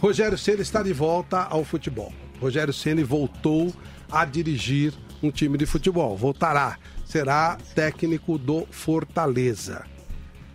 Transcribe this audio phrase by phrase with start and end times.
[0.00, 2.12] Rogério Ceni está de volta ao futebol.
[2.40, 3.72] Rogério Ceni voltou
[4.10, 4.92] a dirigir
[5.22, 6.16] um time de futebol.
[6.16, 6.78] Voltará.
[7.04, 9.84] Será técnico do Fortaleza.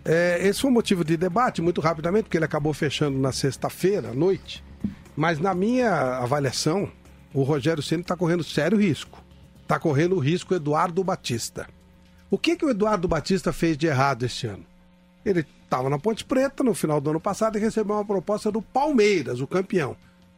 [0.04, 4.10] É, esse foi um motivo de debate, muito rapidamente, porque ele acabou fechando na sexta-feira
[4.10, 4.64] à noite.
[5.16, 6.90] Mas na minha avaliação,
[7.34, 9.26] o Rogério Ceni está correndo sério risco
[9.66, 11.68] está correndo o risco Eduardo Batista.
[12.30, 14.64] O que, que o Eduardo Batista fez de errado este ano?
[15.24, 18.62] Ele estava na Ponte Preta no final do ano passado e recebeu uma proposta do
[18.62, 19.96] Palmeiras, o campeão.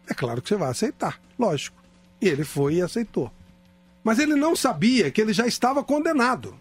[0.09, 1.77] É claro que você vai aceitar, lógico.
[2.21, 3.31] E ele foi e aceitou.
[4.03, 6.55] Mas ele não sabia que ele já estava condenado.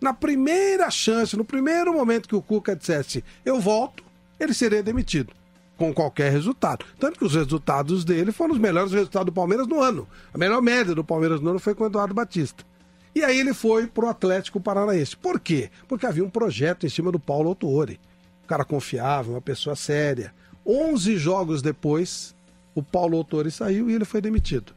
[0.00, 4.02] Na primeira chance, no primeiro momento que o Cuca dissesse eu volto,
[4.38, 5.32] ele seria demitido
[5.76, 6.84] com qualquer resultado.
[6.98, 10.06] Tanto que os resultados dele foram os melhores resultados do Palmeiras no ano.
[10.32, 12.64] A melhor média do Palmeiras no ano foi com o Eduardo Batista.
[13.14, 15.16] E aí ele foi pro Atlético Paranaense.
[15.16, 15.70] Por quê?
[15.86, 18.00] Porque havia um projeto em cima do Paulo Autuori.
[18.44, 20.32] Um cara confiável, uma pessoa séria.
[20.64, 22.34] 11 jogos depois,
[22.74, 24.72] o Paulo Autuori saiu e ele foi demitido.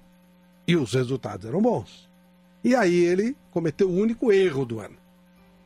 [0.68, 2.10] E os resultados eram bons.
[2.64, 4.98] E aí ele cometeu o único erro do ano.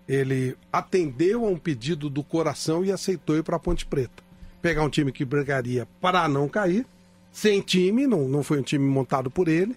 [0.07, 4.29] Ele atendeu a um pedido do coração e aceitou ir para a Ponte Preta
[4.61, 6.85] pegar um time que brigaria para não cair,
[7.31, 9.75] sem time, não, não foi um time montado por ele,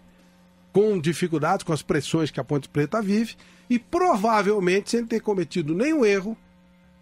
[0.73, 3.37] com dificuldades, com as pressões que a Ponte Preta vive,
[3.69, 6.37] e provavelmente, sem ter cometido nenhum erro,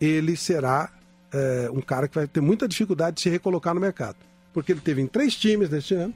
[0.01, 0.91] ele será
[1.33, 4.17] é, um cara que vai ter muita dificuldade de se recolocar no mercado.
[4.53, 6.15] Porque ele teve em três times neste ano,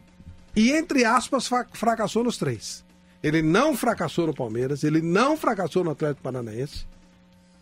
[0.54, 2.84] e entre aspas, fracassou nos três.
[3.22, 6.86] Ele não fracassou no Palmeiras, ele não fracassou no Atlético Paranaense.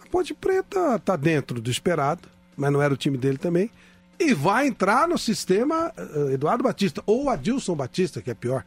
[0.01, 3.71] A Ponte Preta está dentro do esperado, mas não era o time dele também
[4.19, 8.65] e vai entrar no sistema uh, Eduardo Batista ou Adilson Batista, que é pior.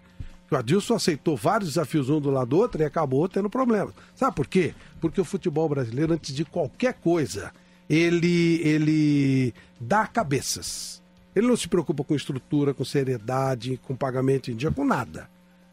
[0.52, 3.94] O Adilson aceitou vários desafios um do lado do outro e acabou tendo problemas.
[4.16, 4.74] Sabe por quê?
[5.02, 7.52] Porque o futebol brasileiro, antes de qualquer coisa,
[7.90, 11.02] ele, ele dá cabeças.
[11.36, 15.30] Ele não se preocupa com estrutura, com seriedade, com pagamento em dia, com nada.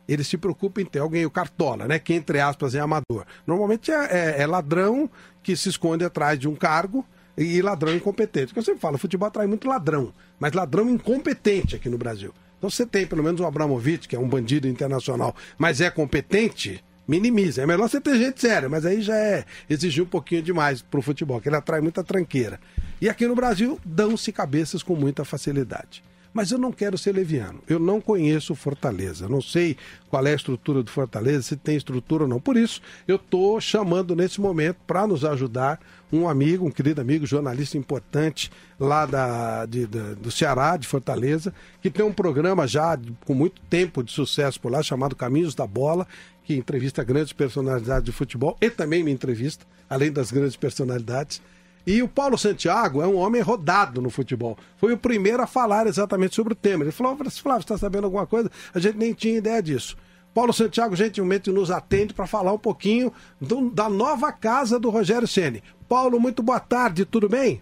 [0.08, 1.98] Ele se preocupa em ter alguém, o cartola, né?
[1.98, 3.24] Que entre aspas é amador.
[3.46, 5.08] Normalmente é, é, é ladrão
[5.42, 7.06] que se esconde atrás de um cargo
[7.36, 8.46] e ladrão incompetente.
[8.46, 12.34] Porque eu sempre falo, o futebol atrai muito ladrão, mas ladrão incompetente aqui no Brasil.
[12.58, 16.82] Então você tem pelo menos o Abramovich, que é um bandido internacional, mas é competente,
[17.06, 17.62] minimiza.
[17.62, 21.02] É melhor você ter gente séria, mas aí já é exigir um pouquinho demais pro
[21.02, 22.60] futebol, que ele atrai muita tranqueira.
[23.00, 26.02] E aqui no Brasil, dão-se cabeças com muita facilidade.
[26.32, 27.60] Mas eu não quero ser leviano.
[27.68, 29.28] Eu não conheço Fortaleza.
[29.28, 29.76] Não sei
[30.08, 32.40] qual é a estrutura do Fortaleza, se tem estrutura ou não.
[32.40, 35.78] Por isso, eu estou chamando nesse momento para nos ajudar
[36.12, 41.54] um amigo, um querido amigo, jornalista importante lá da, de, da, do Ceará, de Fortaleza,
[41.80, 45.66] que tem um programa já com muito tempo de sucesso por lá, chamado Caminhos da
[45.66, 46.06] Bola,
[46.44, 51.42] que entrevista grandes personalidades de futebol e também me entrevista, além das grandes personalidades.
[51.86, 54.56] E o Paulo Santiago é um homem rodado no futebol.
[54.76, 56.84] Foi o primeiro a falar exatamente sobre o tema.
[56.84, 58.50] Ele falou: Flávio, você está sabendo alguma coisa?
[58.72, 59.96] A gente nem tinha ideia disso.
[60.34, 65.28] Paulo Santiago gentilmente nos atende para falar um pouquinho do, da nova casa do Rogério
[65.28, 65.62] Ceni.
[65.88, 67.60] Paulo, muito boa tarde, tudo bem?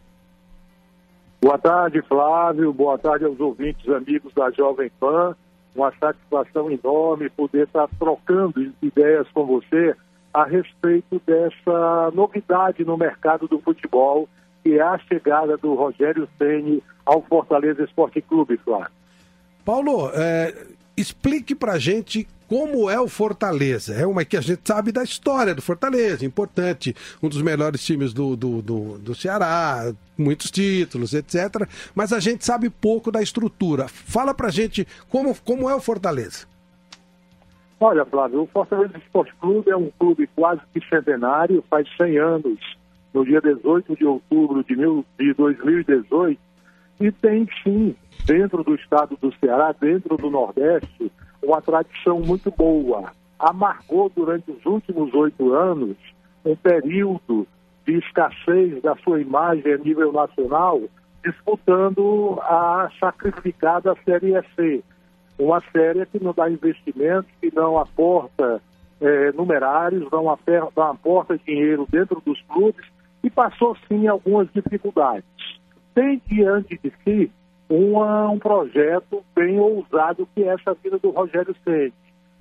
[1.43, 2.73] Boa tarde, Flávio.
[2.73, 5.35] Boa tarde aos ouvintes, amigos da Jovem Pan.
[5.75, 9.95] Uma satisfação enorme poder estar trocando ideias com você
[10.33, 14.29] a respeito dessa novidade no mercado do futebol,
[14.63, 18.91] que é a chegada do Rogério Ceni ao Fortaleza Esporte Clube, claro.
[19.65, 20.55] Paulo, é,
[20.97, 23.94] explique pra gente como é o Fortaleza.
[23.94, 28.12] É uma que a gente sabe da história do Fortaleza, importante, um dos melhores times
[28.12, 31.69] do, do, do, do Ceará, muitos títulos, etc.
[31.94, 33.87] Mas a gente sabe pouco da estrutura.
[33.87, 36.49] Fala pra gente como, como é o Fortaleza.
[37.78, 42.59] Olha, Flávio, o Fortaleza Esporte Clube é um clube quase que centenário, faz 100 anos,
[43.15, 46.36] no dia 18 de outubro de, mil, de 2018,
[47.01, 47.95] e tem sim,
[48.27, 53.13] dentro do estado do Ceará, dentro do Nordeste, uma tradição muito boa.
[53.39, 55.97] Amargou durante os últimos oito anos
[56.45, 57.47] um período
[57.87, 60.81] de escassez da sua imagem a nível nacional,
[61.25, 64.83] disputando a sacrificada Série C
[65.41, 68.60] uma série que não dá investimentos, que não aporta
[69.01, 72.87] é, numerários, não aporta, não aporta dinheiro dentro dos clubes
[73.25, 75.25] e passou sim algumas dificuldades.
[75.95, 77.33] Tem diante de si
[77.71, 81.93] uma, um projeto bem ousado que é essa vida do Rogério Ceni.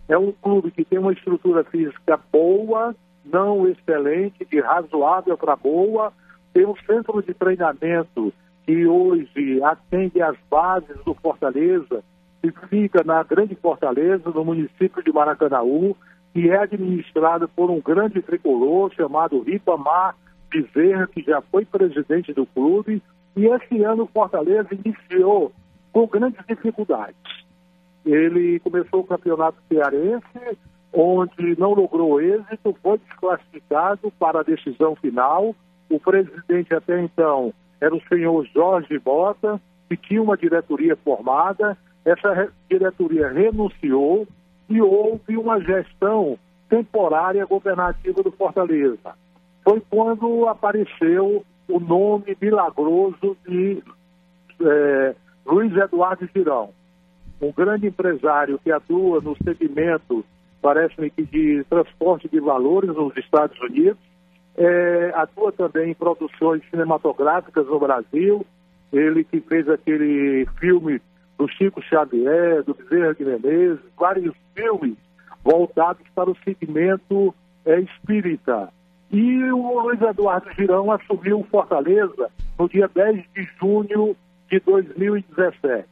[0.07, 6.11] É um clube que tem uma estrutura física boa, não excelente, de razoável para boa,
[6.51, 8.33] tem um centro de treinamento
[8.65, 12.03] que hoje atende às bases do Fortaleza,
[12.41, 15.95] que fica na Grande Fortaleza, no município de Maracanaú,
[16.33, 20.15] que é administrado por um grande tricolor chamado Ribamar
[20.49, 23.01] Bezerra, que já foi presidente do clube,
[23.39, 25.53] e esse ano o Fortaleza iniciou
[25.93, 27.15] com grandes dificuldades.
[28.05, 30.57] Ele começou o campeonato cearense,
[30.91, 35.55] onde não logrou êxito, foi desclassificado para a decisão final.
[35.89, 41.77] O presidente até então era o senhor Jorge Bota, que tinha uma diretoria formada.
[42.03, 44.27] Essa diretoria renunciou
[44.67, 46.37] e houve uma gestão
[46.67, 49.15] temporária governativa do Fortaleza.
[49.63, 53.81] Foi quando apareceu o nome milagroso de
[54.61, 56.71] é, Luiz Eduardo Girão,
[57.41, 60.25] um grande empresário que atua no segmento,
[60.61, 63.99] parece-me que de transporte de valores nos Estados Unidos,
[64.57, 68.45] é, atua também em produções cinematográficas no Brasil,
[68.91, 70.99] ele que fez aquele filme
[71.37, 74.97] do Chico Xavier, do Bezerra de Menezes, vários filmes
[75.43, 77.33] voltados para o segmento
[77.65, 78.69] é, espírita.
[79.11, 84.15] E o Luiz Eduardo Girão assumiu Fortaleza no dia 10 de junho
[84.49, 85.87] de 2017.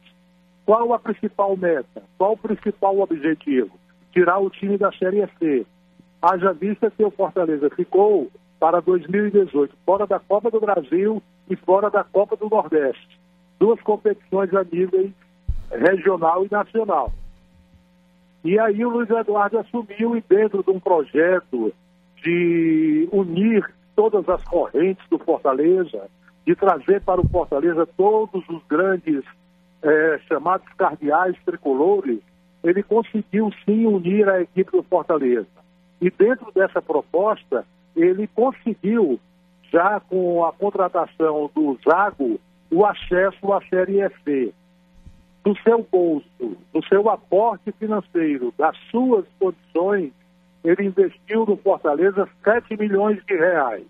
[0.64, 2.02] Qual a principal meta?
[2.16, 3.70] Qual o principal objetivo?
[4.12, 5.66] Tirar o time da Série C.
[6.22, 8.30] Haja vista que o Fortaleza ficou
[8.60, 11.20] para 2018 fora da Copa do Brasil
[11.50, 13.18] e fora da Copa do Nordeste.
[13.58, 15.10] Duas competições a nível
[15.72, 17.12] regional e nacional.
[18.44, 21.72] E aí o Luiz Eduardo assumiu e dentro de um projeto
[22.22, 26.08] de unir todas as correntes do Fortaleza,
[26.46, 29.22] de trazer para o Fortaleza todos os grandes
[29.82, 32.20] é, chamados cardeais tricolores,
[32.62, 35.46] ele conseguiu sim unir a equipe do Fortaleza.
[36.00, 39.18] E dentro dessa proposta, ele conseguiu,
[39.70, 44.54] já com a contratação do Zago, o acesso à Série F
[45.44, 50.12] do seu bolso, do seu aporte financeiro, das suas condições,
[50.64, 53.86] ele investiu no Fortaleza 7 milhões de reais.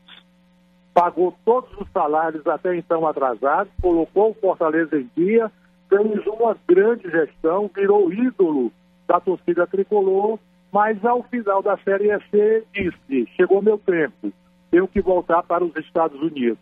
[0.93, 5.51] Pagou todos os salários até então atrasados, colocou o Fortaleza em dia,
[5.89, 8.73] fez uma grande gestão, virou ídolo
[9.07, 10.39] da torcida tricolor,
[10.73, 14.33] mas ao final da Série C disse: chegou meu tempo,
[14.71, 16.59] tenho que voltar para os Estados Unidos.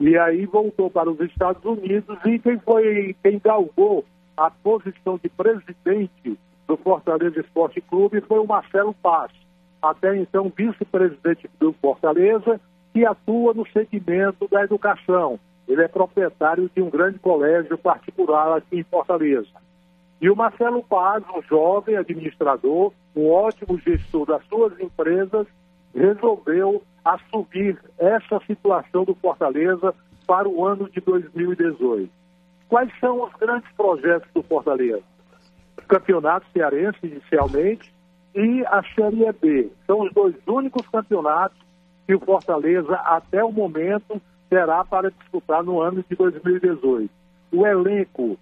[0.00, 4.04] E aí voltou para os Estados Unidos e quem foi, quem galgou
[4.36, 6.38] a posição de presidente
[6.68, 9.32] do Fortaleza Esporte Clube foi o Marcelo Paz,
[9.80, 12.60] até então vice-presidente do Fortaleza,
[12.92, 15.40] que atua no segmento da educação.
[15.66, 19.48] Ele é proprietário de um grande colégio particular aqui em Fortaleza.
[20.20, 25.46] E o Marcelo Paz, um jovem administrador, um ótimo gestor das suas empresas,
[25.94, 29.94] resolveu assumir essa situação do Fortaleza
[30.26, 32.10] para o ano de 2018.
[32.68, 35.02] Quais são os grandes projetos do Fortaleza?
[35.86, 37.92] Campeonato Cearense, inicialmente,
[38.34, 39.70] e a Série B.
[39.86, 41.58] São os dois únicos campeonatos
[42.06, 47.10] que o Fortaleza, até o momento, terá para disputar no ano de 2018.
[47.52, 48.38] O elenco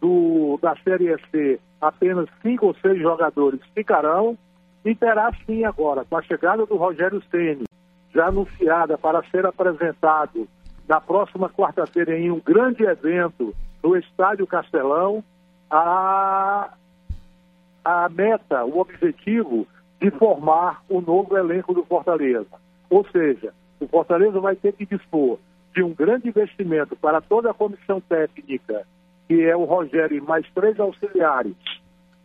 [0.00, 4.36] do, da Série C, apenas cinco ou seis jogadores ficarão,
[4.84, 7.64] e terá sim agora, com a chegada do Rogério Ceni,
[8.14, 10.48] já anunciada para ser apresentado
[10.88, 15.22] na próxima quarta-feira em um grande evento no Estádio Castelão,
[15.70, 16.72] a,
[17.84, 19.66] a meta, o objetivo
[20.00, 22.58] de formar o novo elenco do Fortaleza.
[22.88, 25.38] Ou seja, o Fortaleza vai ter que dispor
[25.74, 28.86] de um grande investimento para toda a comissão técnica,
[29.26, 31.54] que é o Rogério e mais três auxiliares,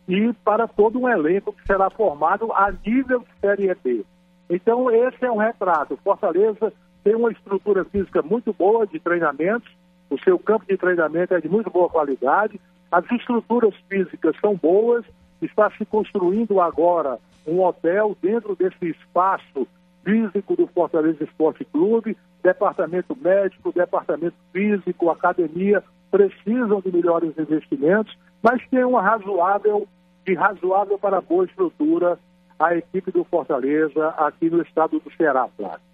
[0.08, 4.04] e para todo um elenco que será formado a nível de Série B.
[4.48, 5.98] Então, esse é um retrato.
[6.02, 6.72] Fortaleza
[7.02, 9.70] tem uma estrutura física muito boa de treinamentos,
[10.10, 12.60] o seu campo de treinamento é de muito boa qualidade,
[12.94, 15.04] as estruturas físicas são boas,
[15.42, 19.66] está se construindo agora um hotel dentro desse espaço
[20.04, 28.64] físico do Fortaleza Esporte Clube, departamento médico, departamento físico, academia, precisam de melhores investimentos, mas
[28.68, 29.88] tem uma razoável,
[30.24, 32.16] de razoável para boa estrutura
[32.60, 35.93] a equipe do Fortaleza aqui no estado do Ceará, Flávio.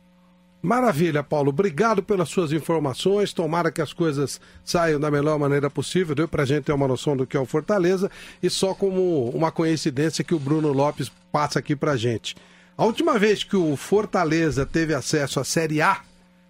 [0.63, 1.49] Maravilha, Paulo.
[1.49, 3.33] Obrigado pelas suas informações.
[3.33, 6.15] Tomara que as coisas saiam da melhor maneira possível.
[6.15, 8.11] Deu pra gente ter uma noção do que é o Fortaleza.
[8.43, 12.37] E só como uma coincidência que o Bruno Lopes passa aqui pra gente.
[12.77, 16.03] A última vez que o Fortaleza teve acesso à Série A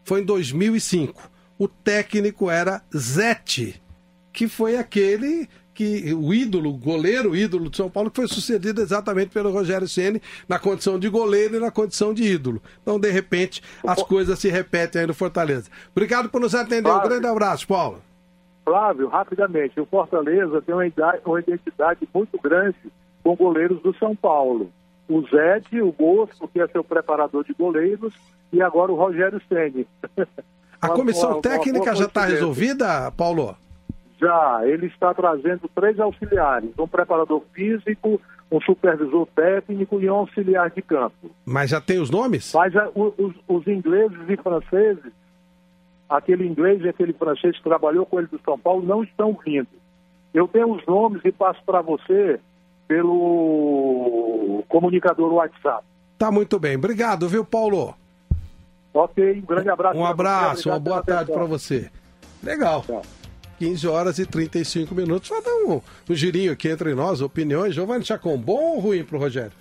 [0.05, 1.31] foi em 2005.
[1.57, 3.81] O técnico era Zete,
[4.33, 5.49] que foi aquele
[5.81, 9.89] que o ídolo, o goleiro ídolo de São Paulo, que foi sucedido exatamente pelo Rogério
[9.89, 12.61] Ceni na condição de goleiro e na condição de ídolo.
[12.83, 15.71] Então, de repente, as coisas se repetem aí no Fortaleza.
[15.91, 16.91] Obrigado por nos atender.
[16.91, 18.03] Um grande abraço, Paulo.
[18.63, 22.77] Flávio, rapidamente, o Fortaleza tem uma, idade, uma identidade muito grande
[23.25, 24.71] com goleiros do São Paulo.
[25.09, 28.13] O Zete, o Bosco, que é seu preparador de goleiros,
[28.53, 29.89] e agora o Rogério Ceni.
[30.79, 33.57] A comissão técnica já está resolvida, Paulo?
[34.21, 38.21] Já, ele está trazendo três auxiliares, um preparador físico,
[38.53, 41.31] um supervisor técnico e um auxiliar de campo.
[41.47, 42.53] Mas já tem os nomes?
[42.55, 45.13] Mas a, os, os ingleses e franceses
[46.11, 49.69] aquele inglês e aquele francês que trabalhou com ele do São Paulo não estão vindo.
[50.35, 52.41] Eu tenho os nomes e passo para você
[52.89, 55.85] pelo comunicador WhatsApp.
[56.19, 56.77] Tá muito bem.
[56.77, 57.95] Obrigado, viu, Paulo?
[58.93, 59.97] Ok, um grande abraço.
[59.97, 61.89] Um abraço, uma boa tarde para você.
[62.43, 62.83] Legal.
[62.83, 63.03] Tchau.
[63.61, 65.29] 15 horas e 35 minutos.
[65.29, 67.75] Só dar um, um girinho aqui entre nós, opiniões.
[67.75, 69.53] Giovanni Chacon, bom ou ruim pro Rogério?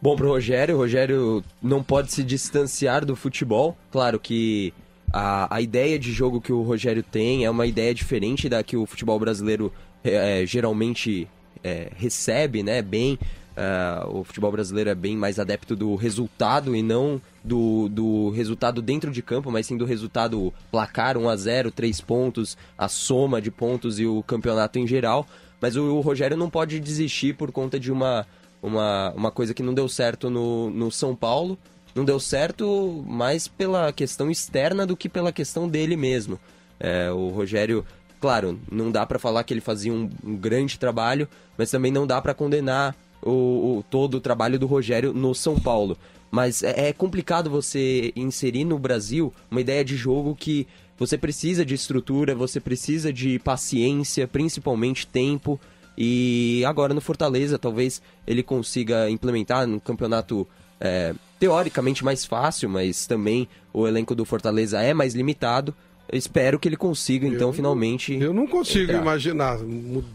[0.00, 0.76] Bom pro Rogério.
[0.76, 3.76] O Rogério não pode se distanciar do futebol.
[3.90, 4.72] Claro que
[5.12, 8.76] a, a ideia de jogo que o Rogério tem é uma ideia diferente da que
[8.76, 9.72] o futebol brasileiro
[10.04, 11.26] é, é geralmente
[11.64, 12.80] é, recebe, né?
[12.80, 13.18] Bem,
[13.58, 18.80] uh, o futebol brasileiro é bem mais adepto do resultado e não do, do resultado
[18.80, 23.42] dentro de campo, mas sim do resultado placar 1 a 0 3 pontos, a soma
[23.42, 25.26] de pontos e o campeonato em geral.
[25.60, 28.26] Mas o, o Rogério não pode desistir por conta de uma,
[28.62, 31.58] uma, uma coisa que não deu certo no, no São Paulo
[31.94, 36.38] não deu certo mais pela questão externa do que pela questão dele mesmo.
[36.78, 37.84] É, o Rogério,
[38.20, 42.06] claro, não dá para falar que ele fazia um, um, grande trabalho, mas também não
[42.06, 43.30] dá para condenar o,
[43.78, 45.96] o, todo o trabalho do Rogério no São Paulo.
[46.30, 50.66] Mas é, é complicado você inserir no Brasil uma ideia de jogo que
[50.98, 55.58] você precisa de estrutura, você precisa de paciência, principalmente tempo.
[55.96, 60.46] E agora no Fortaleza, talvez ele consiga implementar no campeonato
[60.80, 65.74] é, teoricamente mais fácil, mas também o elenco do Fortaleza é mais limitado.
[66.10, 68.14] Eu espero que ele consiga, então, eu, finalmente.
[68.14, 69.02] Eu não consigo entrar.
[69.02, 69.58] imaginar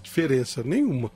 [0.02, 1.12] diferença nenhuma.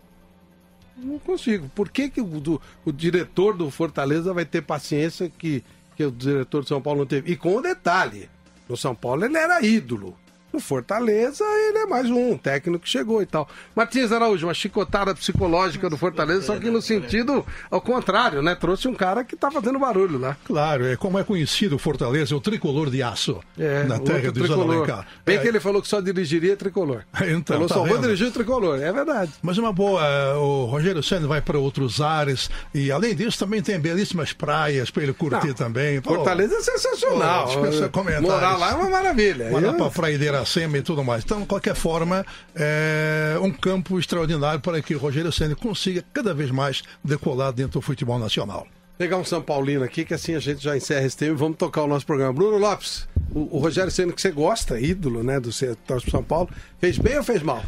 [0.97, 1.69] Não consigo.
[1.75, 5.63] Por que, que o, do, o diretor do Fortaleza vai ter paciência que,
[5.95, 7.31] que o diretor de São Paulo não teve?
[7.31, 8.29] E com o um detalhe:
[8.67, 10.17] no São Paulo ele era ídolo.
[10.57, 13.47] No Fortaleza, ele é mais um técnico que chegou e tal.
[13.75, 18.55] Martins Araújo, uma chicotada psicológica do Fortaleza, só que no sentido ao contrário, né?
[18.55, 20.35] Trouxe um cara que tá fazendo barulho lá.
[20.45, 23.39] Claro, é como é conhecido o Fortaleza, o tricolor de aço.
[23.55, 25.05] É, na terra de Alencar.
[25.23, 25.39] Bem é.
[25.39, 27.03] que ele falou que só dirigiria tricolor.
[27.27, 27.91] Então, falou, tá só vendo?
[27.91, 29.31] vou dirigir o tricolor, é verdade.
[29.43, 30.01] Mas uma boa,
[30.37, 35.03] o Rogério Senna vai para outros ares e além disso também tem belíssimas praias para
[35.03, 36.01] ele curtir Não, também.
[36.01, 37.47] Fortaleza é sensacional.
[37.51, 39.51] Oh, Morar lá é uma maravilha.
[39.51, 41.23] Mandar para a Fraideira Iracema e tudo mais.
[41.23, 42.25] Então, de qualquer forma,
[42.55, 47.79] é um campo extraordinário para que o Rogério Senna consiga cada vez mais decolar dentro
[47.79, 48.65] do futebol nacional.
[48.97, 51.57] Pegar um São Paulino aqui, que assim a gente já encerra esse tema e vamos
[51.57, 52.33] tocar o nosso programa.
[52.33, 56.49] Bruno Lopes, o, o Rogério Senna que você gosta, ídolo, né, do São Paulo,
[56.79, 57.63] fez bem ou fez mal?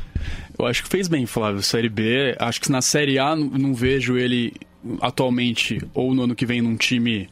[0.57, 1.61] Eu acho que fez bem, Flávio.
[1.61, 4.53] Série B, acho que na Série A não, não vejo ele
[5.01, 7.29] atualmente ou no ano que vem num time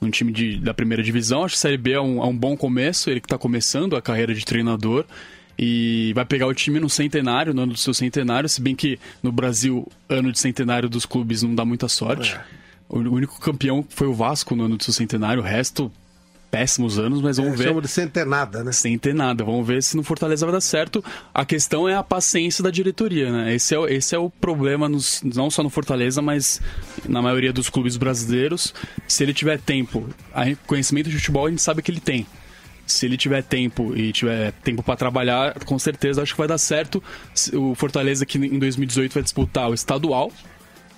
[0.00, 1.44] num time de, da primeira divisão.
[1.44, 3.96] Acho que a Série B é um, é um bom começo, ele que está começando
[3.96, 5.04] a carreira de treinador.
[5.58, 8.98] E vai pegar o time no centenário, no ano do seu centenário, se bem que
[9.22, 12.34] no Brasil, ano de centenário dos clubes não dá muita sorte.
[12.34, 12.40] É.
[12.88, 15.92] O único campeão foi o Vasco no ano do seu centenário, o resto
[16.50, 17.64] péssimos anos, mas vamos é, ver.
[17.68, 18.72] Chama de centenada, né?
[18.72, 19.44] Centenada.
[19.44, 21.02] Vamos ver se no Fortaleza vai dar certo.
[21.32, 23.54] A questão é a paciência da diretoria, né?
[23.54, 26.60] Esse é, esse é o problema, nos, não só no Fortaleza, mas
[27.08, 28.74] na maioria dos clubes brasileiros.
[29.06, 30.08] Se ele tiver tempo,
[30.66, 32.26] conhecimento de futebol a gente sabe que ele tem.
[32.86, 36.58] Se ele tiver tempo e tiver tempo para trabalhar, com certeza acho que vai dar
[36.58, 37.02] certo.
[37.52, 40.32] O Fortaleza que em 2018 vai disputar o estadual,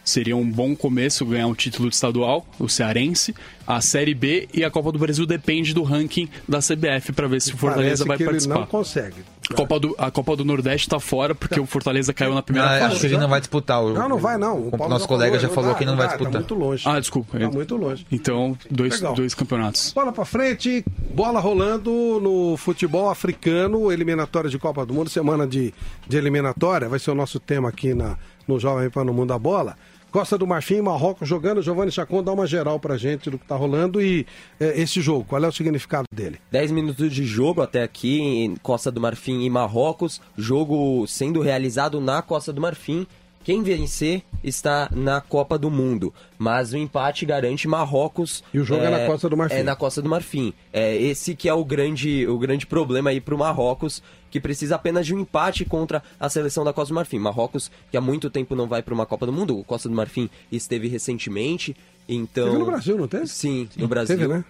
[0.04, 3.34] Seria um bom começo ganhar um título estadual, o cearense.
[3.64, 7.40] A Série B e a Copa do Brasil depende do ranking da CBF para ver
[7.40, 8.54] se o Fortaleza vai que participar.
[8.54, 9.22] Ele não consegue.
[9.50, 12.68] A Copa do, a Copa do Nordeste está fora porque o Fortaleza caiu na primeira
[12.68, 12.92] ah, fase.
[12.92, 13.82] Acho que ele não vai disputar.
[13.82, 14.58] O, não, não vai não.
[14.58, 16.32] O, o nosso colega já falou, que não, vai disputar.
[16.32, 16.82] Tá muito longe.
[16.88, 17.38] Ah, desculpa.
[17.38, 18.06] Tá muito longe.
[18.10, 19.92] Então, dois, dois campeonatos.
[19.92, 25.72] Bola para frente, bola rolando no futebol africano, eliminatória de Copa do Mundo, semana de,
[26.08, 28.16] de eliminatória, vai ser o nosso tema aqui na,
[28.46, 29.76] no Jovem Pan no Mundo da Bola.
[30.12, 31.62] Costa do Marfim, Marrocos jogando.
[31.62, 34.26] Giovanni Chacon, dá uma geral pra gente do que tá rolando e
[34.60, 36.38] é, esse jogo, qual é o significado dele?
[36.50, 40.20] 10 minutos de jogo até aqui em Costa do Marfim e Marrocos.
[40.36, 43.06] Jogo sendo realizado na Costa do Marfim.
[43.42, 48.44] Quem vencer está na Copa do Mundo, mas o empate garante Marrocos.
[48.54, 49.56] E o jogo é na Costa do Marfim.
[49.56, 50.52] É na Costa do Marfim.
[50.72, 54.02] É esse que é o grande, o grande problema aí pro Marrocos,
[54.32, 57.18] que precisa apenas de um empate contra a seleção da Costa do Marfim.
[57.18, 59.94] Marrocos, que há muito tempo não vai para uma Copa do Mundo, o Costa do
[59.94, 61.76] Marfim esteve recentemente,
[62.08, 62.46] então...
[62.46, 63.26] Teve no Brasil, não teve?
[63.28, 64.16] Sim, no Brasil.
[64.16, 64.44] Teve, né?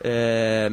[0.00, 0.70] É,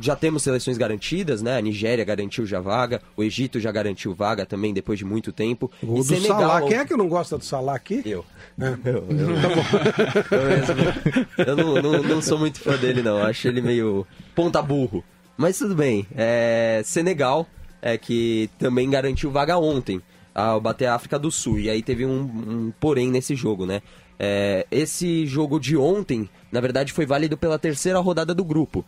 [0.00, 1.58] já temos seleções garantidas, né?
[1.58, 5.68] A Nigéria garantiu já vaga, o Egito já garantiu vaga também depois de muito tempo.
[5.82, 6.62] O E do Senegal- Salah.
[6.62, 8.02] Quem é que não gosta do Salah aqui?
[8.06, 8.24] Eu.
[8.60, 8.66] É.
[8.88, 9.26] Eu, eu,
[10.30, 11.26] eu mesmo.
[11.44, 13.18] Eu não, não, não sou muito fã dele, não.
[13.18, 15.02] Acho ele meio ponta burro.
[15.36, 16.06] Mas tudo bem.
[16.16, 17.46] É, Senegal,
[17.80, 20.00] é, que também garantiu vaga ontem
[20.34, 21.58] ao bater a África do Sul.
[21.58, 23.82] E aí teve um, um porém nesse jogo, né?
[24.18, 28.84] É, esse jogo de ontem, na verdade, foi válido pela terceira rodada do grupo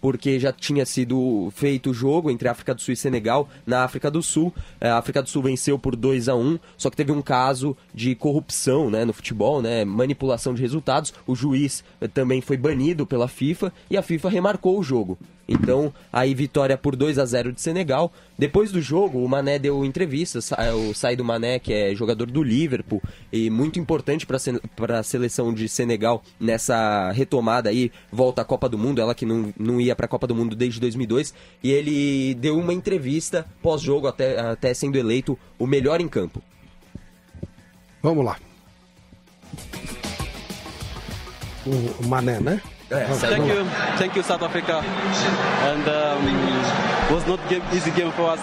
[0.00, 4.10] porque já tinha sido feito o jogo entre África do Sul e Senegal na África
[4.10, 4.54] do Sul.
[4.80, 7.76] É, A África do Sul venceu por 2 a 1 só que teve um caso
[7.94, 11.12] de corrupção né, no futebol, né, manipulação de resultados.
[11.26, 15.18] O juiz eh, também foi banido pela FIFA e a FIFA remarcou o jogo.
[15.48, 18.12] Então, aí vitória por 2 a 0 de Senegal.
[18.38, 20.40] Depois do jogo, o Mané deu entrevista,
[20.74, 25.68] o Saído Mané, que é jogador do Liverpool e muito importante para a seleção de
[25.68, 30.06] Senegal nessa retomada aí, volta à Copa do Mundo, ela que não, não ia para
[30.06, 34.98] a Copa do Mundo desde 2002, e ele deu uma entrevista pós-jogo, até, até sendo
[34.98, 36.42] eleito o melhor em campo.
[38.02, 38.36] Vamos lá.
[42.00, 42.60] O Mané, né?
[42.88, 43.64] Thank you,
[43.98, 44.80] thank you, South Africa.
[45.66, 48.40] And um, was not game, easy game for us,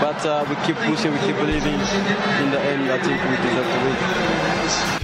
[0.00, 1.74] but uh, we keep pushing, we keep believing.
[1.74, 5.03] In the end, I think we deserve to win.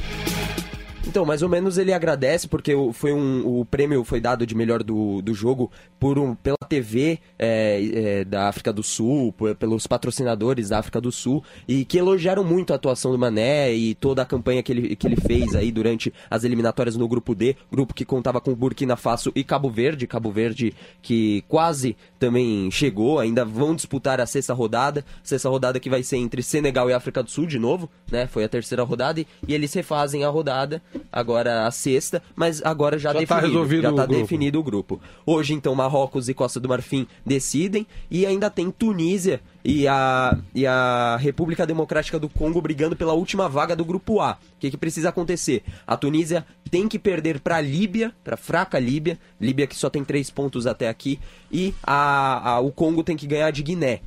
[1.11, 4.81] Então, mais ou menos ele agradece, porque foi um, o prêmio foi dado de melhor
[4.81, 7.91] do, do jogo por um, pela TV é,
[8.21, 12.45] é, da África do Sul, por- pelos patrocinadores da África do Sul, e que elogiaram
[12.45, 15.73] muito a atuação do Mané e toda a campanha que ele, que ele fez aí
[15.73, 20.07] durante as eliminatórias no grupo D, grupo que contava com Burkina Faso e Cabo Verde,
[20.07, 25.91] Cabo Verde que quase também chegou, ainda vão disputar a sexta rodada, sexta rodada que
[25.91, 28.29] vai ser entre Senegal e África do Sul de novo, né?
[28.29, 30.81] Foi a terceira rodada e, e eles refazem a rodada,
[31.13, 34.21] agora a sexta, mas agora já, Já tá definido, resolvido já o tá grupo.
[34.21, 35.01] definido o grupo.
[35.27, 40.67] Hoje então Marrocos e Costa do Marfim decidem e ainda tem Tunísia e a, e
[40.67, 44.33] a República Democrática do Congo brigando pela última vaga do grupo A.
[44.33, 45.63] O que, que precisa acontecer?
[45.87, 50.05] A Tunísia tem que perder para a Líbia, para fraca Líbia, Líbia que só tem
[50.05, 51.19] três pontos até aqui,
[51.53, 54.01] e a, a- o Congo tem que ganhar de Guiné.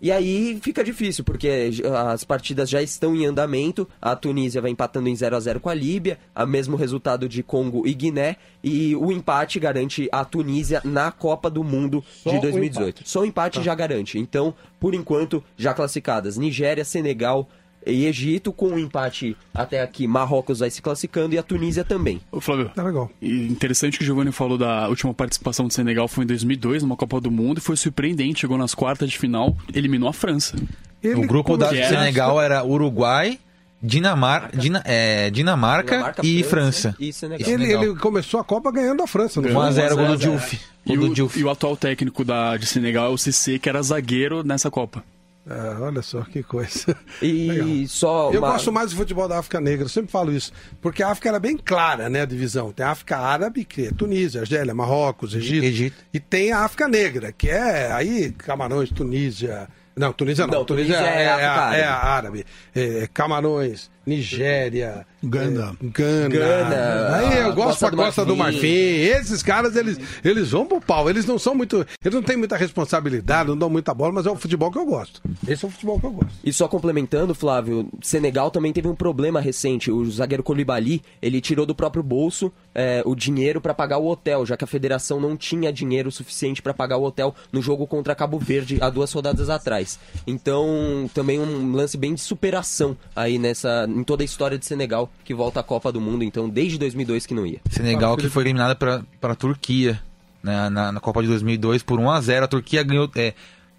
[0.00, 1.70] E aí fica difícil, porque
[2.12, 3.88] as partidas já estão em andamento.
[4.00, 7.42] A Tunísia vai empatando em 0 a 0 com a Líbia, o mesmo resultado de
[7.42, 12.36] Congo e Guiné, e o empate garante a Tunísia na Copa do Mundo Só de
[12.36, 12.88] o 2018.
[12.88, 13.10] empate.
[13.10, 14.18] Só o empate já garante.
[14.18, 17.48] Então, por enquanto, já classificadas Nigéria, Senegal
[17.86, 22.20] e Egito, com o empate até aqui, Marrocos vai se classificando e a Tunísia também.
[22.30, 23.10] Ô, Flávio, Tá legal.
[23.22, 26.96] e interessante que o Giovanni falou da última participação do Senegal foi em 2002, numa
[26.96, 30.56] Copa do Mundo, e foi surpreendente, chegou nas quartas de final, eliminou a França.
[31.02, 33.38] Ele O grupo da começou- Senegal era Uruguai,
[33.80, 36.96] Dinamar, Dina- é, Dinamarca, Dinamarca, e França.
[36.98, 37.48] e Senegal.
[37.48, 37.84] E Ele, Senegal.
[37.84, 39.56] ele começou a Copa ganhando a França, não foi?
[39.56, 40.18] 1x0 gol do 1 a 0.
[40.18, 40.58] Diouf.
[40.84, 44.42] E o, e o atual técnico da, de Senegal é o Cissé, que era zagueiro
[44.42, 45.04] nessa Copa.
[45.50, 46.94] Ah, olha só que coisa.
[47.22, 47.88] E Legal.
[47.88, 48.30] só.
[48.32, 50.52] Eu uma- gosto mais do futebol da África Negra, eu sempre falo isso.
[50.80, 52.70] Porque a África era bem clara, né, a divisão.
[52.70, 55.64] Tem a África Árabe, que é Tunísia, Argélia, Marrocos, Egito.
[55.64, 55.96] Egito.
[56.12, 59.68] E tem a África Negra, que é aí Camarões, Tunísia.
[59.96, 60.54] Não, Tunísia não.
[60.58, 61.82] Não, Tunísia é é, África a- é Árabe.
[61.82, 62.44] a árabe.
[62.74, 65.06] É, Camarões, Nigéria.
[65.22, 65.76] Gana.
[65.82, 66.28] é, Gana.
[66.28, 68.56] Gana, Aí eu a gosto da do Costa do Marfim.
[68.56, 68.68] Marfim.
[68.68, 71.10] Esses caras, eles, eles vão pro pau.
[71.10, 71.84] Eles não são muito.
[72.02, 74.86] Eles não têm muita responsabilidade, não dão muita bola, mas é o futebol que eu
[74.86, 75.20] gosto.
[75.46, 76.32] Esse é o futebol que eu gosto.
[76.44, 79.90] E só complementando, Flávio, Senegal também teve um problema recente.
[79.90, 84.46] O zagueiro Colibali, ele tirou do próprio bolso é, o dinheiro para pagar o hotel,
[84.46, 88.14] já que a federação não tinha dinheiro suficiente para pagar o hotel no jogo contra
[88.14, 89.98] Cabo Verde há duas rodadas atrás.
[90.26, 95.10] Então, também um lance bem de superação aí nessa em toda a história de Senegal
[95.24, 97.60] que volta à Copa do Mundo, então desde 2002 que não ia.
[97.70, 100.00] Senegal que foi eliminada para a Turquia
[100.42, 102.42] né, na, na Copa de 2002 por 1x0.
[102.42, 103.34] A Turquia ganhou, é,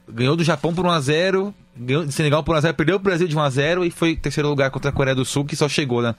[0.07, 3.87] ganhou do Japão por 1x0, ganhou do Senegal por 1x0, perdeu o Brasil de 1x0
[3.87, 6.15] e foi em terceiro lugar contra a Coreia do Sul, que só chegou na,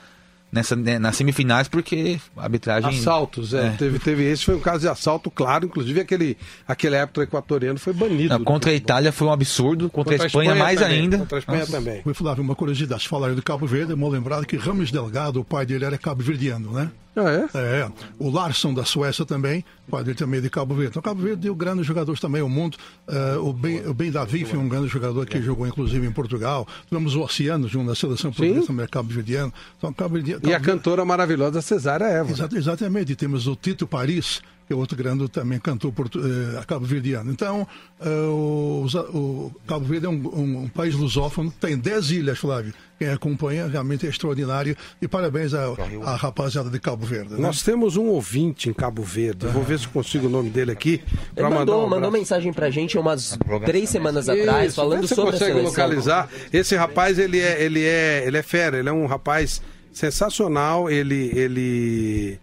[0.52, 2.90] nessa, né, nas semifinais porque a arbitragem.
[2.90, 3.68] Assaltos, é.
[3.68, 3.70] É.
[3.70, 5.66] Teve, teve esse, foi um caso de assalto, claro.
[5.66, 6.36] Inclusive aquele,
[6.66, 8.30] aquele árbitro equatoriano foi banido.
[8.30, 8.74] Não, do contra a.
[8.74, 11.18] Itália foi um absurdo, contra, a Espanha, mais também, ainda.
[11.18, 12.02] Contra a Espanha também.
[12.02, 13.08] Foi Flávio, uma curiosidade.
[13.08, 16.72] Falaram de Cabo Verde, é mal lembrado que Ramos Delgado, o pai dele era cabo-verdiano,
[16.72, 16.90] né?
[17.26, 17.80] Ah, é?
[17.80, 17.92] É.
[18.18, 20.90] O Larsson da Suécia também, padre também de Cabo Verde.
[20.90, 22.76] Então, Cabo Verde deu grandes jogadores também ao mundo.
[23.08, 26.66] Eh, o, ben, o Ben Davi foi um grande jogador que jogou inclusive em Portugal.
[26.88, 29.52] Tivemos o Oceano, jogou na seleção portuguesa também, Cabo Verdeano.
[29.78, 32.30] Então, Cabo Verde, E a Cabo- cantora maravilhosa Cesária Eva.
[32.30, 33.12] Exato, exatamente.
[33.12, 37.32] E temos o Tito Paris, que é outro grande também cantor portu- eh, cabo-verdiano.
[37.32, 37.66] Então,
[38.00, 42.72] eh, o, o Cabo Verde é um, um- um país lusófono, tem 10 ilhas, Flávio.
[42.96, 44.76] Quem acompanha realmente é extraordinário.
[45.02, 47.32] E parabéns à, rapaziada de Cabo Verde.
[47.34, 47.40] né?
[47.40, 49.44] Nós temos um ouvinte em Cabo Verde.
[49.48, 51.02] Vou ver se consigo o nome dele aqui.
[51.36, 55.14] Ele mandou, um mandou mensagem pra gente umas três semanas atrás, Isso, falando vê se
[55.16, 55.84] sobre a você consegue seleção.
[55.84, 56.28] localizar.
[56.52, 59.60] Esse rapaz, ele é, ele é, ele é fera, ele é um rapaz
[59.92, 62.38] sensacional, ele, ele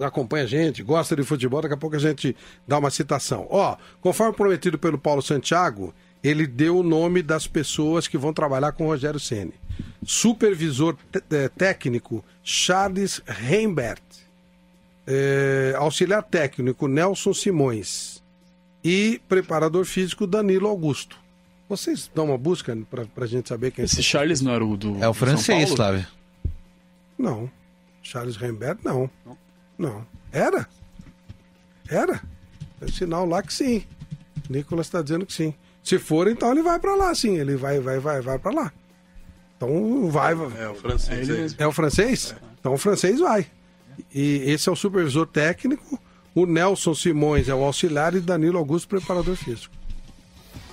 [0.00, 3.46] acompanha a gente, gosta de futebol, daqui a pouco a gente dá uma citação.
[3.50, 8.72] Ó, conforme prometido pelo Paulo Santiago, ele deu o nome das pessoas que vão trabalhar
[8.72, 9.54] com o Rogério Ceni.
[10.04, 10.96] Supervisor
[11.30, 14.02] eh, técnico Charles Reimbert.
[15.06, 18.22] Eh, auxiliar técnico Nelson Simões
[18.84, 21.18] e preparador físico Danilo Augusto.
[21.68, 24.02] Vocês dão uma busca pra, pra gente saber quem Esse são?
[24.02, 25.02] Charles não era o do.
[25.02, 25.70] É o francês?
[25.70, 26.06] Flávio.
[27.16, 27.50] Não.
[28.02, 29.08] Charles Rembert, não.
[29.24, 29.36] Não.
[30.32, 30.68] Era?
[31.88, 32.20] Era?
[32.78, 33.84] Tem sinal lá que sim.
[34.48, 35.54] Nicolas está dizendo que sim.
[35.82, 37.36] Se for, então ele vai pra lá, sim.
[37.38, 38.72] Ele vai, vai, vai, vai para lá.
[39.56, 40.34] Então vai.
[40.34, 40.62] vai.
[40.62, 41.28] É o francês.
[41.58, 41.64] é.
[41.64, 42.34] É o francês?
[42.58, 43.46] Então o francês vai.
[44.14, 46.00] E esse é o supervisor técnico.
[46.34, 49.74] O Nelson Simões é o auxiliar e Danilo Augusto, preparador físico.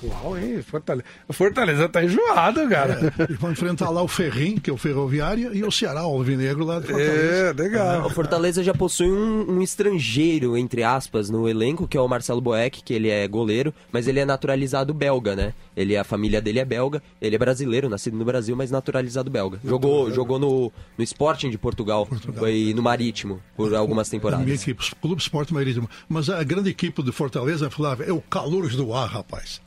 [0.07, 0.61] Uau, hein?
[0.61, 3.13] Fortaleza, Fortaleza tá enjoado, cara.
[3.29, 6.65] E vão enfrentar lá o Ferrim, que é o Ferroviário, e o Ceará, o Alvinegro
[6.65, 7.13] lá de Fortaleza.
[7.49, 8.05] É, legal.
[8.07, 12.41] O Fortaleza já possui um, um estrangeiro, entre aspas, no elenco, que é o Marcelo
[12.41, 15.53] Boeck, que ele é goleiro, mas ele é naturalizado belga, né?
[15.75, 19.59] Ele, a família dele é belga, ele é brasileiro, nascido no Brasil, mas naturalizado belga.
[19.63, 24.61] Jogou, jogou no, no Sporting de Portugal, foi no Marítimo, por algumas A minha temporadas.
[24.61, 25.89] equipe, Clube Esporte Marítimo.
[26.09, 29.61] Mas a grande equipe do Fortaleza, Flávio, é o Calouros do Ar, rapaz.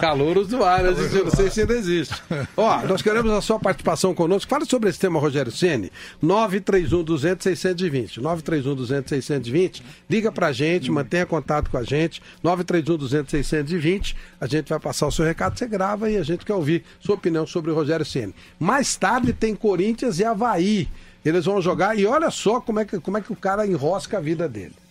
[0.00, 2.14] Calouros do ar, eu não sei se ainda existe.
[2.56, 4.50] Ó, nós queremos a sua participação conosco.
[4.50, 5.90] Fala sobre esse tema, Rogério Ceni.
[6.20, 8.20] 931 200 620.
[8.20, 9.82] 931 200 620.
[10.10, 12.20] Liga pra gente, mantenha contato com a gente.
[12.42, 14.16] 931 200 620.
[14.40, 17.14] A gente vai passar o seu recado, você grava e a gente quer ouvir sua
[17.14, 18.34] opinião sobre o Rogério Ceni.
[18.58, 20.88] Mais tarde tem Corinthians e Havaí.
[21.24, 24.18] Eles vão jogar e olha só como é que, como é que o cara enrosca
[24.18, 24.81] a vida dele.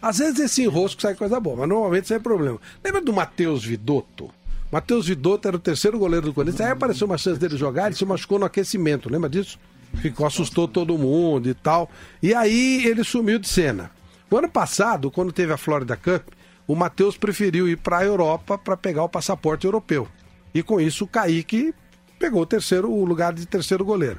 [0.00, 2.58] Às vezes esse enrosco sai coisa boa, mas normalmente sai problema.
[2.84, 4.30] Lembra do Matheus Vidotto?
[4.70, 6.60] Matheus Vidotto era o terceiro goleiro do Corinthians.
[6.60, 9.58] Aí apareceu uma chance dele jogar, ele se machucou no aquecimento, lembra disso?
[9.94, 11.90] Ficou, assustou todo mundo e tal.
[12.22, 13.90] E aí ele sumiu de cena.
[14.30, 16.28] O ano passado, quando teve a Florida Cup,
[16.66, 20.06] o Matheus preferiu ir para a Europa para pegar o passaporte europeu.
[20.54, 21.74] E com isso o Kaique
[22.18, 24.18] pegou o terceiro, o lugar de terceiro goleiro.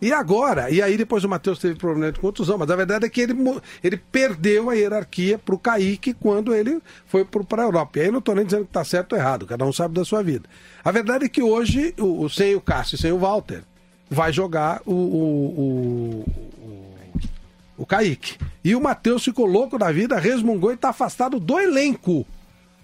[0.00, 3.08] E agora, e aí depois o Matheus teve problema de contusão, mas a verdade é
[3.08, 3.34] que ele,
[3.82, 7.98] ele perdeu a hierarquia pro Kaique quando ele foi para a Europa.
[7.98, 10.04] E aí não estou nem dizendo que está certo ou errado, cada um sabe da
[10.04, 10.48] sua vida.
[10.84, 13.62] A verdade é que hoje, o, o- sem o Cássio e sem o Walter,
[14.08, 16.24] vai jogar o, o, o,
[16.62, 18.36] o, o Kaique.
[18.64, 22.24] E o Matheus ficou louco da vida, resmungou e está afastado do elenco.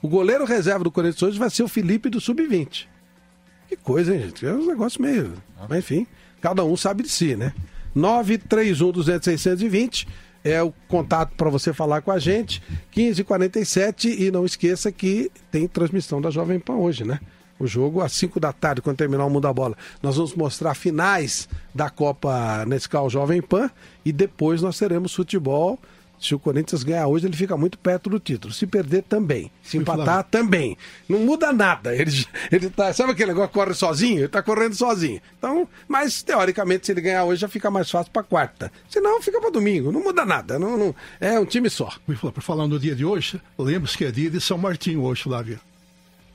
[0.03, 2.87] O goleiro reserva do Corinthians hoje vai ser o Felipe do Sub-20.
[3.69, 4.45] Que coisa, hein, gente?
[4.45, 5.33] É um negócio meio.
[5.69, 6.07] Mas enfim,
[6.45, 7.55] cada um sabe de si, né?
[7.95, 10.07] 931 200 620
[10.45, 12.63] é o contato para você falar com a gente.
[12.95, 17.19] 1547 e não esqueça que tem transmissão da Jovem Pan hoje, né?
[17.59, 19.75] O jogo às 5 da tarde, quando terminar o Mundo da Bola.
[20.03, 23.71] Nós vamos mostrar finais da Copa Nescau Jovem Pan
[24.05, 25.79] e depois nós teremos futebol.
[26.25, 28.55] Se o Corinthians ganhar hoje, ele fica muito perto do título.
[28.55, 29.51] Se perder, também.
[29.63, 30.75] Se empatar, também.
[31.07, 31.95] Não muda nada.
[31.95, 34.21] Ele, ele tá, sabe aquele negócio que corre sozinho?
[34.21, 35.21] Ele tá correndo sozinho.
[35.39, 38.73] Então, mas teoricamente, se ele ganhar hoje, já fica mais fácil para quarta.
[38.89, 39.93] Se não, fica para domingo.
[39.93, 40.59] Não muda nada.
[40.59, 41.93] Não, não- é um time só.
[42.17, 45.61] Flávio, Falando no dia de hoje, lembre-se que é dia de São Martinho hoje, Flávio.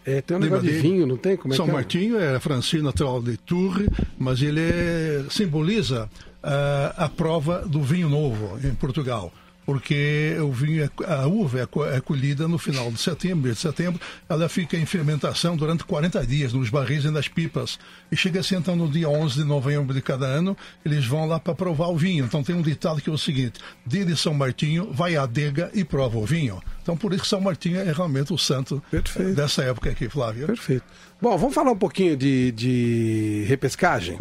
[0.06, 1.36] É, tem um Lembra negócio de vinho, não tem?
[1.36, 1.74] Como é São que é?
[1.74, 3.88] Martinho é francês natural de Tours,
[4.20, 6.10] mas ele é- simboliza
[6.44, 9.34] ah, a prova do vinho novo em Portugal.
[9.70, 13.62] Porque o vinho, é- a uva é é colhida no final de setembro, mês de
[13.62, 17.78] setembro, ela fica em fermentação durante 40 dias nos barris e nas pipas.
[18.12, 21.40] E chega assim, então, no dia 11 de novembro de cada ano, eles vão lá
[21.40, 22.26] para provar o vinho.
[22.26, 25.70] Então tem um ditado que é o seguinte: dia de São Martinho, vai à adega
[25.72, 26.60] e prova o vinho.
[26.82, 29.36] Então por isso que São Martinho é realmente o santo Perfeito.
[29.36, 30.48] dessa época aqui, Flávio.
[30.48, 30.84] Perfeito.
[31.22, 34.18] Bom, vamos falar um pouquinho de, de repescagem?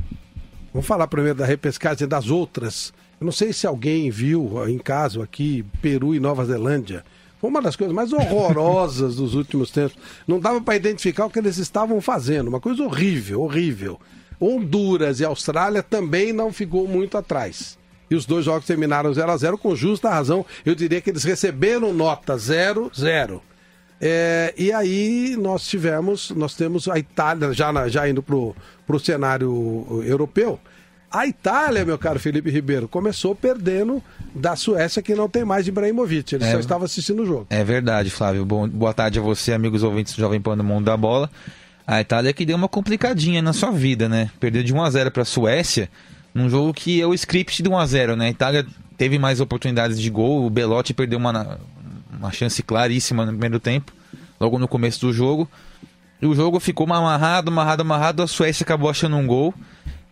[0.75, 2.93] Vamos falar primeiro da repescagem das outras.
[3.21, 7.05] Eu não sei se alguém viu em casa aqui, Peru e Nova Zelândia.
[7.41, 9.97] Foi uma das coisas mais horrorosas dos últimos tempos.
[10.27, 12.49] Não dava para identificar o que eles estavam fazendo.
[12.49, 14.01] Uma coisa horrível, horrível.
[14.41, 17.77] Honduras e Austrália também não ficou muito atrás.
[18.11, 20.47] e os dois jogos terminaram 0 a 0 com justa razão.
[20.65, 23.43] Eu diria que eles receberam nota 0 0.
[24.01, 28.55] É, e aí nós tivemos, nós temos a Itália já, já indo pro,
[28.87, 30.59] pro cenário europeu.
[31.11, 34.03] A Itália, meu caro Felipe Ribeiro, começou perdendo
[34.35, 36.35] da Suécia, que não tem mais Ibrahimovic.
[36.35, 36.53] Ele É.
[36.53, 37.47] só estava assistindo o jogo.
[37.49, 38.45] É verdade, Flávio.
[38.45, 41.31] Bom, boa tarde a você, amigos ouvintes do Jovem Pan do Mundo da Bola.
[41.87, 44.31] A Itália que deu uma complicadinha na sua vida, né?
[44.39, 45.89] Perdeu de 1 a 0 para a Suécia,
[46.35, 48.27] num jogo que é o script de 1 a 0, né?
[48.27, 48.67] A Itália
[48.99, 51.59] teve mais oportunidades de gol, o Belotti perdeu uma,
[52.19, 53.93] uma chance claríssima no primeiro tempo,
[54.39, 55.49] logo no começo do jogo.
[56.21, 59.55] E o jogo ficou amarrado, amarrado, amarrado, a Suécia acabou achando um gol.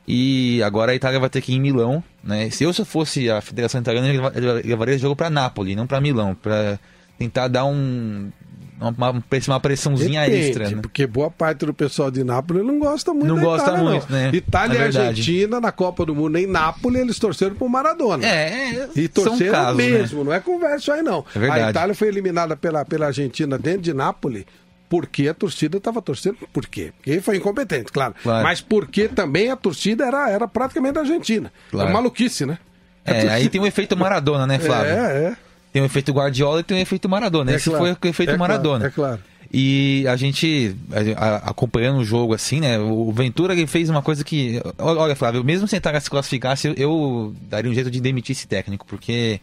[0.09, 2.49] E agora a Itália vai ter que ir em Milão, né?
[2.51, 5.29] Se eu se eu fosse a Federação Italiana, eu leva- eu levaria esse jogo para
[5.31, 6.79] Nápoles, não para Milão, para
[7.19, 8.31] tentar dar um
[8.79, 10.79] uma, uma pressão- uma pressãozinha Depende, extra, né?
[10.83, 14.07] porque boa parte do pessoal de Nápoles não gosta muito Não da gosta Itália, muito,
[14.13, 14.19] não.
[14.19, 14.31] né?
[14.35, 14.85] Itália É e.
[14.85, 18.25] Argentina na Copa do Mundo em Nápoles, eles torceram pro Maradona.
[18.27, 19.89] É, é, E torceram casos, né?
[19.91, 21.25] mesmo, não é conversa aí não.
[21.35, 21.51] É.
[21.51, 24.45] A Itália foi eliminada pela, pela Argentina dentro de Nápoles
[24.89, 26.37] porque a torcida estava torcendo.
[26.53, 26.93] Por quê?
[26.97, 28.15] Porque foi incompetente, claro.
[28.23, 28.43] Claro.
[28.45, 31.53] Mas porque também a torcida era, era praticamente argentina.
[31.71, 31.91] Claro.
[31.91, 32.59] É maluquice, né?
[33.05, 34.93] A É, torcida- aí tem o efeito Maradona, né, Flávio?
[34.93, 35.37] É, é.
[35.73, 37.53] Tem o efeito Guardiola e tem o efeito Maradona.
[37.53, 37.85] É Esse claro.
[37.97, 38.87] foi o efeito É Maradona.
[38.87, 39.21] é claro.
[39.53, 40.75] E a gente,
[41.17, 42.79] a- a- acompanhando o jogo assim, né?
[42.79, 44.61] O Ventura ele fez uma coisa que.
[44.79, 48.47] Olha, Flávio, mesmo sem estar se classificasse, eu, eu daria um jeito de demitir esse
[48.49, 49.41] técnico, porque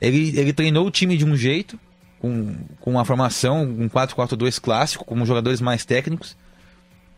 [0.00, 1.78] ele, ele treinou o time de um jeito,
[2.20, 6.36] com, com uma formação, um 4-4-2 clássico, com jogadores mais técnicos.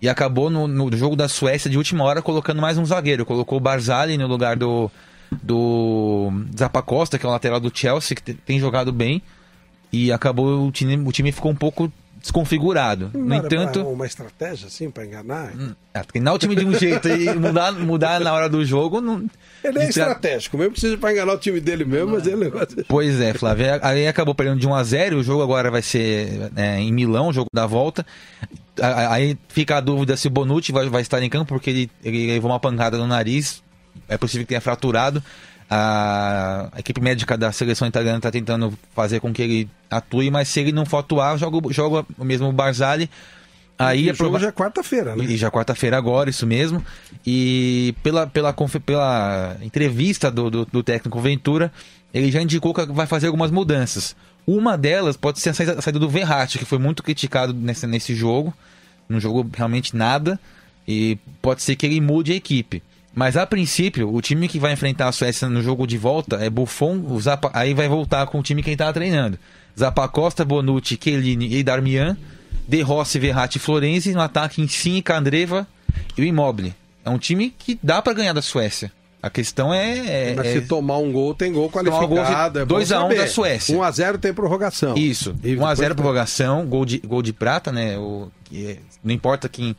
[0.00, 3.24] E acabou no, no jogo da Suécia de última hora colocando mais um zagueiro.
[3.26, 4.90] Colocou o Barzali no lugar do,
[5.42, 9.22] do Zappacosta, que é o lateral do Chelsea, que te- tem jogado bem.
[9.92, 13.10] E acabou o time, o time ficou um pouco desconfigurado.
[13.12, 15.52] Não No entanto, pra- uma estratégia assim para enganar.
[15.92, 19.00] é, treinar o time de um jeito e mudar, mudar na hora do jogo.
[19.00, 19.26] Não...
[19.62, 22.84] Ele é é- estratégico, mesmo precisa para enganar o time dele mesmo, mas ele gosta.
[22.88, 23.66] Pois é, Flávio.
[23.82, 27.28] Aí acabou perdendo de 1 a 0 O jogo agora vai ser é, em Milão,
[27.28, 28.06] o jogo da volta.
[28.80, 32.26] Aí fica a dúvida se o Bonucci vai, vai estar em campo, porque ele, ele
[32.28, 33.62] levou uma pancada no nariz.
[34.08, 35.22] É possível que tenha fraturado.
[35.74, 40.48] A, a equipe médica da seleção italiana está tentando fazer com que ele atue, mas
[40.48, 43.08] se ele não for atuar, joga, joga o mesmo Barzali.
[43.78, 45.24] Aí e é o jogo prova- já é quarta-feira, né?
[45.24, 46.84] e já quarta-feira agora, isso mesmo.
[47.26, 51.72] E pela, pela, pela entrevista do, do, do técnico Ventura,
[52.12, 54.14] ele já indicou que vai fazer algumas mudanças.
[54.46, 57.86] Uma delas pode ser a saída, a saída do Verratti, que foi muito criticado nesse,
[57.86, 58.52] nesse jogo.
[59.08, 60.38] Não jogou realmente nada.
[60.86, 62.82] E pode ser que ele mude a equipe.
[63.14, 66.48] Mas a princípio, o time que vai enfrentar a Suécia no jogo de volta é
[66.48, 69.38] Buffon, o Zappa, aí vai voltar com o time que ele estava treinando.
[69.78, 72.16] Zappacosta, Bonucci, Chiellini e Darmian.
[72.66, 74.14] De Rossi, Verratti e Florenzi.
[74.14, 75.66] No ataque, Insigne, Candreva
[76.16, 76.74] e o Immobile.
[77.04, 78.92] É um time que dá para ganhar da Suécia.
[79.20, 80.30] A questão é...
[80.30, 82.06] é- Mas é- se tomar um gol, tem gol um qualificado.
[82.08, 82.18] gol,
[82.62, 83.16] é bom 2 a 1 saber.
[83.16, 83.76] da Suécia.
[83.76, 84.96] 1x0 tem prorrogação.
[84.96, 87.98] Isso, E 1 a 0 depois- prorrogação, gol de, gol de prata, né?
[87.98, 89.76] O, é- não importa quem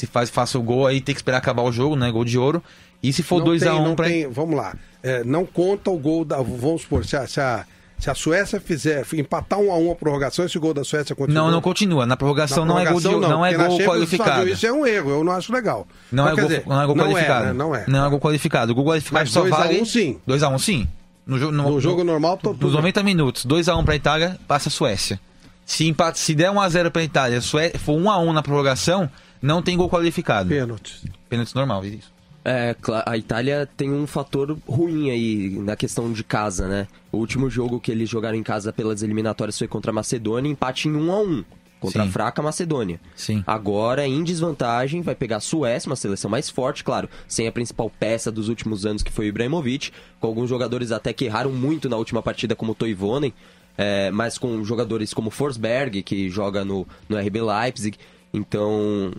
[0.00, 2.10] se faz, faça o gol, aí tem que esperar acabar o jogo, né?
[2.10, 2.62] Gol de ouro.
[3.02, 4.06] E se for Não 2 tem- a 1 não pra...
[4.06, 4.74] tem- Vamos lá.
[5.02, 6.36] É, não conta o gol da.
[6.36, 7.64] Vamos supor, se a, se a,
[7.98, 11.44] se a Suécia fizer empatar 1 a 1 a prorrogação, esse gol da Suécia continua.
[11.44, 12.04] Não, não continua.
[12.04, 14.48] Na prorrogação, Na não é gol, de, prorrogação, não, é gol qualificado.
[14.48, 15.86] Isso é um erro, eu não acho legal.
[16.12, 17.44] Não, Mas é gol, dizer, não é gol qualificado.
[17.46, 17.52] né?
[17.54, 17.84] Não é.
[17.88, 18.72] Não é gol qualificado.
[18.72, 19.86] O gol qualificado Mas só 2 a 1 vale...
[19.86, 20.18] sim.
[20.28, 20.88] 2x1 sim.
[21.26, 22.80] No, jo- no, No jogo normal, tô- tudo Nos bem.
[22.82, 25.18] 90 minutos, 2x1 pra Itália, passa a Suécia.
[25.64, 27.70] Se, empate, se der 1x0 pra Itália, Sué...
[27.78, 29.08] for 1x1 na prorrogação,
[29.40, 30.48] não tem gol qualificado.
[30.48, 31.02] Pênalti.
[31.28, 32.12] Pênalti normal, isso.
[32.44, 32.74] É,
[33.04, 36.88] a Itália tem um fator ruim aí na questão de casa, né?
[37.12, 40.88] O último jogo que eles jogaram em casa pelas eliminatórias foi contra a Macedônia, empate
[40.88, 41.44] em 1 a 1
[41.80, 42.08] contra Sim.
[42.08, 43.00] a fraca Macedônia.
[43.16, 43.42] Sim.
[43.46, 47.90] Agora, em desvantagem, vai pegar a Suécia, uma seleção mais forte, claro, sem a principal
[47.90, 51.88] peça dos últimos anos, que foi o Ibrahimovic, com alguns jogadores até que erraram muito
[51.88, 53.32] na última partida, como o Toivonen,
[53.76, 57.98] é, mas com jogadores como Forsberg, que joga no, no RB Leipzig.
[58.32, 59.12] Então,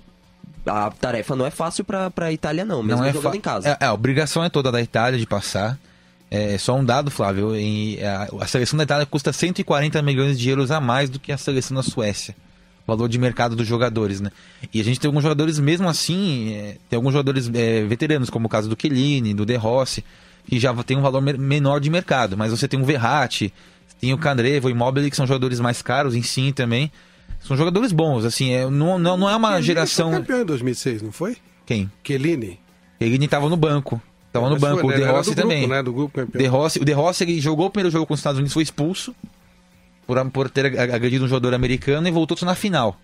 [0.66, 3.70] a tarefa não é fácil pra, pra Itália, não, mesmo não é jogando em casa.
[3.70, 5.78] É, é, a obrigação é toda da Itália de passar.
[6.30, 7.56] É só um dado, Flávio.
[7.56, 11.32] em- a, a seleção da Itália custa 140 milhões de euros a mais do que
[11.32, 12.36] a seleção da Suécia.
[12.88, 14.32] O valor de mercado dos jogadores, né?
[14.74, 18.46] E a gente tem alguns jogadores, mesmo assim, é, tem alguns jogadores é, veteranos, como
[18.48, 20.04] o caso do Chiellini, do De Rossi,
[20.48, 22.38] que já tem um valor me- menor de mercado.
[22.38, 23.54] Mas você tem o Verratti,
[24.00, 26.92] tem o Candreva, o Immobile, que são jogadores mais caros, em sim também.
[27.42, 30.10] São jogadores bons, assim, é, não, não, não é uma Chiellini geração...
[30.12, 31.38] Foi campeão em 2006, não foi?
[31.66, 31.92] Quem?
[32.04, 32.60] Chiellini.
[33.00, 34.02] Ele estava no banco.
[34.32, 34.82] Tava no Mas banco.
[34.82, 35.06] foi, O né?
[35.06, 35.68] De Rossi do grupo, também.
[35.68, 35.84] né?
[35.84, 36.42] Do grupo campeão.
[36.42, 38.64] De Rossi, o De Rossi ele jogou o primeiro jogo com os Estados Unidos, foi
[38.64, 39.14] expulso
[40.08, 42.98] por, por ter ag- agredido um jogador americano e voltou só na final.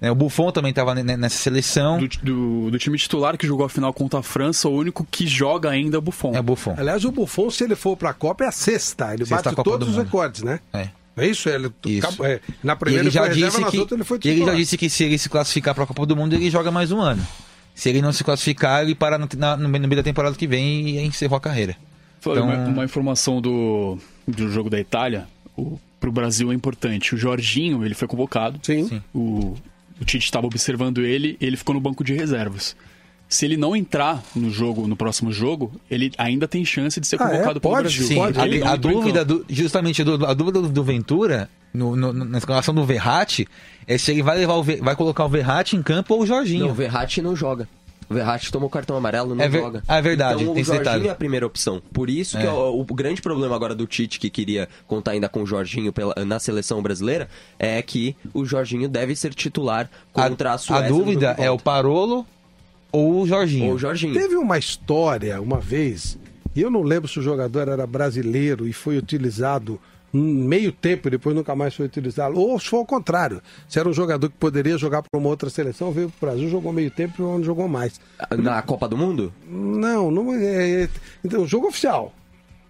[0.00, 0.10] né?
[0.10, 1.98] O Buffon também estava nessa seleção.
[1.98, 5.26] Do, do, do, time titular que jogou a final contra a França, o único que
[5.26, 6.34] joga ainda é o Buffon.
[6.34, 6.74] É o Buffon.
[6.78, 9.14] Aliás, o Buffon, se ele for para a Copa, é a sexta.
[9.14, 10.60] Ele sexta bate todos os recordes, né?
[10.72, 10.90] É.
[11.20, 11.48] É isso?
[11.48, 12.24] Ele, Isso.
[12.24, 14.34] É, na primeira ele já ele foi reserva, disse nas que outras ele foi ele
[14.34, 14.54] titular.
[14.54, 16.90] já disse que se ele se classificar para a Copa do Mundo ele joga mais
[16.92, 17.26] um ano.
[17.74, 20.34] Se ele não se classificar ele para na- na- no meio no meio da temporada
[20.36, 21.76] que vem e encerrou a carreira.
[22.20, 27.14] Foi Então- uma, uma informação do, do jogo da Itália, o, pro Brasil é importante.
[27.14, 28.58] O Jorginho, ele foi convocado.
[28.62, 28.88] Sim.
[28.88, 29.02] Sim.
[29.14, 29.56] O,
[30.00, 32.74] o Tite estava observando ele, ele ficou no banco de reservas.
[33.28, 37.20] Se ele não entrar no jogo, no próximo jogo, ele ainda tem chance de ser
[37.20, 37.30] Ah, é?
[37.30, 37.88] convocado pelo Pode?
[37.88, 38.06] Brasil.
[38.06, 38.40] Sim, Pode.
[38.40, 42.38] a, Ele a dúvida, do, justamente do- a dúvida do, do Ventura, no, no- na
[42.38, 43.46] escalação do Verratti,
[43.86, 46.64] é se ele vai, levar o, vai colocar o Verratti em campo ou o Jorginho.
[46.64, 47.68] Não, o Verratti não joga.
[48.10, 49.82] O Verratti tomou cartão amarelo, não É ver- joga.
[49.86, 51.08] Ah, é verdade, Então tem o Jorginho detalhe.
[51.08, 51.82] é a primeira opção.
[51.92, 52.50] Por isso que É.
[52.50, 56.14] o, o grande problema agora do Tite, que queria contar ainda com o Jorginho pela-
[56.24, 60.86] na seleção brasileira, é que o Jorginho deve ser titular contra a, a, Suécia.
[60.86, 61.58] a dúvida é o.
[61.58, 62.26] Parolo
[62.92, 63.66] ou o Jorginho.
[63.68, 64.14] Ou o Jorginho.
[64.14, 66.18] Teve uma história, uma vez,
[66.54, 71.10] e eu não lembro se o jogador era brasileiro e foi utilizado meio tempo e
[71.10, 74.36] depois nunca mais foi utilizado, ou se foi ao contrário, se era um jogador que
[74.38, 77.44] poderia jogar para uma outra seleção, veio para o Brasil, jogou meio tempo e não
[77.44, 78.00] jogou mais.
[78.38, 79.30] Na Copa do Mundo?
[79.46, 80.84] Não, não é.
[80.84, 80.88] é-
[81.22, 82.14] Então, jogo oficial.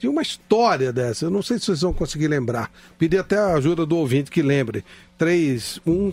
[0.00, 2.70] Tinha uma história dessa, eu não sei se vocês vão conseguir lembrar.
[2.98, 4.84] Pedi até a ajuda do ouvinte que lembre.
[5.16, 6.12] 31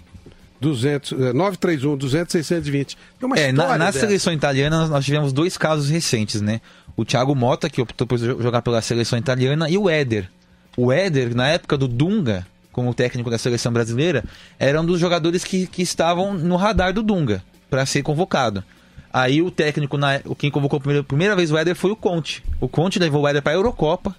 [0.59, 2.97] 200, eh, 931 200 620.
[3.19, 6.61] Tem uma É, na, na seleção italiana nós- tivemos dois casos recentes, né?
[6.97, 10.29] O Thiago Mota, que optou por jo- jogar pela seleção italiana, e o Éder.
[10.77, 14.23] O Éder, na época do Dunga, como técnico da seleção brasileira,
[14.59, 18.63] era um dos jogadores que, que estavam no radar do Dunga para ser convocado.
[19.11, 21.95] Aí o técnico, na, o quem convocou a primeira, primeira vez o Éder foi o
[21.95, 22.43] Conte.
[22.59, 24.13] O Conte levou o Éder para a Eurocopa,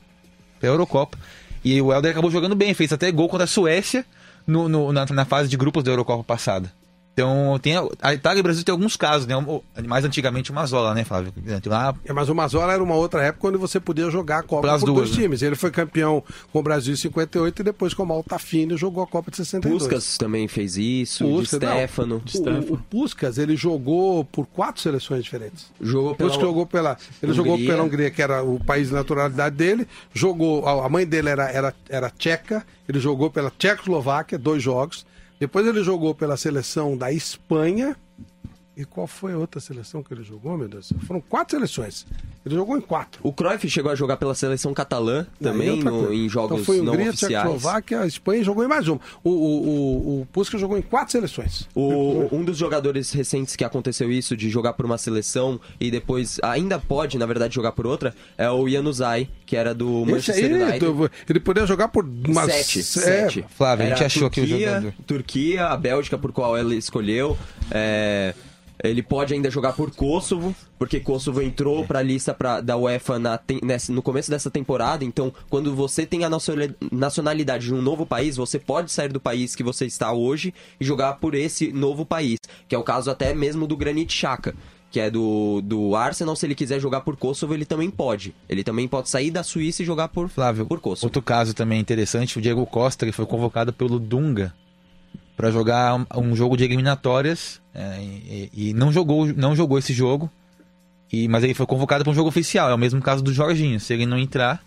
[0.58, 1.18] pra Eurocopa,
[1.62, 4.04] e o Éder acabou jogando bem, fez até gol contra a Suécia
[4.46, 6.72] no, no- na, na fase de grupos da Eurocopa passada.
[7.16, 9.34] Então, tem a, a Itália e o Brasil tem alguns casos, né?
[9.34, 11.32] O- Mais antigamente o Mazola, né, Flávio?
[11.64, 14.60] Lá, É, mas o Mazola era uma outra época onde você podia jogar a Copa
[14.68, 15.22] Pelas duas, dois né?
[15.22, 15.40] times.
[15.40, 19.06] Ele foi campeão com o Brasil em 58 e depois com o Altafine jogou a
[19.06, 19.78] Copa de 62.
[19.84, 21.70] Puskas também fez isso, de Puskas, não.
[21.70, 22.22] Stefano.
[22.68, 25.72] O, o Puskas, ele jogou por quatro seleções diferentes.
[25.80, 26.28] Jogou pela...
[26.28, 26.98] Depois que jogou pela.
[27.22, 27.34] Ele Hungria.
[27.34, 29.88] jogou pela Hungria, que era o país de naturalidade dele.
[30.12, 30.66] Jogou.
[30.68, 32.62] A a mãe dele era, era, era tcheca.
[32.86, 35.06] Ele jogou pela Tchecoslováquia, dois jogos.
[35.38, 37.96] Depois ele jogou pela seleção da Espanha.
[38.76, 40.92] E qual foi a outra seleção que ele jogou, meu Deus?
[41.06, 42.04] Foram quatro seleções.
[42.44, 43.18] Ele jogou em quatro.
[43.22, 46.82] O Cruyff chegou a jogar pela seleção catalã é também, no- em jogos então foi
[46.82, 47.32] não Hungria, oficiais.
[47.32, 49.00] Tchecoslováquia, a Espanha jogou em mais uma.
[49.24, 49.32] O, o,
[49.68, 51.66] o, o Puskas jogou em quatro seleções.
[51.74, 56.38] O- um dos jogadores recentes que aconteceu isso, de jogar por uma seleção e depois
[56.42, 60.62] ainda pode, na verdade, jogar por outra, é o Januzaj, que era do Manchester aí,
[60.62, 61.10] United.
[61.30, 63.44] ele poderia jogar por umas Sete, é, sete.
[63.56, 66.76] Flávio, a gente Era achou que o Turquia, jogador- Turquia, a Bélgica por qual ele
[66.76, 67.38] escolheu.
[67.70, 68.34] é,
[68.88, 73.18] Ele pode ainda jogar por Kosovo, porque Kosovo entrou para a lista pra, da UEFA
[73.18, 75.04] na nessa- no começo dessa temporada.
[75.04, 79.20] Então, quando você tem a nacionali- nacionalidade de um novo país, você pode sair do
[79.20, 82.38] país que você está hoje e jogar por esse novo país.
[82.68, 84.54] Que é o caso até mesmo do Granit Xhaka.
[84.90, 88.34] Que é do, do Arsenal, se ele quiser jogar por Kosovo, ele também pode.
[88.48, 91.06] Ele também pode sair da Suíça e jogar por, Flávio, por Kosovo.
[91.06, 94.54] outro caso também interessante, o Diego Costa, que foi convocado pelo Dunga
[95.36, 99.92] para jogar um, um jogo de eliminatórias é, e, e não jogou não jogou esse
[99.92, 100.30] jogo
[101.12, 103.78] e mas ele foi convocado para um jogo oficial é o mesmo caso do Jorginho
[103.78, 104.62] se ele não entrar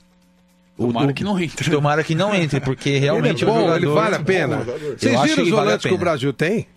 [0.78, 1.70] o- Tomara o- que não entre.
[1.72, 4.58] tomara que não entre porque realmente ele é o bom, jogador- ele vale a pena.
[4.98, 5.98] Vocês viram os ele vale volantes que o.
[5.98, 6.68] Brasil tem?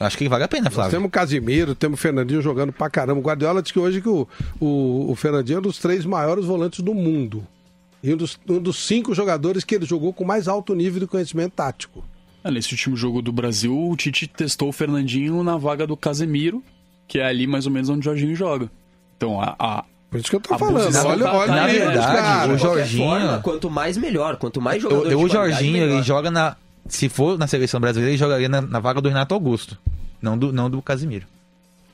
[0.00, 2.88] Acho que vale a pena Nós Flávio temos o Casimiro, temos o Fernandinho jogando pra
[2.88, 3.20] caramba.
[3.20, 4.26] O Guardiola disse que hoje que o,
[4.58, 7.46] o, o Fernandinho é um dos três maiores volantes do mundo.
[8.02, 11.06] E um dos, um dos cinco jogadores que ele jogou com mais alto nível de
[11.06, 12.02] conhecimento tático.
[12.44, 16.62] Ah, Nesse último jogo do Brasil, o Tite testou o Fernandinho na vaga do Casemiro,
[17.06, 18.70] que é ali mais ou menos onde o Jorginho joga.
[19.16, 20.94] Então, a, a- Por isso que eu tô A falando.
[21.06, 22.50] Olha, tá- olha na verdade, caras.
[22.54, 26.02] o Jorginho- forma, quanto mais melhor, quanto mais Eu- jogador eu- de o Jorginho ele
[26.02, 26.56] joga na
[26.88, 29.78] se for na seleção brasileira ele jogaria na, na vaga do Renato Augusto
[30.20, 31.26] não do não do Casimiro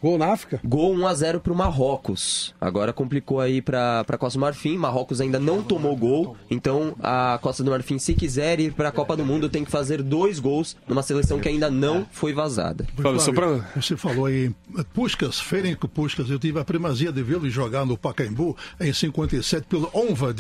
[0.02, 0.61] Gol na África.
[0.64, 2.54] Gol 1x0 pro Marrocos.
[2.61, 4.76] Agora complicou aí pra, pra Costa do Marfim.
[4.76, 6.37] Marrocos ainda não tomou gol.
[6.50, 10.02] Então a Costa do Marfim, se quiser ir pra Copa do Mundo, tem que fazer
[10.02, 12.87] dois gols numa seleção que ainda não foi vazada.
[13.18, 14.52] Só pra- Você falou aí,
[14.94, 19.90] Puskas, Ferenc Puskas, eu tive a primazia de vê-lo jogar no Pacaembu em 57 pelo
[19.94, 20.32] Onva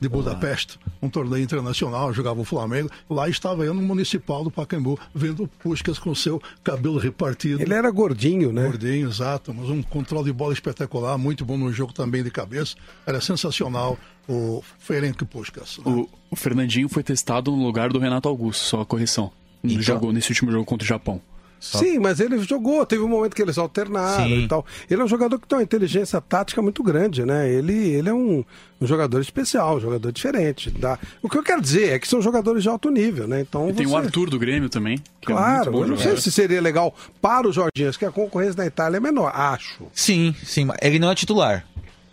[0.00, 2.90] de, Budapeste, um torneio internacional, jogava o Flamengo.
[3.08, 7.60] Lá estava eu no Municipal do Pacaembu, vendo o Puskas com seu cabelo repartido.
[7.62, 8.62] Ele era gordinho, né?
[8.64, 12.76] Gordinho, exato, mas um controle de bola espetacular, muito bom no jogo também de cabeça.
[13.06, 13.98] Era sensacional
[14.28, 15.78] o Ferenc Puskas.
[15.78, 15.84] né?
[15.92, 19.30] o, o Fernandinho foi testado no lugar do Renato Augusto, só a correção.
[19.62, 21.20] No Então- jogo, nesse último jogo contra o Japão.
[21.66, 24.44] Só- Sim, mas ele jogou, teve um momento que eles alternaram Sim.
[24.44, 24.64] e tal.
[24.88, 27.50] Ele é um jogador que tem uma inteligência tática muito grande, né?
[27.50, 28.44] Ele, ele é um,
[28.80, 30.70] um jogador especial, um jogador diferente.
[30.70, 30.98] Tá?
[31.20, 33.40] O que eu quero dizer é que são jogadores de alto nível, né?
[33.40, 34.98] Então E tem o você- Arthur do Grêmio também.
[35.20, 38.04] Que é muito Claro, bom eu não sei se seria legal para o Jorginho, que
[38.04, 39.86] a concorrência da Itália é menor, acho.
[39.92, 41.66] Sim, sim, mas ele não é titular.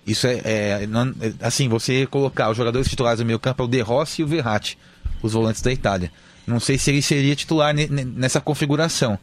[0.05, 3.65] Isso é, é, não- é, assim, você colocar os jogadores titulares do meio campo é
[3.65, 4.77] o De Rossi e o Verratti,
[5.21, 6.11] os volantes da Itália.
[6.45, 9.17] Não sei se ele seria titular ne- ne- nessa configuração.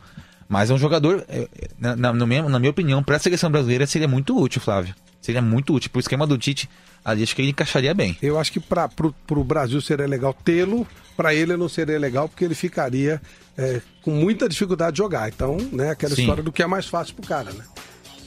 [0.51, 3.49] Mas é um jogador, é, é, na, na- mesmo- na minha opinião, para a seleção
[3.49, 4.93] brasileira seria muito útil, Flávio.
[5.23, 5.89] Seria muito útil.
[5.91, 6.69] Pro esquema do Tite,
[7.05, 8.19] ali acho que ele encaixaria bem.
[8.21, 8.91] Eu acho que para
[9.31, 10.85] o Brasil seria legal tê-lo,
[11.17, 13.23] para ele não seria legal porque ele ficaria
[13.57, 15.29] é, com muita dificuldade de jogar.
[15.29, 16.23] Então, né, aquela Sim.
[16.23, 17.65] história do que é mais fácil pro cara, né?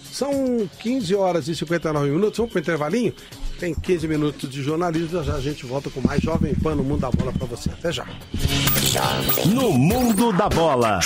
[0.09, 3.13] São 15 horas e 59 minutos, vamos pro intervalinho?
[3.63, 6.99] Tem 15 minutos de jornalismo, já a gente volta com mais Jovem Pan no Mundo
[6.99, 7.69] da Bola para você.
[7.69, 8.05] Até já.
[9.45, 10.99] No mundo da bola.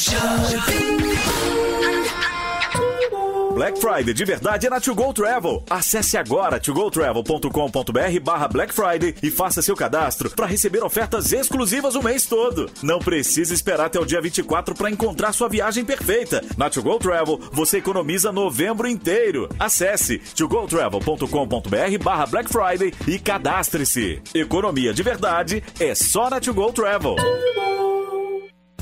[3.58, 5.64] Black Friday de verdade é na To Go Travel.
[5.68, 12.04] Acesse agora togotravel.com.br barra Black Friday e faça seu cadastro para receber ofertas exclusivas o
[12.04, 12.70] mês todo.
[12.84, 16.40] Não precisa esperar até o dia 24 para encontrar sua viagem perfeita.
[16.56, 19.50] Na To Go Travel, você economiza novembro inteiro.
[19.58, 24.22] Acesse togotravel.com.br barra Black Friday e cadastre-se.
[24.36, 27.16] Economia de verdade é só na To Go Travel.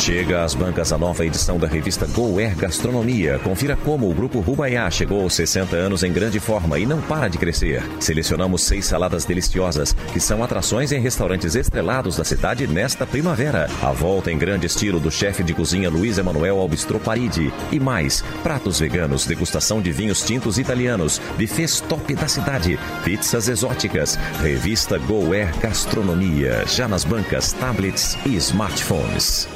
[0.00, 3.40] Chega às bancas a nova edição da revista Go Air Gastronomia.
[3.40, 7.28] Confira como o Grupo Rubaiá chegou aos 60 anos em grande forma e não para
[7.28, 7.82] de crescer.
[7.98, 13.68] Selecionamos seis saladas deliciosas, que são atrações em restaurantes estrelados da cidade nesta primavera.
[13.82, 17.52] A volta em grande estilo do chefe de cozinha Luiz Emanuel Albistro Paridi.
[17.72, 24.16] E mais, pratos veganos, degustação de vinhos tintos italianos, buffets top da cidade, pizzas exóticas.
[24.40, 29.55] Revista Go Air Gastronomia, já nas bancas, tablets e smartphones.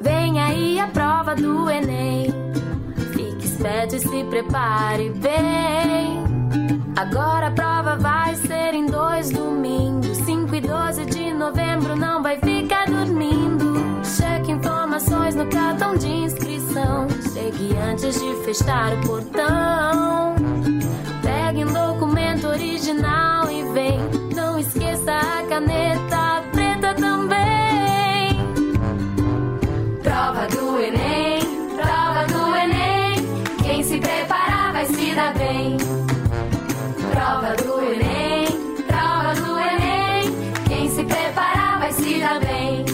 [0.00, 2.32] Vem aí a prova do Enem.
[3.12, 6.24] Fique esperto e se prepare bem.
[6.96, 10.16] Agora a prova vai ser em dois domingos.
[10.18, 13.74] 5 e 12 de novembro, não vai ficar dormindo.
[14.04, 17.06] Cheque informações no cartão de inscrição.
[17.32, 20.34] Chegue antes de fechar o portão.
[21.22, 24.00] Pegue um documento original e vem.
[24.34, 27.57] Não esqueça a caneta preta também.
[30.02, 31.40] Prova do Enem,
[31.74, 33.16] prova do Enem.
[33.62, 35.76] Quem se preparar vai se dar bem.
[37.10, 38.46] Prova do Enem,
[38.86, 40.32] prova do Enem.
[40.68, 42.86] Quem se preparar vai se dar bem.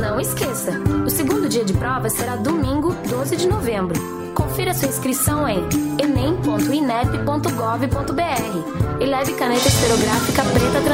[0.00, 0.72] Não esqueça,
[1.04, 3.94] o segundo dia de prova será domingo, 12 de novembro.
[4.34, 5.68] Confira sua inscrição em
[6.02, 10.85] enem.inep.gov.br e leve caneta esferográfica preta.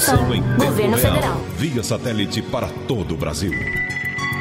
[0.00, 1.40] Transmissão em tempo Governo real, Federal.
[1.58, 3.52] Via satélite para todo o Brasil.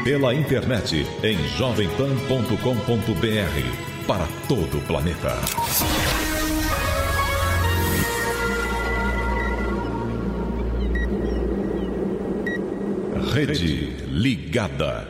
[0.06, 4.08] Pela internet em jovempan.com.br.
[4.08, 5.36] Para todo o planeta.
[13.34, 15.08] Rede Ligada.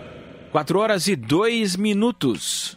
[0.51, 2.68] 4 horas e 2 minutos.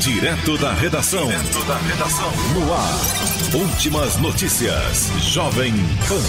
[0.00, 1.26] Direto da redação.
[1.26, 2.30] Direto da redação.
[2.54, 3.68] No ar.
[3.68, 5.10] Últimas notícias.
[5.22, 5.72] Jovem
[6.06, 6.22] Pan.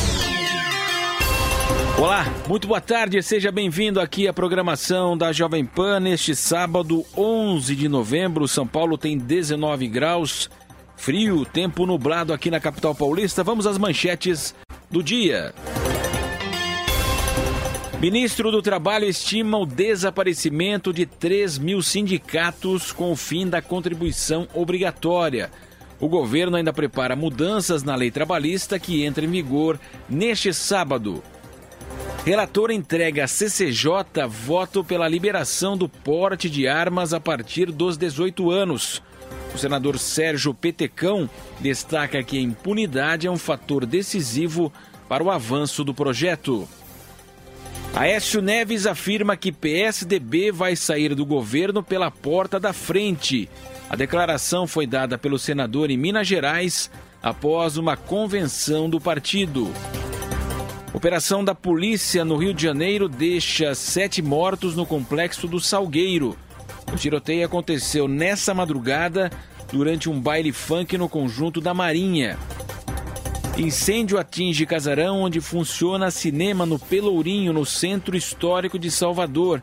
[2.02, 6.00] Olá, muito boa tarde, seja bem-vindo aqui à programação da Jovem Pan.
[6.00, 10.50] Neste sábado, 11 de novembro, São Paulo tem 19 graus,
[10.98, 13.44] frio, tempo nublado aqui na capital paulista.
[13.44, 14.56] Vamos às manchetes
[14.90, 15.54] do dia.
[18.00, 24.48] Ministro do Trabalho estima o desaparecimento de 3 mil sindicatos com o fim da contribuição
[24.54, 25.52] obrigatória.
[26.00, 29.78] O governo ainda prepara mudanças na lei trabalhista que entra em vigor
[30.10, 31.22] neste sábado.
[32.26, 33.92] Relator entrega à CCJ
[34.30, 39.04] voto pela liberação do porte de armas a partir dos 18 anos.
[39.54, 41.30] O senador Sérgio Petecão
[41.60, 44.72] destaca que a impunidade é um fator decisivo
[45.10, 46.66] para o avanço do projeto.
[47.96, 53.50] Aécio Neves afirma que PSDB vai sair do governo pela porta da frente.
[53.90, 56.90] A declaração foi dada pelo senador em Minas Gerais
[57.22, 59.72] após uma convenção do partido.
[60.94, 66.38] Operação da polícia no Rio de Janeiro deixa sete mortos no complexo do Salgueiro.
[66.94, 69.32] O tiroteio aconteceu nessa madrugada
[69.72, 72.38] durante um baile funk no conjunto da Marinha.
[73.58, 79.62] Incêndio atinge casarão onde funciona cinema no Pelourinho, no centro histórico de Salvador.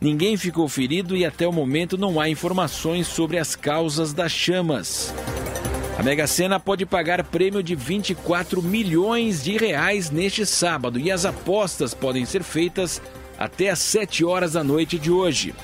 [0.00, 5.12] Ninguém ficou ferido e até o momento não há informações sobre as causas das chamas.
[5.98, 11.24] A Mega Sena pode pagar prêmio de 24 milhões de reais neste sábado e as
[11.24, 13.00] apostas podem ser feitas
[13.38, 15.54] até às 7 horas da noite de hoje.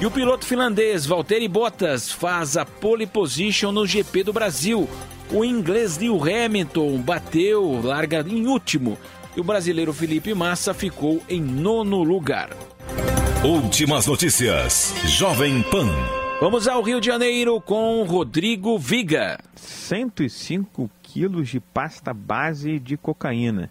[0.00, 4.88] E o piloto finlandês Valtteri Bottas faz a pole position no GP do Brasil.
[5.32, 8.98] O inglês Lewis Hamilton bateu, larga em último.
[9.36, 12.50] E o brasileiro Felipe Massa ficou em nono lugar.
[13.42, 14.94] Últimas notícias.
[15.06, 15.88] Jovem Pan.
[16.40, 19.38] Vamos ao Rio de Janeiro com Rodrigo Viga.
[19.56, 23.70] 105 quilos de pasta base de cocaína.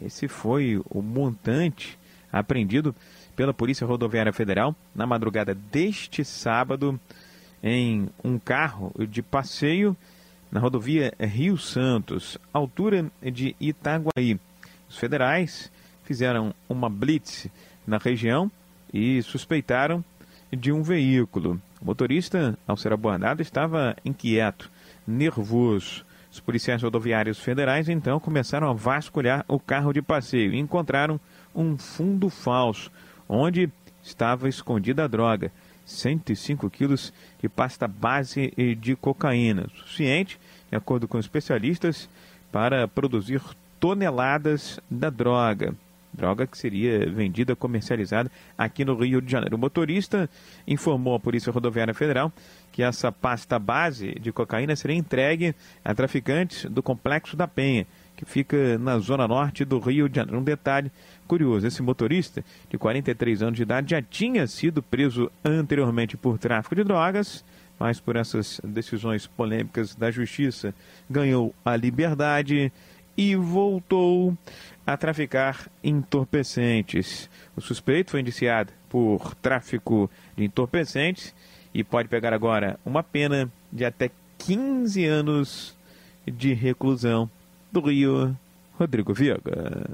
[0.00, 1.98] Esse foi o montante
[2.32, 2.94] apreendido
[3.36, 6.98] pela Polícia Rodoviária Federal na madrugada deste sábado
[7.62, 9.96] em um carro de passeio
[10.54, 14.38] na rodovia Rio Santos, altura de Itaguaí.
[14.88, 15.68] Os federais
[16.04, 17.48] fizeram uma blitz
[17.84, 18.48] na região
[18.92, 20.04] e suspeitaram
[20.52, 21.60] de um veículo.
[21.82, 24.70] O motorista, ao ser abordado, estava inquieto,
[25.04, 26.06] nervoso.
[26.30, 31.18] Os policiais rodoviários federais então começaram a vasculhar o carro de passeio e encontraram
[31.52, 32.92] um fundo falso,
[33.28, 33.68] onde
[34.04, 35.50] estava escondida a droga.
[35.86, 40.38] 105 quilos de pasta base de cocaína, suficiente,
[40.70, 42.08] de acordo com especialistas,
[42.50, 43.42] para produzir
[43.80, 45.74] toneladas da droga.
[46.12, 49.56] Droga que seria vendida, comercializada aqui no Rio de Janeiro.
[49.56, 50.30] O motorista
[50.66, 52.32] informou à Polícia Rodoviária Federal
[52.70, 57.84] que essa pasta base de cocaína seria entregue a traficantes do Complexo da Penha,
[58.16, 60.38] que fica na zona norte do Rio de Janeiro.
[60.40, 60.90] Um detalhe
[61.26, 66.74] curioso: esse motorista, de 43 anos de idade, já tinha sido preso anteriormente por tráfico
[66.74, 67.44] de drogas,
[67.78, 70.74] mas por essas decisões polêmicas da justiça
[71.10, 72.72] ganhou a liberdade
[73.16, 74.36] e voltou
[74.86, 77.28] a traficar entorpecentes.
[77.56, 81.34] O suspeito foi indiciado por tráfico de entorpecentes
[81.72, 85.76] e pode pegar agora uma pena de até 15 anos
[86.26, 87.30] de reclusão.
[87.74, 88.36] Do Rio,
[88.78, 89.84] Rodrigo Viega.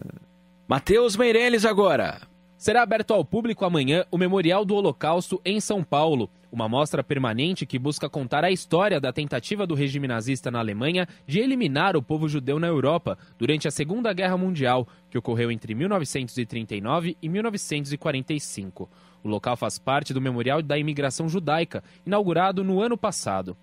[0.69, 2.21] Matheus Meirelles agora.
[2.59, 7.65] Será aberto ao público amanhã o Memorial do Holocausto em São Paulo, uma mostra permanente
[7.65, 12.03] que busca contar a história da tentativa do regime nazista na Alemanha de eliminar o
[12.03, 18.91] povo judeu na Europa durante a Segunda Guerra Mundial, que ocorreu entre 1939 e 1945.
[19.25, 23.57] O local faz parte do Memorial da Imigração Judaica, inaugurado no ano passado.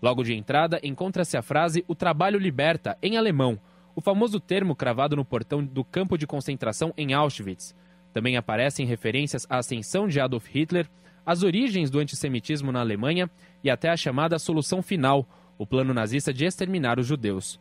[0.00, 3.58] Logo de entrada, encontra-se a frase O trabalho liberta, em alemão,
[3.94, 7.74] o famoso termo cravado no portão do campo de concentração em Auschwitz.
[8.12, 10.88] Também aparecem referências à ascensão de Adolf Hitler,
[11.26, 13.28] às origens do antissemitismo na Alemanha
[13.62, 15.28] e até a chamada Solução Final,
[15.58, 17.58] o plano nazista de exterminar os judeus.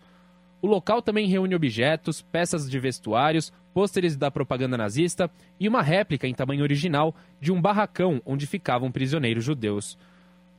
[0.62, 5.30] O local também reúne objetos, peças de vestuários, pôsteres da propaganda nazista
[5.60, 9.98] e uma réplica em tamanho original de um barracão onde ficavam prisioneiros judeus.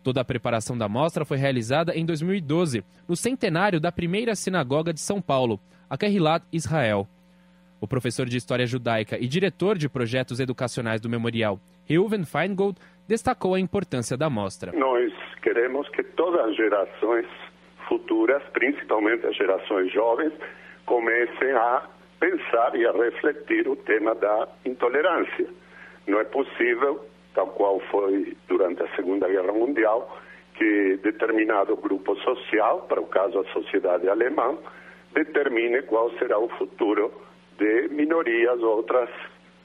[0.02, 5.00] Toda a preparação da mostra foi realizada em 2012, no centenário da primeira sinagoga de
[5.00, 7.06] São Paulo, a Kehilat Israel.
[7.80, 13.54] O professor de História Judaica e diretor de projetos educacionais do memorial, Reuven Feingold, destacou
[13.54, 14.72] a importância da mostra.
[14.72, 17.26] Nós queremos que todas as gerações
[17.88, 20.32] futuras, principalmente as gerações jovens,
[20.84, 21.88] comecem a
[22.18, 25.46] pensar e a refletir o tema da intolerância.
[26.06, 27.04] Não é possível,
[27.34, 30.18] tal qual foi durante a Segunda Guerra Mundial,
[30.54, 34.56] que determinado grupo social, para o caso a sociedade alemã,
[35.14, 37.12] determine qual será o futuro
[37.58, 39.08] de minorias, outras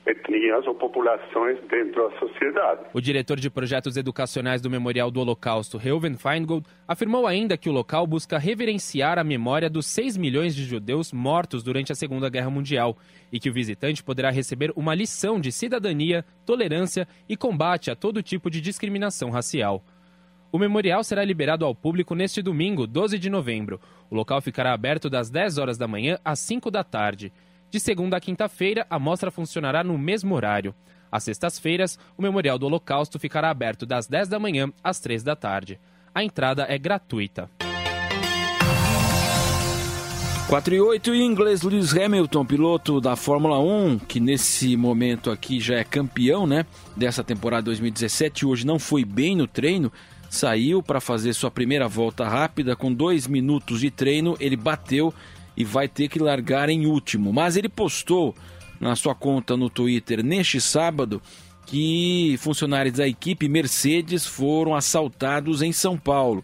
[0.05, 2.81] etnias ou populações dentro da sociedade.
[2.93, 7.73] O diretor de projetos educacionais do Memorial do Holocausto, Reuven Feingold, afirmou ainda que o
[7.73, 12.49] local busca reverenciar a memória dos 6 milhões de judeus mortos durante a Segunda Guerra
[12.49, 12.97] Mundial
[13.31, 18.21] e que o visitante poderá receber uma lição de cidadania, tolerância e combate a todo
[18.21, 19.83] tipo de discriminação racial.
[20.53, 23.81] O memorial será liberado ao público neste domingo, 12 de novembro.
[24.07, 27.33] O local ficará aberto das 10 horas da manhã às 5 da tarde.
[27.73, 30.75] De segunda a quinta-feira, a mostra funcionará no mesmo horário.
[31.11, 35.35] Às sextas-feiras, o Memorial do Holocausto ficará aberto das 10 da manhã às 3 da
[35.35, 35.79] tarde.
[36.13, 37.49] A entrada é gratuita.
[40.47, 45.59] 4 e 8 em inglês, Lewis Hamilton, piloto da Fórmula 1, que nesse momento aqui
[45.59, 46.67] já é campeão, né?
[46.95, 49.91] Dessa temporada 2017, hoje não foi bem no treino,
[50.29, 55.11] saiu para fazer sua primeira volta rápida com dois minutos de treino, ele bateu
[55.55, 57.31] e vai ter que largar em último.
[57.31, 58.35] Mas ele postou
[58.79, 61.21] na sua conta no Twitter neste sábado
[61.65, 66.43] que funcionários da equipe Mercedes foram assaltados em São Paulo.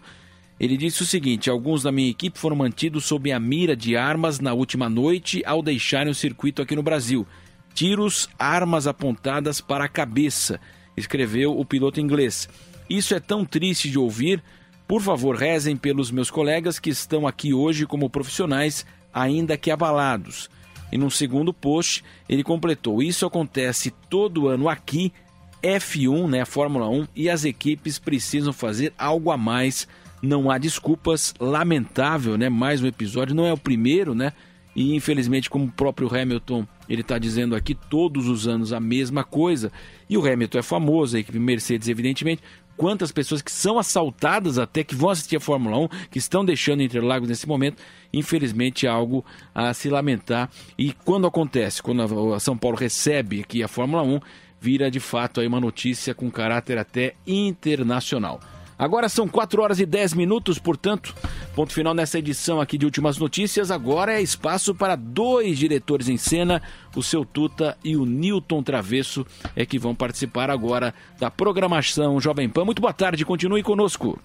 [0.60, 4.40] Ele disse o seguinte: alguns da minha equipe foram mantidos sob a mira de armas
[4.40, 7.26] na última noite ao deixarem o circuito aqui no Brasil.
[7.74, 10.60] Tiros, armas apontadas para a cabeça,
[10.98, 12.50] escreveu o piloto inglês.
[12.90, 14.44] Isso é tão triste de ouvir.
[14.88, 20.50] Por favor, rezem pelos meus colegas que estão aqui hoje como profissionais, ainda que abalados.
[20.92, 25.14] E num segundo post, ele completou: Isso acontece todo ano aqui,
[25.62, 29.88] F1, né, Fórmula 1, e as equipes precisam fazer algo a mais.
[30.22, 32.50] Não há desculpas, lamentável, né?
[32.50, 34.34] Mais um episódio, não é o primeiro, né?
[34.76, 39.24] E infelizmente, como o próprio Hamilton ele está dizendo aqui, todos os anos a mesma
[39.24, 39.72] coisa.
[40.10, 42.42] E o Hamilton é famoso, a equipe Mercedes, evidentemente.
[42.80, 46.82] Quantas pessoas que são assaltadas até, que vão assistir a Fórmula 1, que estão deixando
[46.82, 50.50] Interlagos nesse momento, infelizmente é algo a se lamentar.
[50.78, 54.22] E quando acontece, quando a São Paulo recebe aqui a Fórmula 1,
[54.62, 58.40] vira de fato aí uma notícia com caráter até internacional.
[58.80, 61.14] Agora são 4 horas e 10 minutos, portanto,
[61.54, 63.72] ponto final nessa edição aqui de Últimas Notícias.
[63.72, 66.62] Agora é espaço para dois diretores em cena,
[66.96, 72.48] o seu Tuta e o Newton Travesso, é que vão participar agora da programação Jovem
[72.48, 72.64] Pan.
[72.64, 74.18] Muito boa tarde, continue conosco.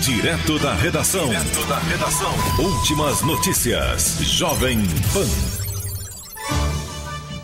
[0.00, 1.28] Direto da redação.
[1.28, 2.32] Direto da redação.
[2.58, 4.16] Últimas notícias.
[4.22, 4.78] Jovem
[5.12, 5.26] Pan.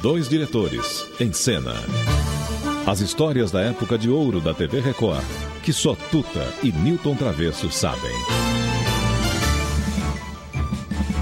[0.01, 1.75] Dois diretores em cena.
[2.87, 5.25] As histórias da época de ouro da TV Record,
[5.65, 8.13] que só Tuta e Newton Travesso sabem.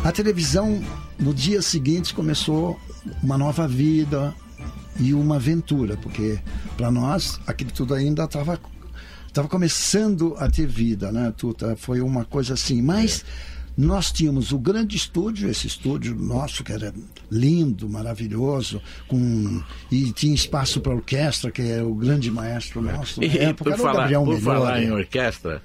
[0.05, 0.85] A televisão,
[1.19, 2.79] no dia seguinte, começou
[3.23, 4.35] uma nova vida
[5.01, 6.39] e uma aventura, porque
[6.77, 8.61] para nós aquilo tudo ainda estava
[9.27, 11.75] estava começando a ter vida, né, Tuta?
[11.77, 13.25] Foi uma coisa assim, mas
[13.77, 16.93] nós tínhamos o grande estúdio, esse estúdio nosso que era
[17.31, 23.39] lindo, maravilhoso, com e tinha espaço para orquestra, que é o grande maestro nosso E,
[23.39, 25.63] época, por falar, Gabriel por falar em orquestra,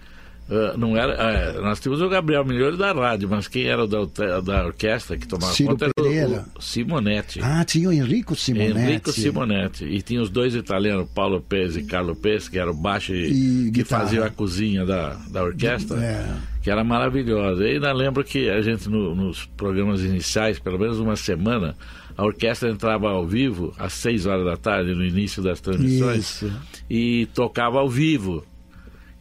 [0.49, 1.13] ah, não era,
[1.57, 3.99] ah, nós tínhamos o Gabriel Milhões da rádio, mas quem era da,
[4.43, 6.45] da orquestra que tomava Ciro conta era o- Pereira.
[6.57, 7.39] o Simonetti.
[7.41, 8.79] Ah, tinha o Enrico Simonetti.
[8.79, 9.85] Enrico Simonetti.
[9.85, 13.71] E tinha os dois italianos, Paulo Pez e Carlo Pez, que eram baixo e, E
[13.71, 16.35] que faziam a cozinha da, da orquestra, É.
[16.63, 17.63] que era maravilhosa.
[17.67, 21.75] E ainda lembro que a gente, no- nos programas iniciais, pelo menos uma semana,
[22.17, 26.51] a orquestra entrava ao vivo às seis horas da tarde, no início das transmissões, Isso.
[26.89, 28.43] e tocava ao vivo.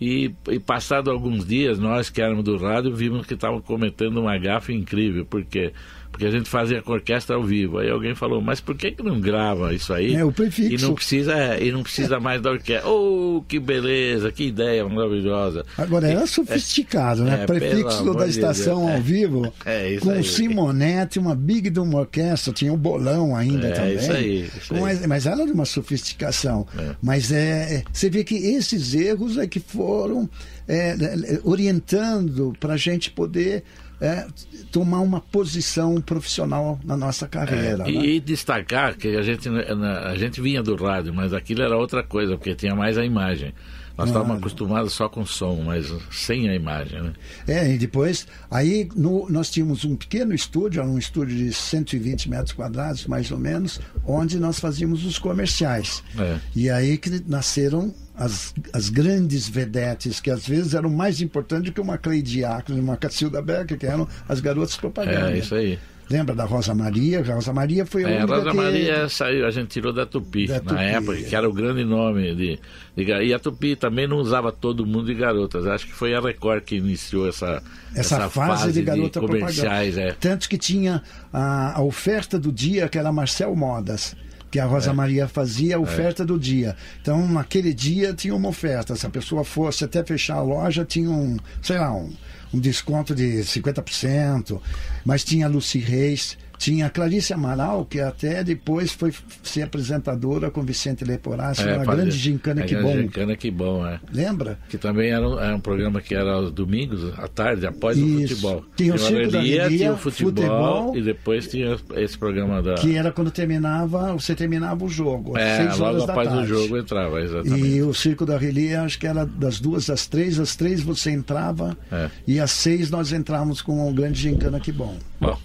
[0.01, 4.39] E, e passado alguns dias, nós que éramos do rádio, vimos que estavam cometendo uma
[4.39, 5.73] gafe incrível, porque
[6.19, 7.79] porque a gente fazia com a orquestra ao vivo.
[7.79, 10.17] Aí alguém falou, mas por que, que não grava isso aí?
[10.17, 10.75] É, o prefixo.
[10.75, 12.91] E não precisa, é, e não precisa mais da orquestra.
[12.91, 15.65] Oh, que beleza, que ideia maravilhosa.
[15.77, 17.43] Agora era É, sofisticado, né?
[17.43, 18.91] é, Prefixo da estação Deus.
[18.91, 19.01] ao É.
[19.01, 19.55] vivo.
[19.65, 20.19] É isso com aí.
[20.21, 23.95] o Simonetti, uma big de uma orquestra, tinha o bolão ainda É, também.
[23.97, 25.07] isso aí, isso aí.
[25.07, 26.67] Mas, era de uma sofisticação.
[26.77, 26.97] É.
[27.01, 30.29] Mas é, é, você vê que esses erros é que foram
[30.67, 33.63] é, é, orientando para a gente poder
[34.01, 34.27] é,
[34.71, 37.69] tomar uma posição profissional na nossa carreira.
[37.69, 37.91] É, né?
[37.91, 41.77] e, e destacar que a gente, na- a gente vinha do rádio, mas aquilo era
[41.77, 43.53] outra coisa, porque tinha mais a imagem.
[43.97, 47.13] Nós estávamos acostumados só com som, mas sem a imagem, né?
[47.49, 52.53] É, e depois, aí no- nós tínhamos um pequeno estúdio, um estúdio de 120 metros
[52.53, 56.05] quadrados, mais ou menos, onde nós fazíamos os comerciais.
[56.17, 56.37] É.
[56.55, 61.73] E aí que nasceram as, as grandes vedetes, que às vezes eram mais importantes do
[61.73, 65.33] que uma e uma Cacilda Becker, que eram as garotas propaganda.
[65.33, 65.79] É, isso aí.
[66.11, 67.21] Lembra da Rosa Maria?
[67.21, 68.57] A Rosa Maria foi a É, a única Rosa que...
[68.57, 71.23] Maria saiu, a gente tirou da Tupi, Da na Tupi, época, é.
[71.23, 72.59] que era o grande nome de,
[72.97, 75.67] de E a Tupi também não usava todo mundo de garotas.
[75.67, 77.63] Acho que foi a Record que iniciou essa,
[77.95, 79.95] essa, fase, de garota comerciais.
[79.95, 80.15] propaganda.
[80.15, 80.17] É.
[80.19, 84.17] Tanto que tinha a, a oferta do dia, que era Marcel Modas.
[84.51, 84.93] Que a Rosa É.
[84.95, 86.75] Maria fazia a oferta do dia.
[87.03, 88.97] Então, naquele dia tinha uma oferta.
[88.97, 92.11] Se a pessoa fosse até fechar a loja, tinha um, sei lá, um,
[92.55, 94.61] um desconto de 50%.
[95.05, 100.51] Mas tinha a Lucy Reis, tinha a Clarice Amaral, que até depois foi ser apresentadora
[100.51, 102.93] com Vicente Leporassi, É, uma fazia- grande gincana que bom.
[103.01, 104.01] Gincana que bom, é.
[104.13, 104.59] Lembra?
[104.69, 108.05] Que também era um, era um programa que era aos domingos, à tarde, após o
[108.05, 108.29] Isso.
[108.37, 108.65] futebol.
[108.77, 110.97] Tinha o Circo da Alegria, tinha o futebol, futebol.
[110.97, 112.75] e depois tinha esse programa da.
[112.75, 116.43] Que era quando terminava, você terminava o jogo, é, seis horas logo da após tarde.
[116.43, 117.67] o jogo entrava, exatamente.
[117.67, 121.11] E o Circo da Relia, acho que era das duas às três, às três você
[121.11, 122.09] entrava É.
[122.27, 124.97] e às seis nós entrávamos com um grande gincana, que bom.
[125.21, 125.37] Bom,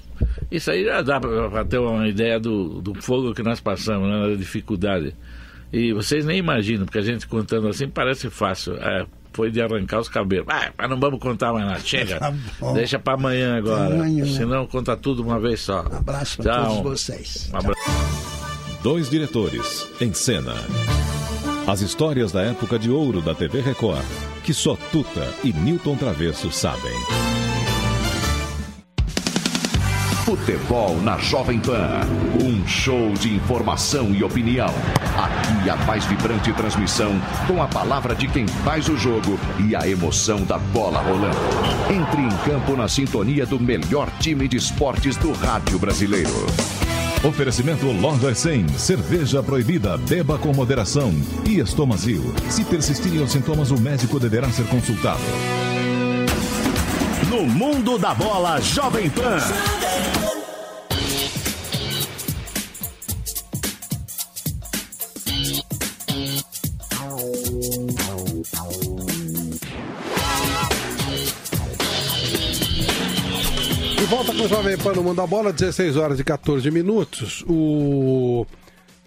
[0.52, 4.30] isso aí já dá para ter uma ideia do, do fogo que nós passamos, né,
[4.30, 5.16] da dificuldade.
[5.72, 8.76] E vocês nem imaginam, porque a gente contando assim parece fácil.
[8.76, 10.46] É, foi de arrancar os cabelos.
[10.50, 11.80] Ah, mas não vamos contar mais nada.
[11.80, 12.20] Chega.
[12.60, 12.72] Tá.
[12.74, 13.96] Deixa pra amanhã agora.
[13.96, 14.26] Amanhã.
[14.26, 15.82] Senão conta tudo uma vez só.
[15.82, 17.52] Um abraço pra todos vocês.
[17.54, 18.84] Um.
[18.84, 20.54] Dois diretores em cena.
[21.66, 24.04] As histórias da época de ouro da TV Record,
[24.44, 27.33] que só Tuta e Newton Travesso sabem.
[30.24, 32.00] Futebol na Jovem Pan.
[32.42, 34.74] Um show de informação e opinião.
[35.18, 37.12] Aqui a mais vibrante transmissão
[37.46, 41.36] com a palavra de quem faz o jogo e a emoção da bola rolando.
[41.92, 46.48] Entre em campo na sintonia do melhor time de esportes do rádio brasileiro.
[47.22, 51.14] Oferecimento Lojas 100, cerveja proibida, beba com moderação.
[51.46, 52.34] E Estomazil.
[52.50, 55.22] Se persistirem os sintomas, o médico deverá ser consultado.
[57.34, 59.40] No mundo da bola Jovem Pan.
[73.98, 77.44] De volta com o Jovem Pan no Mundo da Bola, 16 horas e 14 minutos.
[77.50, 78.46] O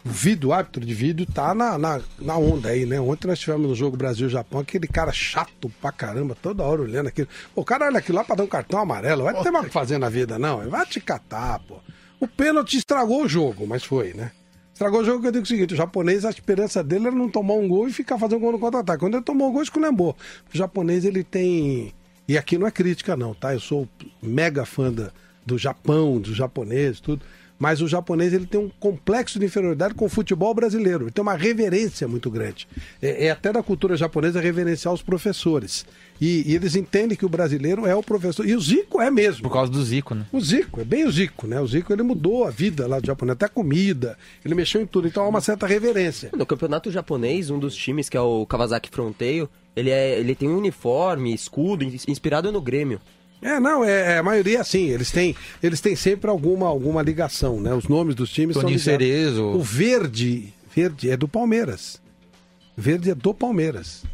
[0.06, 3.00] vídeo, o árbitro de vídeo, tá na, na, na onda aí, né?
[3.00, 7.28] Ontem nós tivemos no jogo Brasil-Japão aquele cara chato pra caramba, toda hora olhando aquilo.
[7.54, 9.72] O cara olha aquilo lá pra dar um cartão amarelo, vai ter mais o que
[9.72, 10.68] fazer na vida, não.
[10.68, 11.78] Vai te catar, pô.
[12.18, 14.32] O pênalti estragou o jogo, mas foi, né?
[14.72, 17.30] Estragou o jogo que eu digo o seguinte: o japonês, a esperança dele era não
[17.30, 19.00] tomar um gol e ficar fazendo gol no contra-ataque.
[19.00, 20.16] Quando ele tomou o gol, esculhambou.
[20.52, 21.94] O japonês, ele tem.
[22.28, 23.54] E aqui não é crítica, não, tá?
[23.54, 23.88] Eu sou
[24.22, 25.10] mega fã da,
[25.44, 27.24] do Japão, dos japoneses, tudo.
[27.58, 31.04] Mas o japonês ele tem um complexo de inferioridade com o futebol brasileiro.
[31.04, 32.68] Ele tem uma reverência muito grande.
[33.00, 35.86] É, é até da cultura japonesa reverenciar os professores.
[36.20, 38.46] E, e eles entendem que o brasileiro é o professor.
[38.46, 39.42] E o Zico é mesmo.
[39.42, 40.26] Por causa do Zico, né?
[40.30, 41.58] O Zico, é bem o Zico, né?
[41.58, 44.86] O Zico ele mudou a vida lá do japonês, até a comida, ele mexeu em
[44.86, 46.30] tudo, então há uma certa reverência.
[46.36, 50.48] No campeonato japonês, um dos times, que é o Kawasaki Fronteio, ele, é, ele tem
[50.48, 53.00] um uniforme, escudo, ins- inspirado no Grêmio.
[53.42, 57.60] É, não, é, é a maioria assim, eles têm, eles têm sempre alguma, alguma ligação,
[57.60, 57.74] né?
[57.74, 59.14] Os nomes dos times Toninho são ligados.
[59.14, 59.44] Cerezo.
[59.44, 62.00] O verde, verde é do Palmeiras.
[62.76, 64.04] Verde é do Palmeiras.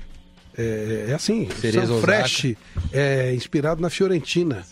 [0.56, 2.00] É, é assim, Cerezo.
[2.00, 2.54] Fresh
[2.92, 4.64] é inspirado na Fiorentina.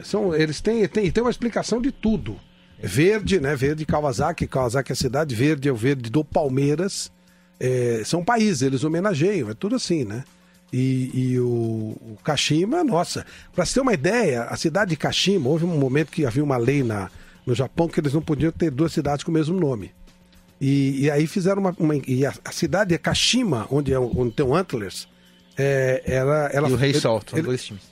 [0.00, 2.38] São, eles têm, têm, têm uma explicação de tudo.
[2.78, 3.56] Verde, né?
[3.56, 7.10] Verde Kawasaki, Kawasaki é a cidade, verde é o verde do Palmeiras.
[7.58, 10.24] É, são países, eles homenageiam, é tudo assim, né?
[10.72, 15.48] E, e o, o Kashima, nossa, para você ter uma ideia, a cidade de Kashima,
[15.48, 17.08] houve um momento que havia uma lei na,
[17.46, 19.92] no Japão que eles não podiam ter duas cidades com o mesmo nome.
[20.60, 21.74] E, e aí fizeram uma.
[21.78, 25.06] uma- e a, a cidade é Kashima, onde, é, onde tem o Antlers.
[25.56, 27.82] É, ela, ela, E o Rei ele- dois times.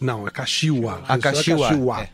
[0.00, 1.02] Não, é Kashiwa.
[1.04, 2.00] Isso é Kashiwa, Kashiwa.
[2.02, 2.08] é.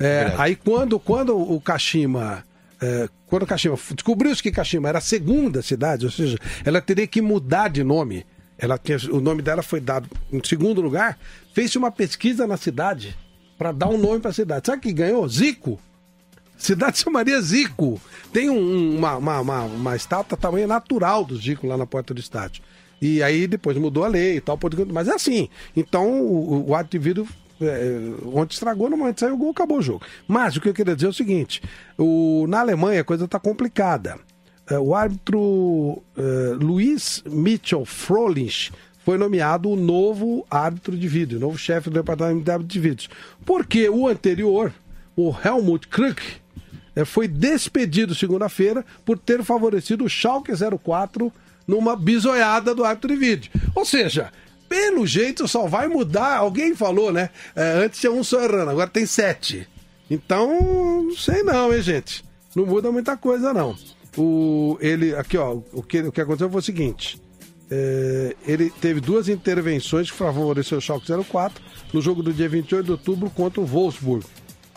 [0.00, 2.44] É, aí quando, quando o Kashima.
[2.80, 7.06] é, quando o Kashima descobriu-se que Kashima era a segunda cidade, ou seja, ela teria
[7.06, 8.24] que mudar de nome.
[8.58, 11.16] Ela tinha, o nome dela foi dado em segundo lugar.
[11.54, 13.16] Fez-se uma pesquisa na cidade
[13.56, 14.66] para dar um nome para a cidade.
[14.66, 15.28] Sabe que ganhou?
[15.28, 15.78] Zico.
[16.56, 18.00] Cidade se chamaria Zico.
[18.32, 22.12] Tem um- um- uma, uma, uma, uma estátua tamanho natural do Zico lá na porta
[22.12, 22.62] do estádio.
[23.00, 24.58] E aí depois mudou a lei e tal,
[24.92, 25.48] mas é assim.
[25.76, 27.28] Então o, o ato de vidro,
[27.60, 27.96] é,
[28.26, 30.04] onde estragou, no momento saiu o gol, acabou o jogo.
[30.26, 31.62] Mas o que eu queria dizer é o seguinte:
[31.96, 34.18] o, na Alemanha a coisa está complicada.
[34.70, 36.22] É, o árbitro é,
[36.60, 38.70] Luiz Mitchell Frolich
[39.08, 42.80] foi nomeado o novo árbitro de vídeo, o novo chefe do departamento de árbitro de
[42.80, 43.08] vídeos.
[43.46, 44.70] Porque o anterior,
[45.16, 46.20] o Helmut Krug,
[46.94, 51.32] eh, foi despedido segunda-feira por ter favorecido o Schalke 04
[51.66, 53.50] numa bisoiada do árbitro de vídeo.
[53.74, 54.30] Ou seja,
[54.68, 56.36] pelo jeito só vai mudar.
[56.36, 57.30] Alguém falou, né?
[57.56, 59.66] Antes tinha um só errando, agora tem sete.
[60.10, 62.22] Então, não sei não, hein, gente.
[62.54, 63.74] Não muda muita coisa, não.
[64.18, 67.22] O, ele, aqui, ó, o que, o que aconteceu foi o seguinte.
[67.70, 71.62] É, ele teve duas intervenções que favoreceu o Schalke 04
[71.92, 74.26] no jogo do dia 28 de outubro contra o Wolfsburg,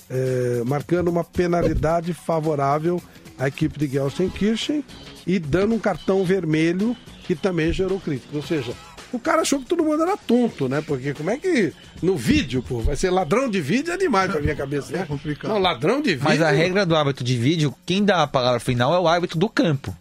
[0.10, 3.02] é, marcando uma penalidade favorável
[3.40, 4.84] à equipe de Gelsenkirchen
[5.26, 8.36] e dando um cartão vermelho que também gerou críticas.
[8.36, 8.74] Ou seja,
[9.12, 10.82] o cara achou que todo mundo era tonto, né?
[10.86, 14.42] Porque como é que no vídeo, pô, vai ser ladrão de vídeo é demais pra
[14.42, 15.08] minha cabeça, né?
[15.44, 16.24] Não, ladrão de vídeo.
[16.24, 19.38] Mas a regra do árbitro de vídeo, quem dá a palavra final é o árbitro
[19.38, 19.96] do campo.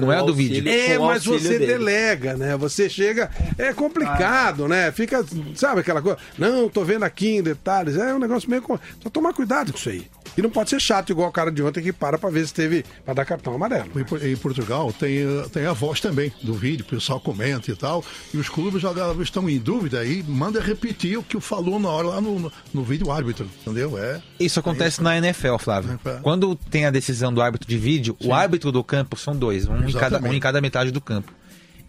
[0.00, 0.66] Não é a do vídeo.
[0.66, 2.56] É, mas você delega, né?
[2.56, 3.30] Você chega.
[3.58, 4.90] É complicado, né?
[4.92, 5.24] Fica.
[5.54, 6.18] Sabe aquela coisa?
[6.38, 7.96] Não, tô vendo aqui em detalhes.
[7.96, 8.64] É um negócio meio.
[9.02, 10.06] Só tomar cuidado com isso aí.
[10.36, 12.54] E não pode ser chato igual o cara de ontem que para pra ver se
[12.54, 12.84] teve.
[13.04, 13.90] pra dar cartão amarelo.
[13.96, 17.76] Em, Por- em Portugal tem, tem a voz também do vídeo, o pessoal comenta e
[17.76, 18.04] tal.
[18.32, 22.08] E os clubes já estão em dúvida aí, manda repetir o que falou na hora
[22.08, 23.98] lá no, no, no vídeo árbitro, entendeu?
[23.98, 24.20] É.
[24.38, 25.90] Isso acontece na NFL, Flávio.
[25.90, 26.22] NFL.
[26.22, 29.88] Quando tem a decisão do árbitro de vídeo, o árbitro do campo são dois, um
[29.88, 31.32] em, cada, um em cada metade do campo.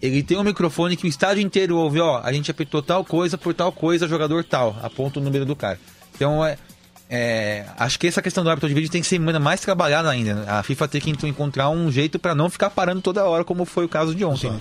[0.02, 3.38] ele tem um microfone que o estádio inteiro ouve, ó, a gente apertou tal coisa
[3.38, 5.80] por tal coisa, jogador tal, aponta o número do cara.
[6.16, 6.58] Então, é,
[7.12, 10.10] é, acho que essa questão do árbitro de vídeo tem que ser ainda mais trabalhada
[10.10, 10.46] ainda.
[10.48, 13.84] A FIFA tem que encontrar um jeito para não ficar parando toda hora, como foi
[13.84, 14.52] o caso de ontem.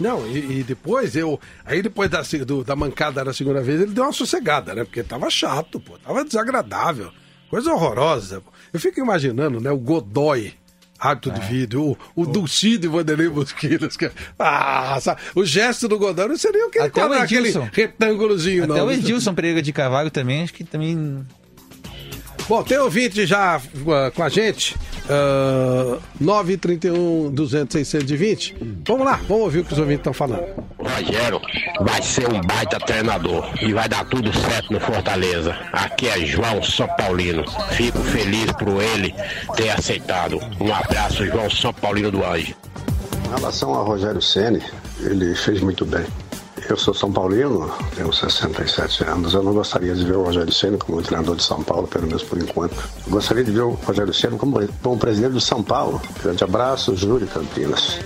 [0.00, 1.38] Não, e, e depois eu.
[1.64, 4.84] Aí depois da, do- da mancada da segunda vez, ele deu uma sossegada, né?
[4.84, 5.98] Porque tava chato, pô.
[5.98, 7.10] Tava desagradável.
[7.50, 8.40] Coisa horrorosa.
[8.40, 8.50] pô.
[8.72, 9.70] Eu fico imaginando, né?
[9.70, 10.54] O Godoy.
[10.98, 11.82] Árbitro de vídeo,
[12.14, 13.98] o, o Dulcido e Vanderlei Mosquitos.
[13.98, 15.20] que- Ah, sabe?
[15.34, 18.74] o gesto do Godoy não seria o que ele Até o quadrar aquele retângulozinho, Até
[18.74, 18.86] não.
[18.86, 21.24] o Edilson Pereira de Carvalho também, acho que também.
[22.48, 24.76] Bom, tem ouvinte já uh, com a gente.
[25.06, 28.56] Uh, 931 200 620.
[28.86, 30.44] Vamos lá, vamos ouvir o que os ouvintes estão falando.
[30.78, 31.40] Rogério
[31.80, 35.56] vai ser um baita treinador e vai dar tudo certo no Fortaleza.
[35.72, 37.44] Aqui é João São Paulino.
[37.72, 39.12] Fico feliz por ele
[39.56, 40.38] ter aceitado.
[40.60, 42.54] Um abraço, João São Paulino do Anjo.
[43.26, 44.62] Em relação a Rogério Ceni,
[45.00, 46.06] ele fez muito bem.
[46.68, 49.34] Eu sou São Paulino, tenho 67 anos.
[49.34, 52.24] Eu não gostaria de ver o Rogério Ceni como treinador de São Paulo, pelo menos
[52.24, 52.74] por enquanto.
[53.06, 56.00] Eu gostaria de ver o Rogério Ceni como, como presidente do São Paulo.
[56.22, 58.00] Grande abraço, Júlio Campinas.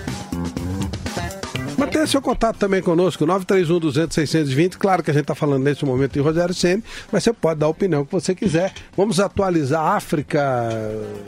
[1.75, 4.77] Mantenha seu contato também conosco, 931 200 620.
[4.77, 7.65] Claro que a gente está falando nesse momento de Rogério Ceni, mas você pode dar
[7.65, 8.71] a opinião que você quiser.
[8.95, 10.39] Vamos atualizar a África,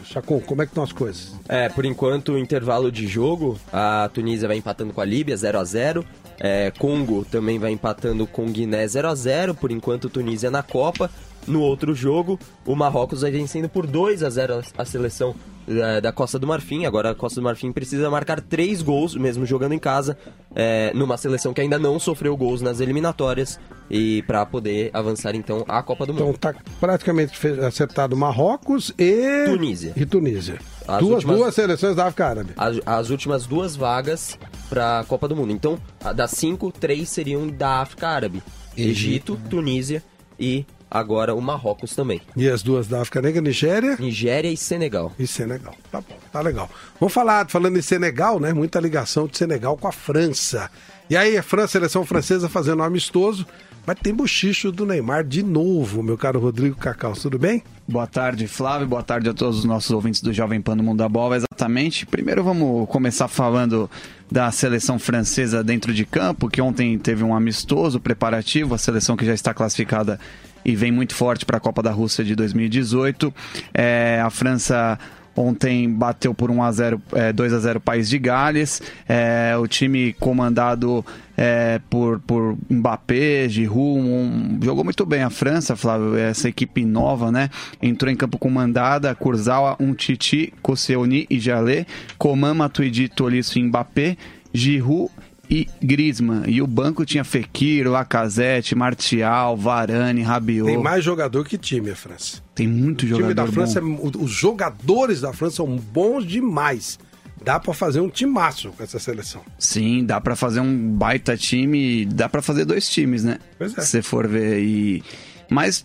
[0.04, 1.34] Chacon, como é que estão as coisas?
[1.50, 5.64] É, por enquanto, intervalo de jogo, a Tunísia vai empatando com a Líbia 0 a
[5.64, 6.06] 0
[6.40, 11.10] é, Congo também vai empatando com Guiné 0 a 0 por enquanto Tunísia na Copa.
[11.48, 15.36] No outro jogo, o Marrocos vai vencendo por 2 a 0 a seleção
[15.68, 16.86] é, da Costa do Marfim.
[16.86, 20.18] Agora a Costa do Marfim precisa marcar três gols, mesmo jogando em casa,
[20.55, 23.59] é, numa seleção que ainda não sofreu gols nas eliminatórias
[23.89, 26.30] e para poder avançar então à Copa do Mundo.
[26.36, 27.34] Então tá praticamente
[27.66, 29.93] acertado Marrocos e Tunísia.
[29.95, 30.59] E Tunísia.
[30.88, 32.51] As duas, últimas- duas seleções da África Árabe.
[32.57, 34.38] as, as últimas duas vagas
[34.70, 35.51] para a Copa do Mundo.
[35.51, 35.78] Então,
[36.16, 38.41] das cinco, três seriam da África Árabe:
[38.76, 40.03] Egito, Tunísia
[40.39, 42.22] e agora o Marrocos também.
[42.38, 43.98] E as duas da África Negra, Nigéria?
[44.00, 45.12] Nigéria e Senegal.
[45.18, 45.76] E Senegal.
[45.91, 46.70] Tá bom, tá legal.
[47.00, 48.54] Vamos falar, falando em Senegal, né?
[48.54, 50.70] Muita ligação de Senegal com a França.
[51.10, 53.46] E aí, a França, seleção francesa fazendo um amistoso,
[53.86, 57.62] mas tem bochicho do Neymar de novo, meu caro Rodrigo Cacau, tudo bem?
[57.86, 58.88] Boa tarde, Flávio.
[58.88, 61.36] Boa tarde a todos os nossos ouvintes do Jovem Pan do Mundo da Bola.
[61.36, 62.06] Exatamente.
[62.06, 63.89] Primeiro vamos começar falando
[64.32, 69.26] da seleção francesa dentro de campo, que ontem teve um amistoso preparativo, a seleção que
[69.26, 70.18] já está classificada
[70.66, 73.34] e vem muito forte para a Copa da Rússia de 2018.
[73.74, 74.97] É, a França
[75.36, 78.80] Ontem bateu por 1 a 0, é, 2 a 0 País de Gales.
[79.09, 81.03] É, o time comandado
[81.36, 86.16] é, por, por Mbappé, Giroud, um- jogou muito bem a França, Flávio.
[86.16, 87.49] Essa equipe nova, né?
[87.82, 91.88] Entrou em campo com Mandada, Kurzawa, Umtiti, Koscielny e Jalé,
[92.20, 94.16] Coman, Matuidi, Tolisso e Mbappé,
[94.53, 95.09] Giroud
[95.50, 96.44] e Griezmann.
[96.48, 100.66] E o banco tinha Fekir, Lacazette, Martial, Varane, Rabiot.
[100.68, 102.41] Tem mais jogador que time, a França.
[102.56, 103.84] Tem muito O jogador time da França, é-
[104.24, 106.98] os jogadores da França são bons demais.
[107.44, 109.41] Dá pra fazer um timaço com essa seleção.
[109.60, 113.38] Sim, dá pra fazer um baita time, dá pra fazer dois times, né?
[113.58, 113.82] Pois é.
[113.82, 115.04] Se você for ver e
[115.50, 115.84] mas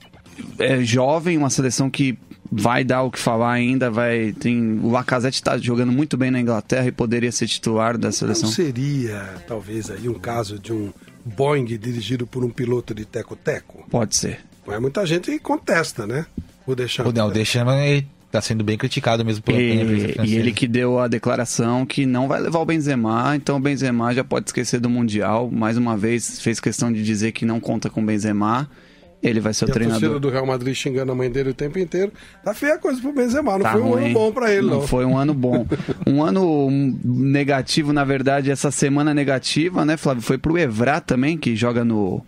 [0.60, 2.16] é jovem, uma seleção que
[2.50, 6.40] vai dar o que falar ainda, vai tem o Lacazette tá jogando muito bem na
[6.40, 8.48] Inglaterra e poderia ser titular da seleção.
[8.48, 10.92] Não seria, talvez, aí um caso de um
[11.24, 13.86] Boeing dirigido por um piloto de teco-teco?
[13.90, 14.40] Pode ser.
[14.66, 16.26] Mas muita gente contesta, né?
[16.66, 17.10] O Deschamps.
[17.10, 20.66] O, não, o Deschamps ele tá sendo bem criticado mesmo pela E, e ele que
[20.66, 24.80] deu a declaração que não vai levar o Benzema, então o Benzema já pode esquecer
[24.80, 25.50] do Mundial.
[25.50, 28.68] Mais uma vez fez questão de dizer que não conta com o Benzema.
[29.20, 30.20] Ele vai ser o E a torcida treinador.
[30.20, 32.12] do Real Madrid xingando a mãe dele o tempo inteiro.
[32.44, 33.52] Tá feia a coisa pro Benzema.
[33.52, 34.04] Não Tá foi um ruim.
[34.04, 34.82] ano bom pra ele, não.
[34.86, 35.66] foi um ano bom.
[36.06, 36.70] Um ano
[37.04, 40.22] negativo, na verdade, essa semana negativa, né, Flávio?
[40.22, 42.24] Foi pro Evra também, que joga no.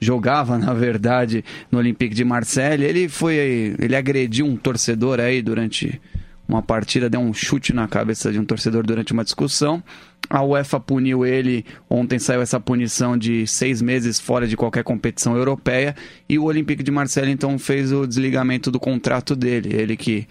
[0.00, 2.84] Jogava, na verdade, no Olympique de Marseille.
[2.84, 3.74] Ele foi.
[3.78, 6.00] Ele agrediu um torcedor aí durante
[6.46, 9.82] uma partida, deu um chute na cabeça de um torcedor durante uma discussão.
[10.28, 11.64] A UEFA puniu ele.
[11.88, 15.94] Ontem saiu essa punição de seis meses fora de qualquer competição europeia.
[16.28, 19.74] E o Olympique de Marseille então fez o desligamento do contrato dele.
[19.74, 20.26] Ele que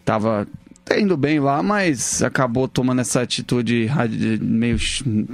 [0.00, 0.46] estava
[0.98, 3.88] indo bem lá, mas acabou tomando essa atitude
[4.40, 4.76] meio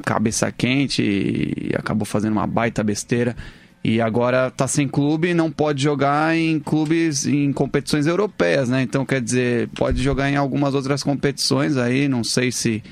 [0.05, 3.37] cabeça quente e acabou fazendo uma baita besteira.
[3.83, 8.83] E agora tá sem clube não pode jogar em clubes, em competições europeias, né?
[8.83, 12.83] Então, quer dizer, pode jogar em algumas outras competições aí, não sei se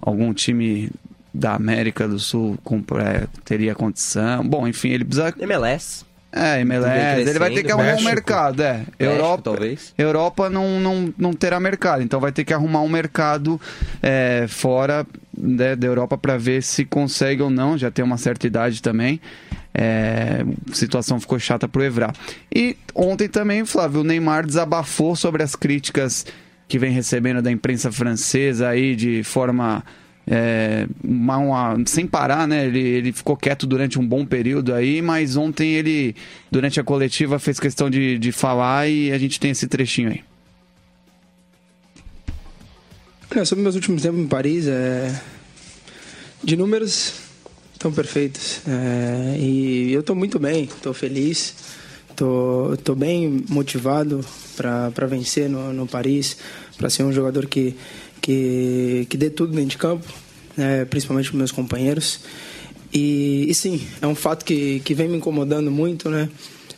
[0.00, 0.90] algum time
[1.32, 2.58] da América do Sul
[2.98, 4.46] é, teria condição.
[4.46, 5.34] Bom, enfim, ele precisa.
[5.38, 6.04] MLS.
[6.32, 8.74] É, MLS, ele vai ter que arrumar um mercado, é.
[8.74, 9.94] México, Europa, talvez.
[9.98, 13.60] Europa não, não, não terá mercado, então vai ter que arrumar um mercado
[14.00, 15.04] é, fora
[15.36, 19.20] né, da Europa para ver se consegue ou não, já tem uma certa idade também.
[19.74, 22.12] É, a situação ficou chata pro Evra.
[22.54, 26.26] E ontem também, Flávio, o Neymar desabafou sobre as críticas
[26.70, 29.84] que vem recebendo da imprensa francesa aí de forma
[30.24, 32.66] é, uma- uma- sem parar, né?
[32.66, 36.14] Ele, ele ficou quieto durante um bom período aí, mas ontem ele,
[36.50, 40.20] durante a coletiva, fez questão de, de falar e a gente tem esse trechinho aí.
[43.34, 45.20] Não, sobre meus últimos tempos em Paris, é...
[46.44, 47.14] de números
[47.72, 48.60] estão perfeitos.
[48.68, 49.36] É...
[49.38, 51.54] E eu estou muito bem, estou feliz,
[52.10, 54.24] estou tô, tô bem motivado
[54.60, 56.36] para vencer no, no Paris,
[56.76, 57.74] para ser um jogador que,
[58.20, 60.06] que, que dê tudo dentro de campo,
[60.56, 62.20] né, principalmente com meus companheiros.
[62.92, 66.28] E, e sim, é um fato que, que vem me incomodando muito, né?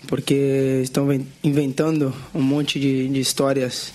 [0.07, 3.93] Porque estão ven- inventando um monte de, de histórias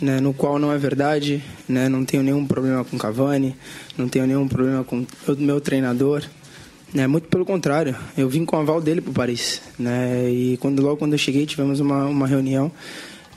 [0.00, 3.56] né, no qual não é verdade, né, não tenho nenhum problema com Cavani,
[3.96, 6.22] não tenho nenhum problema com o meu treinador,
[6.94, 10.80] né, muito pelo contrário, eu vim com o aval dele para Paris, né, e quando
[10.80, 12.70] logo quando eu cheguei tivemos uma, uma reunião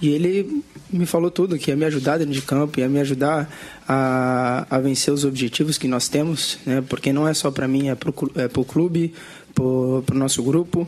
[0.01, 3.49] e ele me falou tudo, que ia me ajudar dentro de campo, ia me ajudar
[3.87, 7.89] a, a vencer os objetivos que nós temos, né, porque não é só para mim,
[7.89, 9.13] é para o clube,
[9.53, 10.87] para o nosso grupo.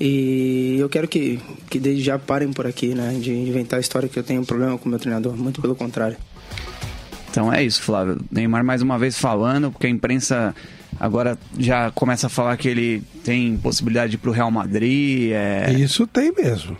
[0.00, 1.38] E eu quero que,
[1.70, 3.16] que desde já parem por aqui, né?
[3.20, 5.36] De inventar a história que eu tenho um problema com o meu treinador.
[5.36, 6.16] Muito pelo contrário.
[7.30, 8.18] Então é isso, Flávio.
[8.28, 10.56] Neymar mais uma vez falando, porque a imprensa
[10.98, 15.30] agora já começa a falar que ele tem possibilidade de ir pro Real Madrid.
[15.32, 15.72] É...
[15.72, 16.76] Isso tem mesmo.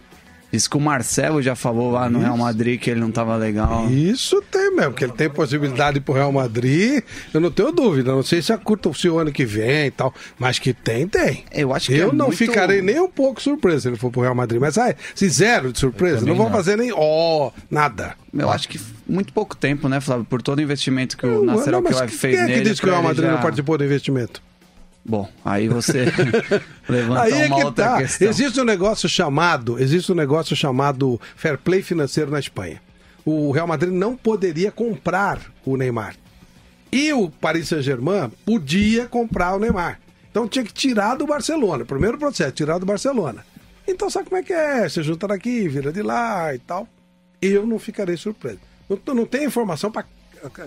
[0.53, 3.89] Diz que o Marcelo já falou lá no Real Madrid que ele não tava legal.
[3.91, 7.03] Isso tem mesmo, que ele tem possibilidade pro Real Madrid.
[7.33, 8.13] Eu não tenho dúvida.
[8.13, 10.13] Não sei se a curta se o ano que vem e tal.
[10.39, 11.45] Mas que tem, tem.
[11.53, 14.11] Eu acho que Eu é não muito- ficarei nem um pouco surpreso se ele for
[14.11, 14.61] pro Real Madrid.
[14.61, 16.53] Mas ah, se zero de surpresa, não vão não.
[16.53, 18.15] fazer nem ó, nada.
[18.35, 18.79] Eu acho que
[19.09, 20.25] muito pouco tempo, né, Flávio?
[20.27, 22.69] Por todo o investimento que o Não, Nasser Al-Khelaifi fez quem é que nele.
[22.71, 24.43] disse que o Real Madrid já- não participou do investimento?
[25.05, 26.05] Bom, aí você
[26.89, 27.99] levanta Aí é uma que outra tá.
[27.99, 28.29] questão.
[28.29, 32.81] Existe um negócio chamado, existe um negócio chamado fair play financeiro na Espanha.
[33.25, 36.15] O Real Madrid não poderia comprar o Neymar.
[36.91, 39.99] E o Paris Saint-Germain podia comprar o Neymar.
[40.31, 41.85] Então tinha que tirar do Barcelona.
[41.85, 43.45] Primeiro processo, tirar do Barcelona.
[43.87, 44.89] Então sabe como é que é?
[44.89, 46.87] Você junta daqui, vira de lá e tal.
[47.41, 48.61] Eu não ficarei surpreso.
[48.89, 50.05] Não, não tenho informação para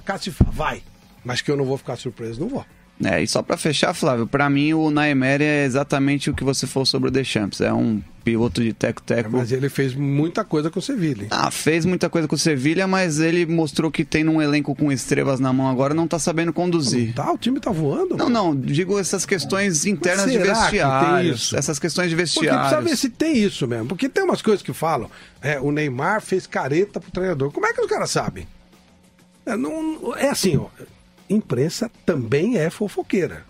[0.03, 0.83] cacifar, vai.
[1.23, 2.65] Mas que eu não vou ficar surpreso, não vou.
[3.03, 6.65] É, e só pra fechar, Flávio, pra mim o Naemer é exatamente o que você
[6.65, 7.59] falou sobre o Deschamps.
[7.59, 9.29] É um piloto de teco-teco.
[9.33, 11.23] Mas ele fez muita coisa com o Sevilla.
[11.23, 11.27] hein?
[11.29, 14.91] Ah, fez muita coisa com o Sevilha, mas ele mostrou que tem um elenco com
[14.93, 17.13] estrelas na mão agora não tá sabendo conduzir.
[17.13, 18.15] Tá, o time tá voando.
[18.15, 21.33] Não, não, digo essas questões internas de vestiário.
[21.53, 22.87] Essas questões de Porque precisa vestiário.
[22.87, 23.87] ver se tem isso mesmo.
[23.87, 25.11] Porque tem umas coisas que falam.
[25.41, 27.51] É, o Neymar fez careta pro treinador.
[27.51, 28.47] Como é que os caras sabem?
[29.45, 30.67] É, não- é assim, ó.
[31.29, 33.43] Imprensa também é fofoqueira.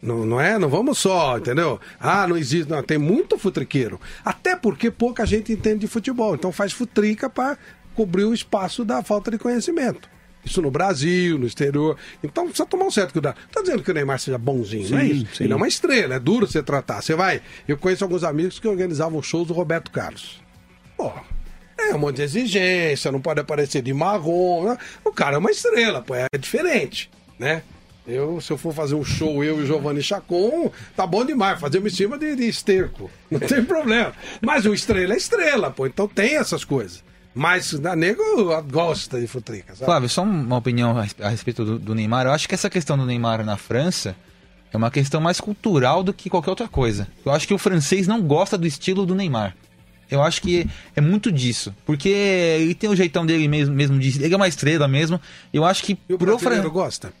[0.00, 0.58] Não, não é?
[0.58, 1.80] Não vamos só, entendeu?
[1.98, 2.68] Ah, não existe.
[2.70, 3.98] Não, tem muito futriqueiro.
[4.22, 6.34] Até porque pouca gente entende de futebol.
[6.34, 7.56] Então faz futrica para
[7.94, 10.08] cobrir o espaço da falta de conhecimento.
[10.44, 11.96] Isso no Brasil, no exterior.
[12.22, 13.36] Então precisa tomar um certo cuidado.
[13.44, 15.36] Não tá dizendo que o Neymar seja bonzinho, não é Sim, isso?
[15.36, 15.44] sim.
[15.44, 17.00] Ele é uma estrela, é duro você tratar.
[17.00, 17.40] Você vai.
[17.66, 20.42] Eu conheço alguns amigos que organizavam shows do Roberto Carlos.
[20.98, 21.10] Pô,
[21.78, 24.64] é um monte de exigência, não pode aparecer de marrom.
[24.64, 24.78] né?
[25.04, 27.62] O cara é uma estrela, pô, é diferente, né?
[28.06, 31.92] Eu, se eu for fazer um show, eu e Giovanni Chacon, tá bom demais, fazemos
[31.92, 33.10] em cima de, de esterco.
[33.30, 34.12] Não tem problema.
[34.42, 37.02] Mas o estrela é estrela, pô, então tem essas coisas.
[37.34, 38.22] Mas o nego
[38.70, 39.86] gosta de futrica, sabe?
[39.86, 42.26] Flávio, só uma opinião a respeito do, do Neymar.
[42.26, 44.14] Eu acho que essa questão do Neymar na França
[44.72, 47.08] é uma questão mais cultural do que qualquer outra coisa.
[47.24, 49.56] Eu acho que o francês não gosta do estilo do Neymar.
[50.14, 51.74] Eu acho que é muito disso.
[51.84, 55.20] Porque ele tem o jeitão dele mesmo, mesmo de, ele é uma estrela mesmo.
[55.52, 57.12] Eu acho que E o pro brasileiro Fran- gosta?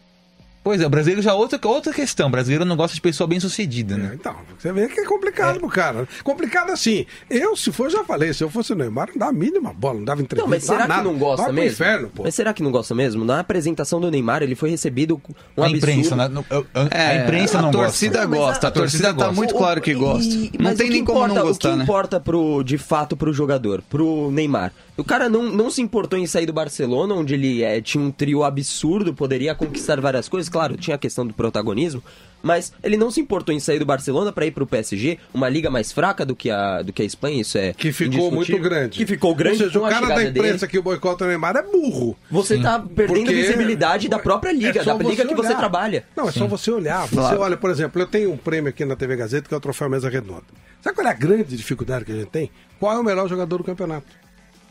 [0.64, 2.26] Pois é, o brasileiro já é outra, outra questão.
[2.28, 4.12] O brasileiro não gosta de pessoa bem sucedida, né?
[4.14, 6.08] Então, você vê que é complicado pro cara.
[6.24, 7.04] Complicado assim.
[7.28, 9.98] Eu, se for, já falei, se eu fosse o Neymar, não dá a mínima bola,
[9.98, 10.42] não dava entrevista.
[10.42, 11.02] Não, mas será que nada.
[11.02, 11.70] não gosta Vai mesmo?
[11.72, 12.22] inferno, pô.
[12.22, 13.26] Mas será que não gosta mesmo?
[13.26, 15.76] Na apresentação do Neymar, ele foi recebido com um A absurdo.
[15.76, 16.28] imprensa, né?
[16.28, 17.86] No- eu- eu- a imprensa não a gosta.
[17.88, 20.24] torcida Não, mas gosta, a- a torcida tá muito claro que gosta.
[20.34, 21.82] E- Não tem que nem como importa, não gostar, O que né?
[21.84, 24.72] importa pro, de fato pro jogador, pro Neymar?
[24.96, 28.12] O cara não, não se importou em sair do Barcelona, onde ele é, tinha um
[28.12, 30.48] trio absurdo, poderia conquistar várias coisas.
[30.48, 32.00] Claro, tinha a questão do protagonismo,
[32.40, 35.68] mas ele não se importou em sair do Barcelona para ir pro PSG, uma liga
[35.68, 38.96] mais fraca do que a, do que a Espanha, isso é Que ficou muito grande.
[38.98, 40.70] Que ficou grande Ou seja, com o a cara da imprensa dele.
[40.70, 42.16] que boicota o Neymar é burro.
[42.30, 45.58] Você tá perdendo Porque visibilidade da própria liga, é da liga que você olhar.
[45.58, 46.04] trabalha.
[46.14, 47.08] Não, é só você olhar.
[47.08, 47.40] Você Claro.
[47.40, 49.90] olha, por exemplo, eu tenho um prêmio aqui na TV Gazeta que é o Troféu
[49.90, 50.44] Mesa Redonda.
[50.80, 52.48] Sabe qual é a grande dificuldade que a gente tem?
[52.78, 54.06] Qual é o melhor jogador do campeonato?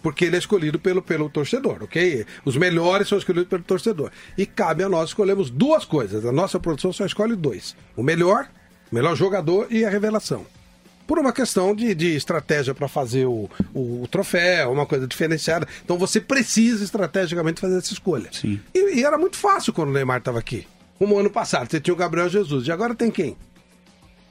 [0.04, 2.26] Porque ele é escolhido pelo, pelo torcedor, ok?
[2.44, 4.12] Os melhores são escolhidos pelo torcedor.
[4.38, 6.26] E cabe a nós escolhermos duas coisas.
[6.26, 8.50] A nossa produção só escolhe dois: o melhor,
[8.92, 10.46] o melhor jogador e a revelação.
[11.08, 15.68] Por uma questão de, de estratégia para fazer o, o, o troféu, uma coisa diferenciada.
[15.84, 18.30] Então você precisa estrategicamente fazer essa escolha.
[18.32, 18.60] Sim.
[18.74, 20.68] E, e era muito fácil quando o Neymar estava aqui.
[21.00, 22.68] Como ano passado, você tinha o Gabriel Jesus.
[22.68, 23.38] E agora tem quem?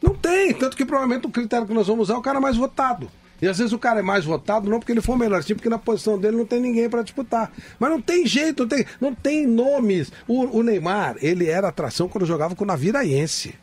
[0.03, 0.53] Não tem.
[0.53, 3.11] Tanto que provavelmente o critério que nós vamos usar é o cara mais votado.
[3.43, 5.57] E às vezes o cara é mais votado não porque ele for o melhor time,
[5.57, 7.51] porque na posição dele não tem ninguém para disputar.
[7.79, 10.13] Mas não tem jeito, não tem, não tem nomes.
[10.29, 13.55] O, o Neymar, ele era atração quando jogava com o Naviraense.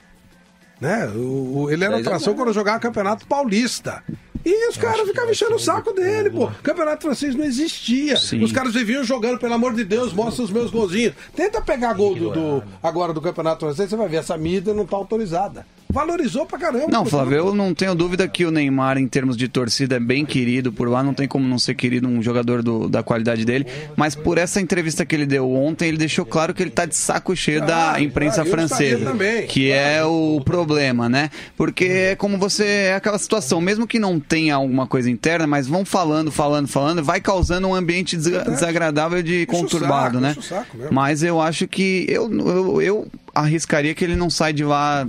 [0.81, 1.07] Né?
[1.15, 4.03] O, o- ele era atração quando jogava Campeonato Paulista.
[4.45, 6.49] E os caras ficavam enchendo o saco dele, pô.
[6.63, 8.15] Campeonato francês não existia.
[8.15, 8.41] Sim.
[8.41, 11.13] Os caras viviam jogando, pelo amor de Deus, mostra os meus golzinhos.
[11.35, 14.85] Tenta pegar gol do, do- agora do Campeonato francês, você vai ver, essa mídia não
[14.85, 15.65] tá autorizada.
[15.91, 16.85] Valorizou pra caramba.
[16.87, 17.03] Não.
[17.03, 20.71] Flávio, eu não tenho dúvida que o Neymar, em termos de torcida, é bem querido
[20.71, 21.01] por lá.
[21.01, 23.65] Não tem como não ser querido um jogador do- da qualidade dele.
[23.95, 26.95] Mas por essa entrevista que ele deu ontem, ele deixou claro que ele tá de
[26.95, 29.15] saco cheio da imprensa ah, francesa.
[29.47, 31.31] que é o problema, né?
[31.57, 32.65] Porque é como você.
[32.65, 37.03] É aquela situação, mesmo que não tenha alguma coisa interna, mas vão falando, falando, falando,
[37.03, 40.87] vai causando um ambiente des- desagradável de conturbado, saco, né?
[40.91, 42.05] Mas eu acho que.
[42.07, 45.07] Eu, eu, eu arriscaria que ele não sai de lá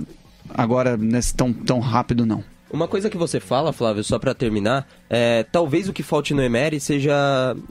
[0.55, 2.43] agora nesse tão, tão rápido, não.
[2.71, 6.41] Uma coisa que você fala, Flávio, só pra terminar, é, talvez o que falte no
[6.41, 7.13] Emery seja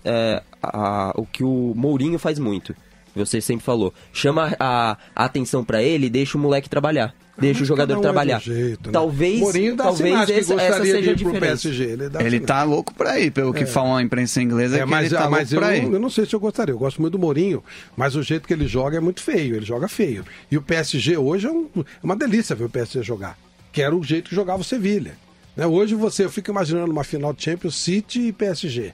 [0.05, 2.75] é, a- o que o Mourinho faz muito.
[3.15, 3.93] Você sempre falou.
[4.13, 7.15] Chama a, a atenção pra ele e deixa o moleque trabalhar.
[7.39, 8.37] Deixa o jogador um é trabalhar.
[8.37, 8.93] um jeito, né?
[8.93, 9.41] Talvez,
[9.77, 11.63] talvez que essa, essa gostaria de seja a ir pro diferença.
[11.63, 14.81] PSG, ele dá Ele tá louco pra ir, pelo que falam a imprensa inglesa, É,
[14.81, 15.95] que mas, ele tá ah, mas louco eu, pra não, ir.
[15.95, 16.75] eu não sei se eu gostaria.
[16.75, 17.65] Eu gosto muito do Mourinho,
[17.97, 19.57] mas o jeito que ele joga é muito feio.
[19.57, 20.23] Ele joga feio.
[20.51, 23.39] E o PSG hoje é, um- é uma delícia ver o PSG jogar.
[23.73, 25.15] Que era o jeito que jogava o Sevilha.
[25.57, 25.67] Né?
[25.67, 28.93] Hoje você, eu fico imaginando uma final de Champions City e PSG.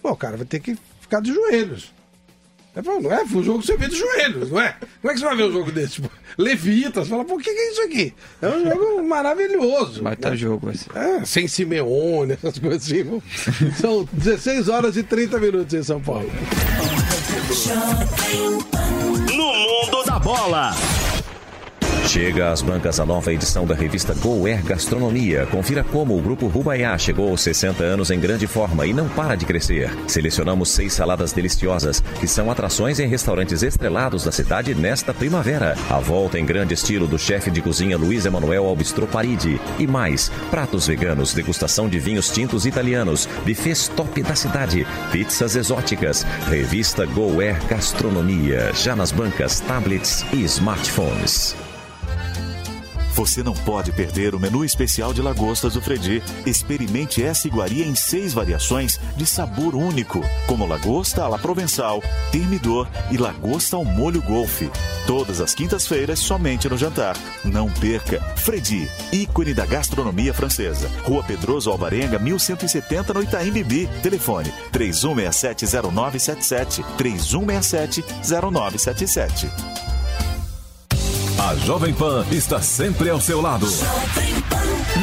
[0.00, 1.92] Pô, o cara vai ter que ficar de joelhos.
[2.78, 3.24] É, pô, não é?
[3.24, 4.76] O jogo você vê de joelhos, não é?
[5.02, 5.94] Como é que você vai ver um jogo desse?
[5.94, 6.08] Tipo,
[6.38, 8.14] levita, você fala, pô, o que, que é isso aqui?
[8.40, 10.00] É um jogo maravilhoso.
[10.00, 10.86] Vai estar jogo esse.
[10.94, 13.20] É, sem Simeone, essas coisas assim.
[13.80, 16.30] São 16 horas e 30 minutos em São Paulo.
[19.34, 20.70] No mundo da bola.
[22.08, 25.44] Chega às bancas a nova edição da revista Go Air Gastronomia.
[25.44, 29.34] Confira como o grupo Rubaiá chegou aos 60 anos em grande forma e não para
[29.34, 29.90] de crescer.
[30.06, 35.76] Selecionamos seis saladas deliciosas, que são atrações em restaurantes estrelados da cidade nesta primavera.
[35.90, 39.60] A volta em grande estilo do chefe de cozinha Luiz Emanuel Albistro Paridi.
[39.78, 46.22] E mais, pratos veganos, degustação de vinhos tintos italianos, buffets top da cidade, pizzas exóticas.
[46.48, 51.67] Revista Go Air Gastronomia, já nas bancas, tablets e smartphones.
[53.18, 56.22] Você não pode perder o menu especial de lagostas do Fredi.
[56.46, 62.00] Experimente essa iguaria em seis variações de sabor único, como lagosta à la provençal,
[62.30, 64.70] termidor e lagosta ao molho golfe.
[65.04, 67.16] Todas as quintas-feiras, somente no jantar.
[67.44, 68.20] Não perca!
[68.36, 70.88] Fredi, ícone da gastronomia francesa.
[71.02, 73.88] Rua Pedroso Alvarenga, 1170, no Itaim Bibi.
[74.00, 76.84] Telefone 31670977.
[76.96, 79.87] 31670977.
[81.38, 83.66] A Jovem Pan está sempre ao seu lado.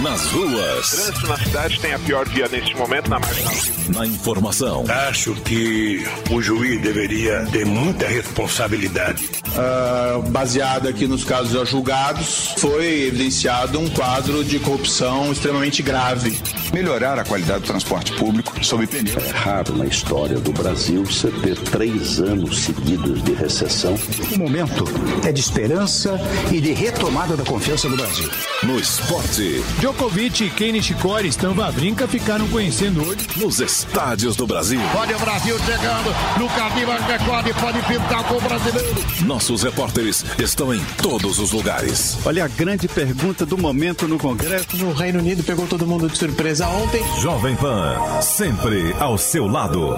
[0.02, 3.54] Nas ruas, trânsito na cidade tem a pior via neste momento na marginal.
[3.90, 9.30] na informação, Acho que o juiz deveria ter muita responsabilidade.
[9.58, 16.38] Ah, baseado aqui nos casos já julgados, foi evidenciado um quadro de corrupção extremamente grave.
[16.74, 19.16] Melhorar a qualidade do transporte público sob pneu.
[19.18, 23.98] É raro na história do Brasil você ter três anos seguidos de recessão.
[24.36, 24.84] O momento
[25.26, 26.20] é de esperança
[26.52, 28.30] e de retomada da confiança do Brasil.
[28.64, 33.28] no esporte, Djokovic e Kei Nishikori estão Vavrinca ficaram conhecendo hoje.
[33.38, 34.80] nos estádios do Brasil.
[34.96, 38.96] Olha o Brasil chegando no caminho, recorde, pode pintar com o brasileiro.
[39.26, 42.18] Nossos repórteres estão em todos os lugares.
[42.26, 44.86] Olha a grande pergunta do momento no Congresso.
[44.86, 47.04] O Reino Unido pegou todo mundo de surpresa ontem.
[47.22, 49.96] Jovem Pan, sempre ao seu lado.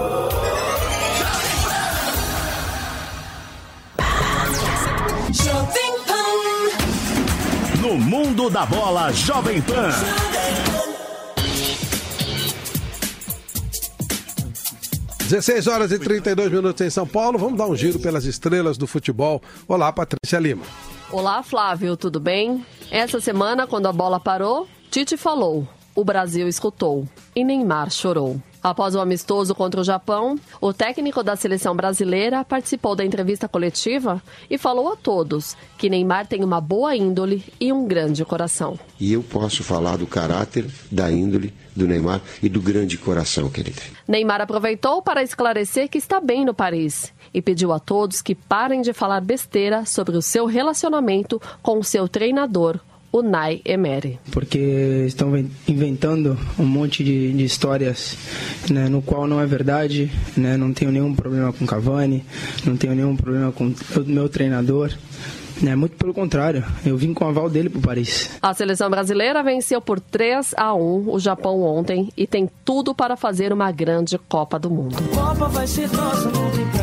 [7.88, 9.88] No mundo da bola, Jovem Pan.
[15.20, 17.38] 16 horas e 32 minutos em São Paulo.
[17.38, 19.40] Vamos dar um giro pelas estrelas do futebol.
[19.66, 20.64] Olá, Patrícia Lima.
[21.10, 22.62] Olá, Flávio, tudo bem?
[22.90, 28.38] Essa semana, quando a bola parou, Tite falou, o Brasil escutou e Neymar chorou.
[28.68, 34.22] Após o amistoso contra o Japão, o técnico da seleção brasileira participou da entrevista coletiva
[34.50, 38.78] e falou a todos que Neymar tem uma boa índole e um grande coração.
[39.00, 43.62] E eu posso falar do caráter, da índole do Neymar e do grande coração que
[43.62, 43.90] ele tem.
[44.06, 48.82] Neymar aproveitou para esclarecer que está bem no Paris e pediu a todos que parem
[48.82, 52.80] de falar besteira sobre o seu relacionamento com o seu treinador,
[53.12, 54.18] Unai Emery.
[54.30, 55.32] Porque estão
[55.66, 58.16] inventando um monte de, de histórias
[58.70, 62.24] né, no qual não é verdade, né, não tenho nenhum problema com Cavani,
[62.64, 63.74] não tenho nenhum problema com o
[64.06, 64.92] meu treinador.
[65.66, 68.30] É, muito pelo contrário, eu vim com o aval dele para Paris.
[68.40, 73.16] A seleção brasileira venceu por 3 a 1 o Japão ontem e tem tudo para
[73.16, 74.96] fazer uma grande Copa do Mundo.
[75.12, 76.77] Copa vai ser nossa, não tem.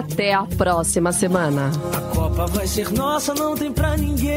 [0.00, 1.70] Até a próxima semana.
[1.92, 4.30] A Copa vai ser nossa, não tem pra ninguém.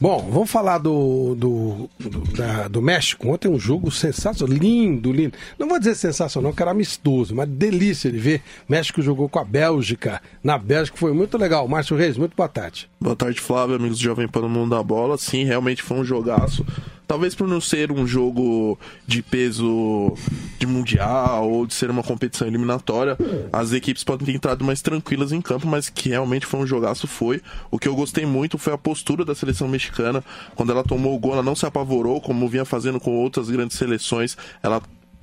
[0.00, 3.28] Bom, vamos falar do, do, do, da, do México.
[3.28, 5.36] Ontem um jogo sensacional, lindo, lindo.
[5.58, 8.42] Não vou dizer sensacional, que era amistoso, mas delícia de ver.
[8.68, 10.20] O México jogou com a Bélgica.
[10.42, 11.68] Na Bélgica foi muito legal.
[11.68, 12.90] Márcio Reis, muito boa tarde.
[13.00, 15.16] Boa tarde, Flávio, amigos do Jovem Pan no Mundo da Bola.
[15.16, 16.66] Sim, realmente foi um jogaço.
[17.10, 20.14] Talvez por não ser um jogo de peso
[20.60, 23.18] de mundial ou de ser uma competição eliminatória,
[23.52, 27.08] as equipes podem ter entrado mais tranquilas em campo, mas que realmente foi um jogaço
[27.08, 27.42] foi.
[27.68, 30.22] O que eu gostei muito foi a postura da seleção mexicana.
[30.54, 33.76] Quando ela tomou o gol, ela não se apavorou, como vinha fazendo com outras grandes
[33.76, 34.36] seleções.
[34.62, 34.80] Ela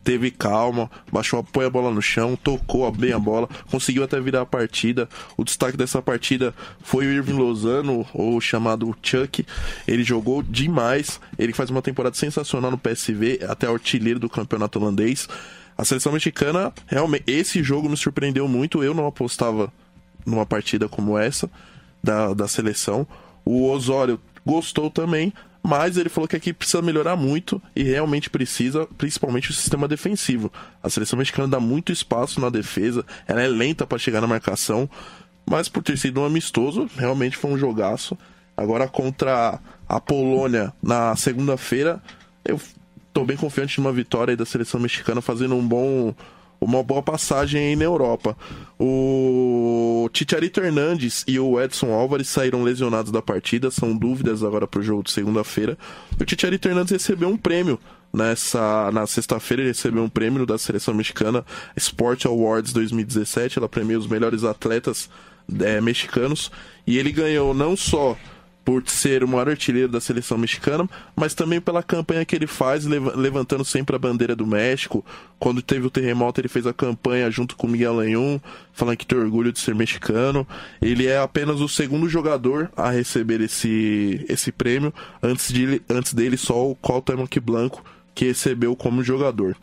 [0.08, 4.40] teve calma, baixou, põe a bola no chão, tocou bem a bola, conseguiu até virar
[4.40, 5.10] a partida.
[5.36, 9.46] O destaque dessa partida foi o Irving Lozano, ou chamado Chuck.
[9.86, 15.28] Ele jogou demais, ele faz uma temporada sensacional no PSV, até artilheiro do campeonato holandês.
[15.78, 18.82] A seleção mexicana, realmente, esse jogo me surpreendeu muito.
[18.82, 19.70] Eu não apostava
[20.26, 21.52] numa partida como essa
[22.02, 23.06] da, da seleção.
[23.44, 25.34] O Osório gostou também,
[25.68, 30.50] mas ele falou que aqui precisa melhorar muito e realmente precisa, principalmente o sistema defensivo.
[30.82, 34.90] A seleção mexicana dá muito espaço na defesa, ela é lenta para chegar na marcação,
[35.46, 38.18] mas por ter sido um amistoso, realmente foi um jogaço.
[38.56, 42.02] Agora contra a Polônia na segunda-feira,
[42.46, 42.58] eu
[43.06, 46.16] estou bem confiante numa vitória da seleção mexicana fazendo um bom
[46.60, 48.36] uma boa passagem aí na Europa.
[48.80, 54.80] O Ticharito Hernandes e o Edson Álvares saíram lesionados da partida, são dúvidas agora para
[54.80, 55.78] o jogo de segunda-feira.
[56.20, 57.80] O Ticharito Hernandes recebeu um prêmio
[58.14, 63.60] nessa na sexta-feira ele recebeu um prêmio da seleção mexicana Sport Awards 2017.
[63.60, 65.10] Ela premia os melhores atletas
[65.62, 66.52] é, mexicanos
[66.86, 68.18] e ele ganhou não só
[68.68, 72.84] por ser o maior artilheiro da seleção mexicana, mas também pela campanha que ele faz,
[72.86, 75.06] levantando sempre a bandeira do México.
[75.40, 78.38] Quando teve o terremoto, ele fez a campanha junto com Miguel Lanhon,
[78.74, 80.46] falando que tem orgulho de ser mexicano.
[80.82, 84.94] Ele é apenas o segundo jogador a receber esse, esse prêmio.
[85.24, 87.82] Antes, de, antes dele, só o Cuauhtémoc Blanco,
[88.14, 89.56] que recebeu como jogador.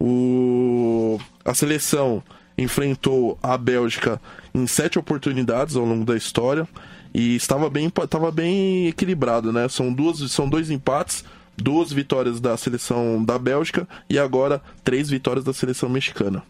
[0.00, 2.20] O, a seleção
[2.58, 4.20] enfrentou a Bélgica
[4.52, 6.66] em sete oportunidades ao longo da história
[7.14, 9.68] e estava bem, estava bem equilibrado, né?
[9.68, 11.24] São, duas, são dois empates,
[11.56, 16.42] duas vitórias da seleção da Bélgica e agora três vitórias da seleção mexicana.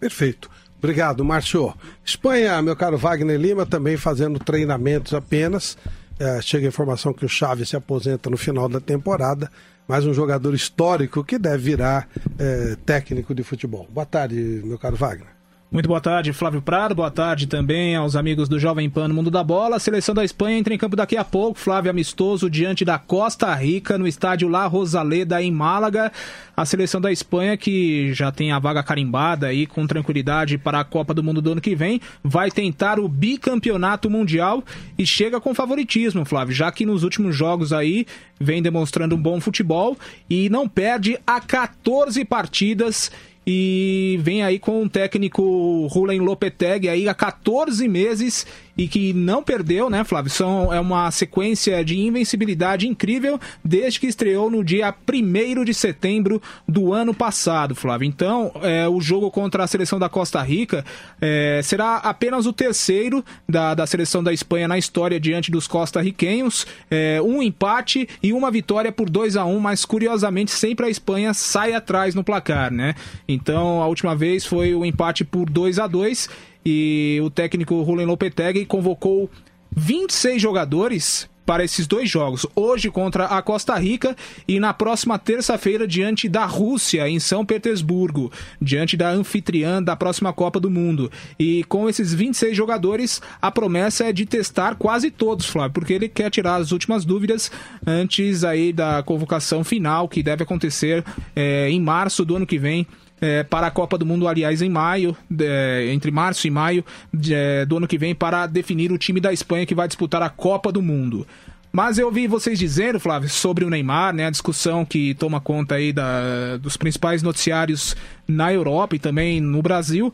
[0.00, 0.50] Perfeito.
[0.78, 1.74] Obrigado, Márcio.
[2.04, 5.76] Espanha, meu caro Wagner Lima, também fazendo treinamentos apenas.
[6.18, 9.50] É, chega a informação que o Chaves se aposenta no final da temporada,
[9.86, 12.08] mais um jogador histórico que deve virar
[12.38, 13.88] é, técnico de futebol.
[13.90, 15.37] Boa tarde, meu caro Wagner.
[15.70, 16.94] Muito boa tarde, Flávio Prado.
[16.94, 19.76] Boa tarde também aos amigos do Jovem Pan no Mundo da Bola.
[19.76, 21.58] A seleção da Espanha entra em campo daqui a pouco.
[21.58, 26.10] Flávio amistoso diante da Costa Rica no estádio La Rosaleda em Málaga.
[26.56, 30.84] A seleção da Espanha que já tem a vaga carimbada aí com tranquilidade para a
[30.84, 34.64] Copa do Mundo do ano que vem, vai tentar o bicampeonato mundial
[34.96, 38.06] e chega com favoritismo, Flávio, já que nos últimos jogos aí
[38.40, 39.98] vem demonstrando um bom futebol
[40.30, 43.10] e não perde a 14 partidas
[43.50, 48.46] e vem aí com o técnico Rulen Lopetegui aí há 14 meses
[48.78, 50.30] e que não perdeu, né, Flávio?
[50.30, 56.40] São, é uma sequência de invencibilidade incrível desde que estreou no dia 1 de setembro
[56.66, 58.06] do ano passado, Flávio.
[58.06, 60.84] Então, é, o jogo contra a seleção da Costa Rica
[61.20, 66.64] é, será apenas o terceiro da, da seleção da Espanha na história diante dos costarriquenhos.
[66.88, 71.34] É, um empate e uma vitória por 2 a 1 mas curiosamente sempre a Espanha
[71.34, 72.94] sai atrás no placar, né?
[73.26, 76.28] Então, a última vez foi o empate por 2 a 2
[76.70, 79.30] e o técnico Rulen Lopetegui convocou
[79.74, 82.46] 26 jogadores para esses dois jogos.
[82.54, 84.14] Hoje contra a Costa Rica
[84.46, 88.30] e na próxima terça-feira diante da Rússia, em São Petersburgo,
[88.60, 91.10] diante da anfitriã da próxima Copa do Mundo.
[91.38, 96.06] E com esses 26 jogadores, a promessa é de testar quase todos, Flávio, porque ele
[96.06, 97.50] quer tirar as últimas dúvidas
[97.86, 101.02] antes aí da convocação final, que deve acontecer
[101.34, 102.86] é, em março do ano que vem
[103.20, 106.84] é, para a Copa do Mundo, aliás, em maio, é, entre março e maio
[107.30, 110.28] é, do ano que vem, para definir o time da Espanha que vai disputar a
[110.28, 111.26] Copa do Mundo.
[111.72, 115.74] Mas eu ouvi vocês dizendo, Flávio, sobre o Neymar, né, a discussão que toma conta
[115.74, 117.94] aí da, dos principais noticiários
[118.26, 120.12] na Europa e também no Brasil.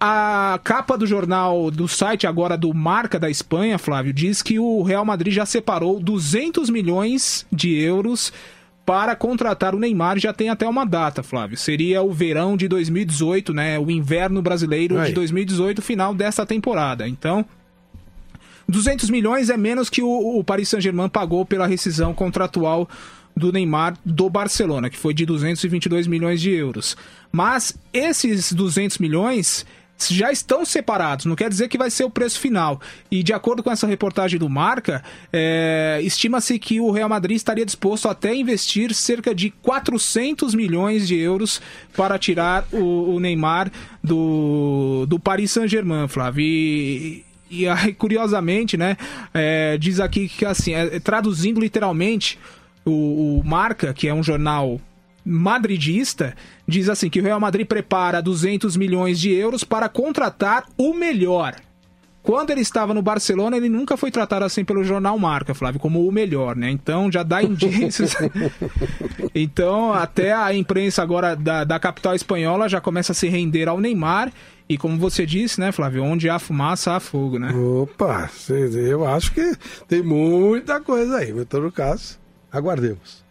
[0.00, 4.82] A capa do jornal, do site agora do Marca da Espanha, Flávio, diz que o
[4.82, 8.32] Real Madrid já separou 200 milhões de euros
[8.84, 11.56] para contratar o Neymar já tem até uma data, Flávio.
[11.56, 13.78] Seria o verão de 2018, né?
[13.78, 15.08] O inverno brasileiro Aí.
[15.08, 17.06] de 2018, final dessa temporada.
[17.06, 17.44] Então,
[18.68, 22.88] 200 milhões é menos que o, o Paris Saint-Germain pagou pela rescisão contratual
[23.36, 26.96] do Neymar do Barcelona, que foi de 222 milhões de euros.
[27.30, 29.64] Mas esses 200 milhões
[30.10, 32.80] já estão separados, não quer dizer que vai ser o preço final.
[33.10, 35.02] E de acordo com essa reportagem do Marca,
[35.32, 41.06] é, estima-se que o Real Madrid estaria disposto até a investir cerca de 400 milhões
[41.06, 41.60] de euros
[41.96, 43.70] para tirar o, o Neymar
[44.02, 46.42] do, do Paris Saint-Germain, Flávio.
[46.44, 48.96] E, e aí, curiosamente, né,
[49.34, 52.38] é, diz aqui que assim, é, traduzindo literalmente,
[52.84, 54.80] o, o Marca, que é um jornal
[55.24, 56.34] madridista
[56.66, 61.54] diz assim que o Real Madrid prepara 200 milhões de euros para contratar o melhor.
[62.22, 66.06] Quando ele estava no Barcelona, ele nunca foi tratado assim pelo jornal Marca, Flávio, como
[66.06, 66.70] o melhor, né?
[66.70, 68.14] Então já dá indícios.
[69.34, 73.80] então, até a imprensa agora da, da capital espanhola já começa a se render ao
[73.80, 74.32] Neymar.
[74.68, 77.52] E como você disse, né, Flávio, onde há fumaça, há fogo, né?
[77.52, 79.56] Opa, eu acho que
[79.88, 82.18] tem muita coisa aí, mas em todo caso,
[82.50, 83.21] aguardemos.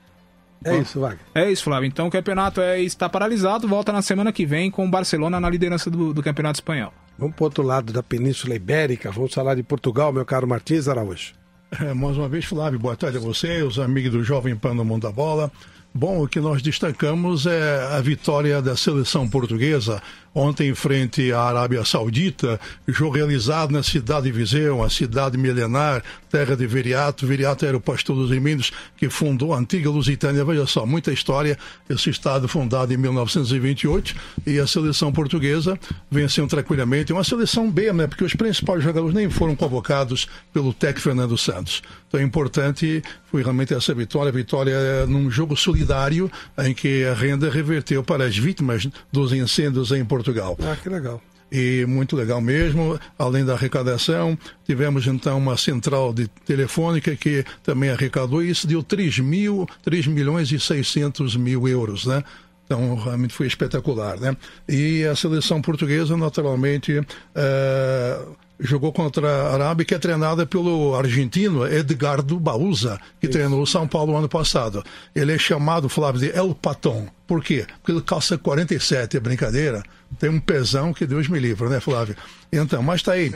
[0.64, 1.20] É isso, Wagner.
[1.34, 1.88] É isso, Flávio.
[1.88, 5.50] Então o campeonato é, está paralisado, volta na semana que vem com o Barcelona na
[5.50, 6.94] liderança do, do campeonato espanhol.
[7.18, 10.88] Vamos para o outro lado da Península Ibérica, vamos falar de Portugal, meu caro Martins
[10.88, 11.34] Araújo.
[11.80, 14.84] É, mais uma vez, Flávio, boa tarde a você, os amigos do Jovem Pan no
[14.84, 15.50] Mundo da Bola.
[15.94, 20.02] Bom, o que nós destacamos é a vitória da seleção portuguesa
[20.34, 26.56] ontem frente à Arábia Saudita, jogo realizado na cidade de Viseu, a cidade milenar, terra
[26.56, 27.28] de Viriato.
[27.28, 30.46] Viriato era o pastor dos Emílios que fundou a antiga Lusitânia.
[30.46, 31.58] Veja só, muita história.
[31.90, 34.16] Esse estado fundado em 1928
[34.48, 35.78] e a seleção portuguesa
[36.10, 37.12] venceu tranquilamente.
[37.12, 38.08] Uma seleção B, né?
[38.08, 41.82] Porque os principais jogadores nem foram convocados pelo técnico Fernando Santos.
[42.12, 43.02] Então é importante,
[43.32, 48.38] foi realmente essa vitória, vitória num jogo solidário em que a renda reverteu para as
[48.38, 50.58] vítimas dos incêndios em Portugal.
[50.62, 51.22] Ah, que legal.
[51.50, 57.90] E muito legal mesmo, além da arrecadação, tivemos então uma central de telefônica que também
[57.90, 62.24] arrecadou, e isso deu 3, mil, 3 milhões e 600 mil euros, né?
[62.66, 64.36] Então, realmente foi espetacular, né?
[64.68, 67.06] E a seleção portuguesa, naturalmente,
[67.36, 68.20] é,
[68.62, 73.34] jogou contra a Arábia, que é treinada pelo argentino Edgardo Bauza, que Isso.
[73.34, 74.84] treinou o São Paulo ano passado.
[75.16, 77.08] Ele é chamado, Flávio, de El Paton.
[77.26, 77.66] Por quê?
[77.78, 79.82] Porque ele calça 47, é brincadeira.
[80.20, 82.16] Tem um pesão que Deus me livre, né, Flávio?
[82.52, 83.34] Então, mas está aí.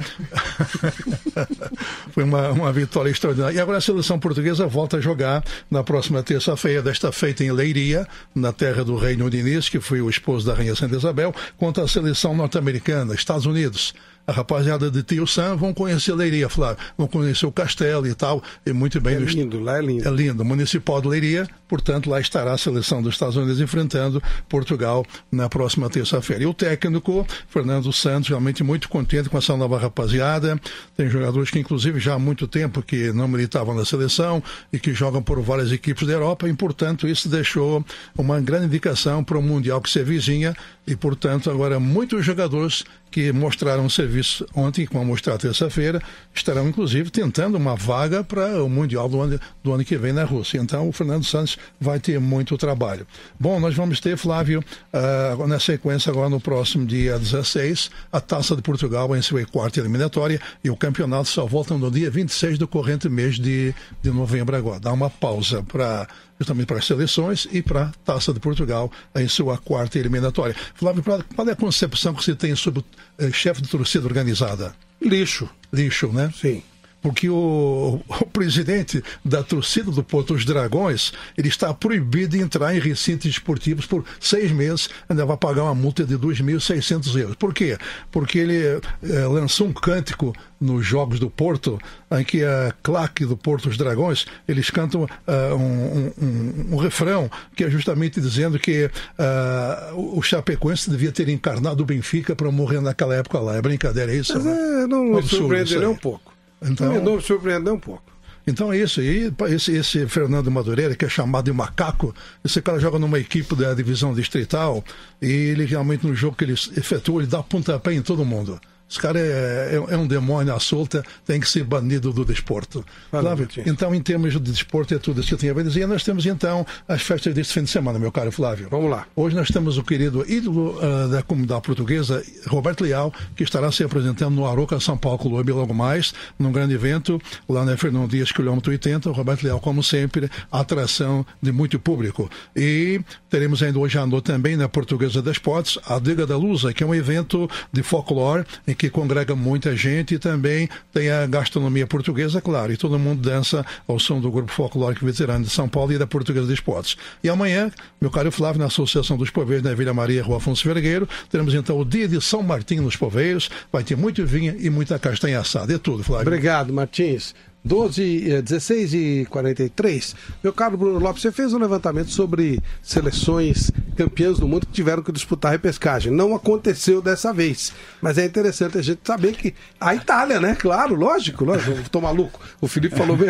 [2.11, 3.55] Foi uma, uma vitória extraordinária.
[3.55, 8.05] E agora a seleção portuguesa volta a jogar na próxima terça-feira, desta feita em Leiria,
[8.35, 11.87] na terra do rei Nunes, que foi o esposo da rainha Santa Isabel, contra a
[11.87, 13.93] seleção norte-americana, Estados Unidos
[14.27, 16.77] a rapaziada de Tio Sam vão conhecer Leiria, Flávio.
[16.97, 18.41] Vão conhecer o castelo e tal.
[18.65, 19.15] E muito bem.
[19.15, 20.07] É lindo, lá é lindo.
[20.07, 20.43] É lindo.
[20.43, 25.89] Municipal de Leiria, portanto, lá estará a seleção dos Estados Unidos enfrentando Portugal na próxima
[25.89, 26.43] terça-feira.
[26.43, 30.59] E o técnico, Fernando Santos, realmente muito contente com essa nova rapaziada.
[30.97, 34.41] Tem jogadores que, inclusive, já há muito tempo que não militavam na seleção
[34.73, 36.47] e que jogam por várias equipes da Europa.
[36.47, 37.85] E, portanto, isso deixou
[38.17, 40.55] uma grande indicação para o Mundial que se vizinha.
[40.87, 46.01] E, portanto, agora muitos jogadores que mostraram serviço ontem, que vão mostrar terça-feira,
[46.33, 50.25] estarão inclusive tentando uma vaga para o Mundial do ano, do ano que vem na
[50.25, 50.57] Rússia.
[50.59, 53.07] Então o Fernando Santos vai ter muito trabalho.
[53.39, 54.61] Bom, nós vamos ter, Flávio,
[54.93, 59.79] uh, na sequência agora no próximo dia 16, a Taça de Portugal em sua quarta
[59.79, 64.57] eliminatória e o campeonato só volta no dia 26 do corrente mês de, de novembro
[64.57, 64.79] agora.
[64.79, 66.05] Dá uma pausa para
[66.39, 70.55] justamente para as seleções e para a Taça de Portugal em sua quarta eliminatória.
[70.73, 72.85] Flávio, qual é a concepção que você tem sobre o
[73.17, 74.75] eh, chefe de torcida organizada?
[75.01, 75.49] Lixo.
[75.71, 76.31] Lixo, né?
[76.35, 76.63] Sim.
[77.05, 82.75] Porque o, o presidente da torcida do Porto dos Dragões, ele está proibido de entrar
[82.75, 87.35] em recintos esportivos por seis meses, ainda vai pagar uma multa de 2.600 euros.
[87.35, 87.77] Por quê?
[88.11, 88.57] Porque ele
[89.03, 91.77] eh, lançou um cântico nos Jogos do Porto,
[92.11, 97.29] em que a claque do Porto dos Dragões, eles cantam uh, um, um, um, refrão
[97.55, 102.81] que é justamente dizendo que uh, o Chapecoense devia ter encarnado o Benfica para morrer
[102.81, 103.57] naquela época lá.
[103.57, 104.33] É brincadeira, é isso?
[104.33, 104.83] Mas né?
[104.83, 106.34] é, não me surpreende um pouco.
[106.69, 108.15] Então, me surpreende nem um pouco.
[108.47, 109.01] Então é isso.
[109.01, 112.13] E esse, esse Fernando Madureira, que é chamado de macaco,
[112.43, 114.83] esse cara joga numa equipe da divisão distrital
[115.21, 118.59] e ele realmente no jogo que ele efetua, ele dá pontapé em todo mundo.
[118.95, 122.85] Esse cara é, é, é, um demônio à solta, tem que ser banido do desporto.
[123.11, 125.85] Flávio, então, em termos de desporto, é tudo isso que eu tinha a dizer.
[125.85, 128.69] Nós temos então as festas deste fim de semana, meu caro Flávio.
[128.71, 129.05] Vamos lá.
[129.13, 133.83] Hoje nós temos o querido ídolo uh, da comunidade portuguesa, Roberto Leal, que estará se
[133.83, 138.31] apresentando no Aroca São Paulo Clube logo mais, num grande evento, lá na Fernão Dias,
[138.31, 139.09] quilômetro 80.
[139.09, 142.31] O Roberto Leal, como sempre, atração de muito público.
[142.55, 143.01] E
[143.35, 146.81] teremos ainda hoje à noite também na Portuguesa das Potes, a Diga da Lusa, que
[146.81, 151.85] é um evento de folclore em que congrega muita gente e também tem a gastronomia
[151.85, 155.91] portuguesa, claro, e todo mundo dança ao som do grupo folclórico veterano de São Paulo
[155.91, 156.95] e da Portuguesa de Esportes.
[157.21, 161.05] E amanhã, meu caro Flávio, na Associação dos Poveiros na Vila Maria, Rua Afonso Vergueiro,
[161.29, 164.97] teremos então o dia de São Martim nos Poveiros, vai ter muito vinho e muita
[164.97, 165.73] castanha assada.
[165.73, 166.25] É tudo, Flávio.
[166.25, 167.35] Obrigado, Martins.
[167.65, 170.15] 12, 16 eh, e 43.
[170.43, 175.01] Meu caro Bruno Lopes, você fez um levantamento sobre seleções campeãs do mundo que tiveram
[175.01, 176.11] que disputar a repescagem.
[176.11, 180.53] Não aconteceu dessa vez, mas é interessante a gente saber que a Itália, né?
[180.53, 181.89] Claro, lógico, lógico.
[181.89, 182.39] Tô maluco.
[182.61, 183.25] O Felipe falou bem.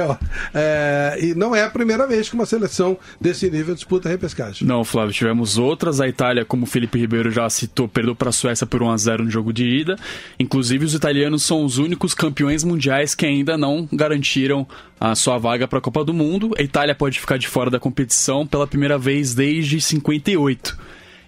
[0.54, 4.68] É, e não é a primeira vez que uma seleção desse nível disputa a repescagem.
[4.68, 6.02] Não, Flávio, tivemos outras.
[6.02, 8.98] A Itália, como o Felipe Ribeiro já citou, perdeu para a Suécia por 1 a
[8.98, 9.96] 0 no jogo de ida.
[10.38, 14.68] Inclusive, os italianos são os únicos campeões mundiais que ainda não garantiram garantiram
[15.00, 16.54] a sua vaga para a Copa do Mundo.
[16.58, 20.78] A Itália pode ficar de fora da competição pela primeira vez desde 58.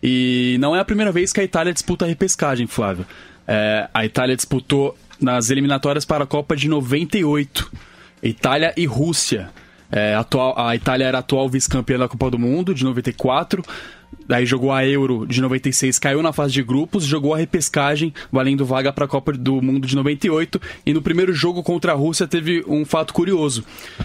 [0.02, 3.06] E não é a primeira vez que a Itália disputa a repescagem, Flávio.
[3.48, 7.72] É, a Itália disputou nas eliminatórias para a Copa de 98.
[8.24, 9.50] Itália e Rússia.
[9.92, 13.64] É, atual, a Itália era atual vice-campeã da Copa do Mundo de 94
[14.28, 18.66] Daí jogou a Euro de 96, caiu na fase de grupos, jogou a repescagem, valendo
[18.66, 20.62] vaga para a Copa do Mundo de 98.
[20.86, 23.64] E no primeiro jogo contra a Rússia teve um fato curioso.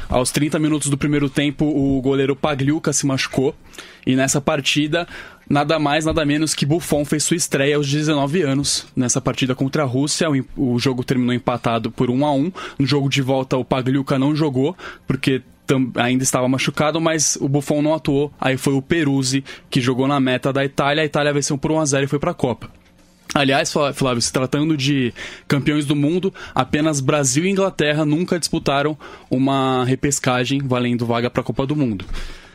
[0.09, 3.55] Aos 30 minutos do primeiro tempo, o goleiro Pagliuca se machucou.
[4.07, 5.09] E nessa partida,
[5.49, 9.83] nada mais, nada menos que Buffon fez sua estreia aos 19 anos nessa partida contra
[9.83, 10.29] a Rússia.
[10.57, 14.37] O, jogo terminou empatado por 1 a 1 No jogo de volta, o Pagliuca não
[14.37, 14.77] jogou,
[15.07, 15.43] porque
[15.97, 18.33] ainda estava machucado, mas o Buffon não atuou.
[18.41, 21.03] Aí foi o Peruzzi que jogou na meta da Itália.
[21.03, 22.71] A Itália venceu por 1 a 0 e foi para a Copa.
[23.35, 25.13] Aliás, Flávio, se tratando de
[25.49, 28.97] campeões do mundo, apenas Brasil e Inglaterra nunca disputaram
[29.31, 32.05] uma repescagem valendo vaga para a Copa do Mundo.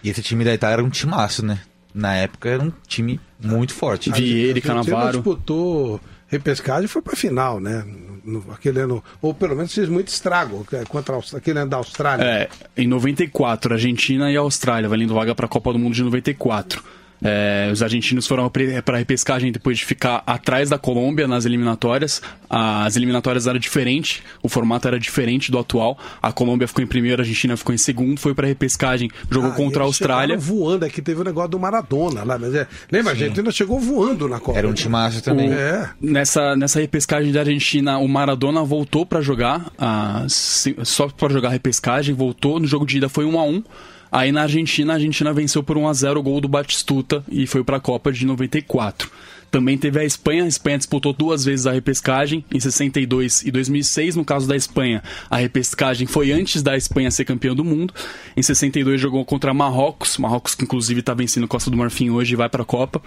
[0.04, 1.60] E esse time da Itália era um timaço, né?
[1.94, 4.12] Na época era um time muito forte.
[4.12, 5.14] Vieira e Canavaro.
[5.14, 7.84] disputou repescagem e foi para final, né?
[8.28, 12.24] No, aquele ano, ou pelo menos fez muito estrago é, contra aquele ano da Austrália.
[12.24, 16.84] É, em 94, Argentina e Austrália, valendo vaga para a Copa do Mundo de 94.
[17.22, 22.22] É, os argentinos foram para a repescagem depois de ficar atrás da Colômbia nas eliminatórias.
[22.50, 25.98] As eliminatórias eram diferentes, o formato era diferente do atual.
[26.22, 29.52] A Colômbia ficou em primeiro, a Argentina ficou em segundo, foi para a repescagem, jogou
[29.52, 30.38] ah, contra a Austrália.
[30.38, 33.22] voando, aqui teve o negócio do Maradona lá, mas é, lembra, Sim.
[33.22, 34.58] a Argentina chegou voando na Copa.
[34.58, 35.50] Era um timaço também.
[35.50, 35.90] O, é.
[36.00, 41.52] nessa, nessa repescagem da Argentina, o Maradona voltou para jogar, ah, só para jogar a
[41.52, 43.64] repescagem, voltou, no jogo de ida foi 1 a 1
[44.12, 47.46] Aí na Argentina, a Argentina venceu por 1 a 0 o gol do Batistuta e
[47.46, 49.10] foi para a Copa de 94.
[49.50, 50.44] Também teve a Espanha.
[50.44, 54.16] A Espanha disputou duas vezes a repescagem, em 62 e 2006.
[54.16, 57.94] No caso da Espanha, a repescagem foi antes da Espanha ser campeã do mundo.
[58.36, 60.18] Em 62 jogou contra Marrocos.
[60.18, 63.02] Marrocos que inclusive está vencendo Costa do Marfim hoje e vai para a Copa.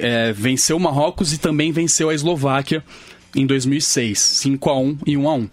[0.00, 2.82] É, venceu Marrocos e também venceu a Eslováquia
[3.34, 5.48] em 2006, 5 a 1 e 1 a 1.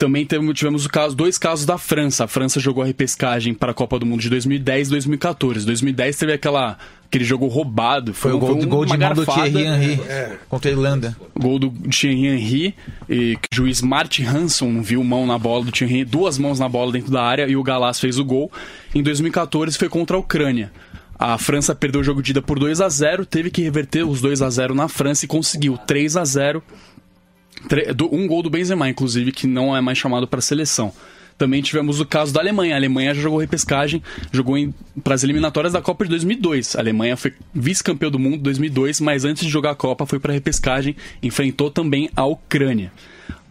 [0.00, 2.24] Também tivemos caso, dois casos da França.
[2.24, 5.66] A França jogou a repescagem para a Copa do Mundo de 2010 e 2014.
[5.66, 8.14] 2010 teve aquela aquele jogo roubado.
[8.14, 10.38] Foi, foi o gol, foi um, gol de mão do Thierry Henry é.
[10.48, 11.14] contra a Irlanda.
[11.38, 12.74] Gol do Thierry Henry,
[13.10, 16.66] e que o juiz Martin Hanson viu mão na bola do Thierry, duas mãos na
[16.66, 18.50] bola dentro da área e o Galás fez o gol.
[18.94, 20.72] Em 2014 foi contra a Ucrânia.
[21.18, 24.22] A França perdeu o jogo de ida por 2 a 0 teve que reverter os
[24.22, 26.62] 2 a 0 na França e conseguiu 3 a 0
[28.10, 30.92] um gol do Benzema, inclusive, que não é mais chamado para a seleção.
[31.40, 32.74] Também tivemos o caso da Alemanha.
[32.74, 34.56] A Alemanha já jogou repescagem, jogou
[35.02, 36.76] para as eliminatórias da Copa de 2002.
[36.76, 40.18] A Alemanha foi vice-campeão do mundo em 2002, mas antes de jogar a Copa foi
[40.18, 42.92] para repescagem, enfrentou também a Ucrânia.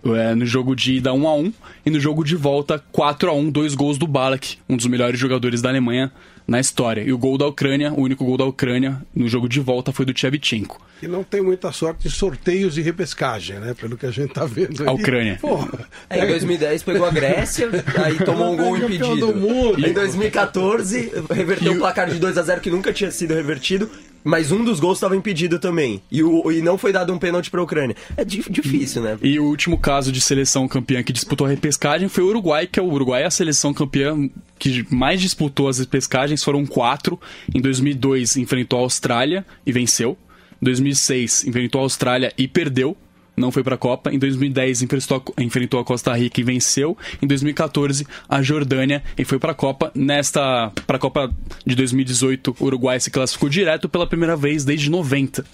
[0.05, 1.53] É, no jogo de ida 1 a 1
[1.87, 5.19] e no jogo de volta 4 a 1 dois gols do Balak, um dos melhores
[5.19, 6.11] jogadores da Alemanha
[6.49, 7.01] na história.
[7.01, 10.05] E o gol da Ucrânia, o único gol da Ucrânia no jogo de volta foi
[10.05, 10.81] do Tchevchenko.
[11.01, 13.73] E não tem muita sorte em sorteios e repescagem, né?
[13.73, 14.89] Pelo que a gente tá vendo aí.
[14.89, 15.37] A Ucrânia.
[15.39, 15.87] Porra.
[16.09, 17.69] É, em 2010 pegou a Grécia,
[18.03, 19.15] aí tomou um gol impedido.
[19.15, 19.87] do mundo.
[19.87, 23.89] Em 2014, reverteu o placar de 2 a 0 que nunca tinha sido revertido,
[24.29, 26.01] mas um dos gols estava impedido também.
[26.11, 27.95] E, o, e não foi dado um pênalti pra Ucrânia.
[28.15, 29.17] É di- difícil, né?
[29.21, 32.79] E o último caso de seleção campeã que disputou a repescagem foi o Uruguai, que
[32.79, 37.19] é o Uruguai é a seleção campeã que mais disputou as repescagens, foram quatro.
[37.53, 40.17] Em 2002 enfrentou a Austrália e venceu.
[40.61, 42.95] Em 2006 enfrentou a Austrália e perdeu.
[43.39, 44.13] Não foi para a Copa.
[44.13, 46.97] Em 2010 enfrentou a, enfrentou a Costa Rica e venceu.
[47.21, 49.91] Em 2014 a Jordânia e foi para a Copa.
[49.95, 51.31] Nesta para a Copa
[51.65, 55.45] de 2018 o Uruguai se classificou direto pela primeira vez desde 90.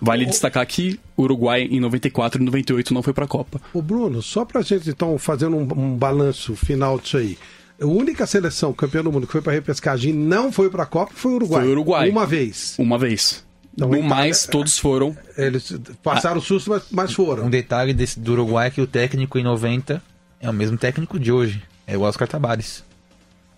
[0.00, 3.60] Vale destacar que o Uruguai em 94 e 98 não foi para a Copa.
[3.72, 7.38] Ô Bruno, só pra gente então fazendo um, um balanço final disso aí.
[7.80, 11.12] A única seleção campeã do mundo que foi pra repescagem e não foi pra Copa
[11.14, 11.60] foi o Uruguai.
[11.60, 12.10] Foi o Uruguai.
[12.10, 12.76] Uma vez.
[12.78, 13.44] Uma vez.
[13.76, 15.16] Então, no mais, todos foram.
[15.36, 17.46] Eles passaram susto, mas, mas foram.
[17.46, 20.00] Um detalhe desse, do Uruguai é que o técnico em 90
[20.40, 21.62] é o mesmo técnico de hoje.
[21.86, 22.84] É o Oscar Tabares.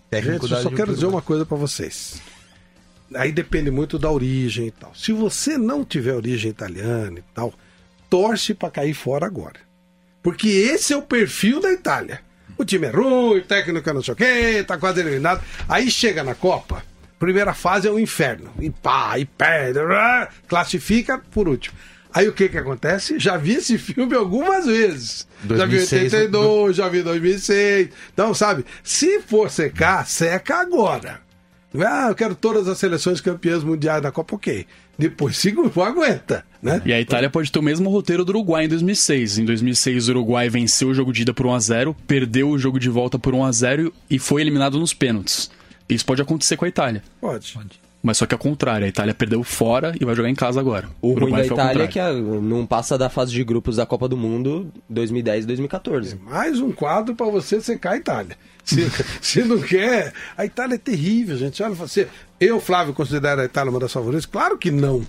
[0.09, 2.21] Técnico Gente, eu só quero dizer uma coisa pra vocês.
[3.15, 4.93] Aí depende muito da origem e tal.
[4.95, 7.53] Se você não tiver origem italiana e tal,
[8.09, 9.59] torce pra cair fora agora.
[10.23, 12.21] Porque esse é o perfil da Itália.
[12.57, 15.43] O time é ruim, o técnico é não sei o quê, tá quase eliminado.
[15.69, 16.83] Aí chega na Copa,
[17.19, 18.51] primeira fase é o inferno.
[18.59, 19.79] E pá, e perde,
[20.47, 21.75] classifica por último.
[22.13, 23.19] Aí o que que acontece?
[23.19, 25.27] Já vi esse filme algumas vezes.
[25.43, 27.89] já vi 2006, 82, já vi 2006.
[28.13, 31.19] Então, sabe, se for secar, seca agora.
[31.75, 34.65] É, Ah, eu quero todas as seleções campeãs mundiais da Copa, ok.
[34.97, 36.81] Depois segura, aguenta, né?
[36.85, 39.37] E a Itália pode ter o mesmo roteiro do Uruguai em 2006.
[39.39, 42.89] Em 2006, o Uruguai venceu o jogo de ida por 1x0, perdeu o jogo de
[42.89, 45.51] volta por 1x0 e foi eliminado nos pênaltis.
[45.89, 47.01] Isso pode acontecer com a Itália.
[47.21, 47.57] Pode.
[48.03, 50.87] Mas só que ao contrário, a Itália perdeu fora e vai jogar em casa agora.
[51.01, 54.07] O ruim da Itália é que a- não passa da fase de grupos da Copa
[54.07, 56.15] do Mundo 2010 e 2014.
[56.15, 58.37] Mais um quadro pra você secar a Itália.
[58.63, 58.85] Se,
[59.21, 61.61] se não quer, a Itália é terrível, gente.
[61.63, 62.07] Olha, você,
[62.39, 64.25] eu, Flávio, considero a Itália uma das favoritas?
[64.25, 65.05] Claro que não.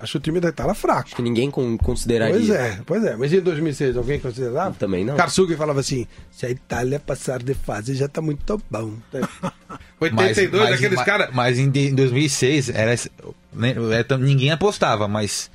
[0.00, 1.10] Acho o time da Itália fraco.
[1.16, 2.34] Que ninguém con- consideraria.
[2.36, 3.16] Pois é, pois é.
[3.16, 4.74] Mas em 2006, alguém considerava?
[4.78, 5.16] Também não.
[5.16, 8.92] Karsug falava assim: se a Itália passar de fase já tá muito bom.
[10.00, 11.28] 82, Mas- mas- aqueles mas- caras.
[11.32, 12.94] Mas em, de- em 2006, era,
[13.52, 15.50] né, era- ninguém apostava, mas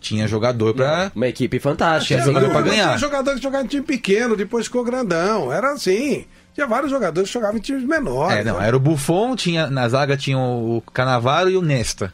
[0.00, 1.10] tinha jogador pra.
[1.14, 2.16] Uma equipe fantástica.
[2.16, 2.98] Tinha jogador pra Tinha ganhar.
[2.98, 5.52] jogador que jogava em time pequeno, depois ficou grandão.
[5.52, 6.24] Era assim.
[6.54, 8.38] Tinha vários jogadores que jogavam em times menores.
[8.38, 8.66] É, não, né?
[8.66, 12.12] era o Buffon, tinha, na zaga tinha o Canavaro e o Nesta.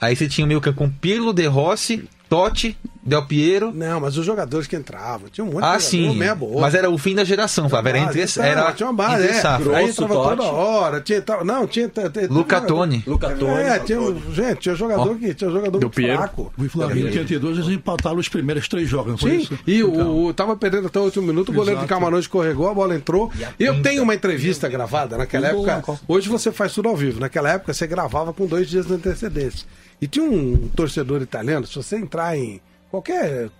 [0.00, 3.72] Aí você tinha o meio campo com Pirlo, De Rossi, Totti, Del Piero.
[3.74, 6.14] Não, mas os jogadores que entravam, tinha um monte Ah, de sim.
[6.16, 6.60] meia boa.
[6.60, 7.88] Mas era o fim da geração, Flávio.
[7.88, 9.40] Era entre, Base, era tinha uma base, entre é.
[9.40, 9.76] safra.
[9.76, 10.36] Aí Grosso, entrava Totti.
[10.36, 11.00] toda hora.
[11.00, 11.90] Tinha, tal- não, tinha.
[12.30, 13.02] Luca Toni.
[13.06, 13.62] Luca Toni.
[13.62, 16.18] É, tinha, um- gente, tinha jogador que tinha jogador Del Piero.
[16.18, 16.52] fraco.
[16.56, 19.58] O Flamengo em 82 eles empataram os primeiros três jogos, não foi Sim, isso?
[19.66, 22.00] e o, Então, o- tava perdendo até o último minuto, o goleiro de Exato.
[22.00, 23.30] Camarões escorregou, a bola entrou.
[23.58, 25.82] Eu tenho uma entrevista gravada naquela época.
[26.06, 27.18] Hoje você faz tudo ao vivo.
[27.18, 29.66] Naquela época você gravava com dois dias de antecedência.
[30.00, 32.60] E tinha um torcedor italiano, se você entrar em
[32.90, 33.50] qualquer,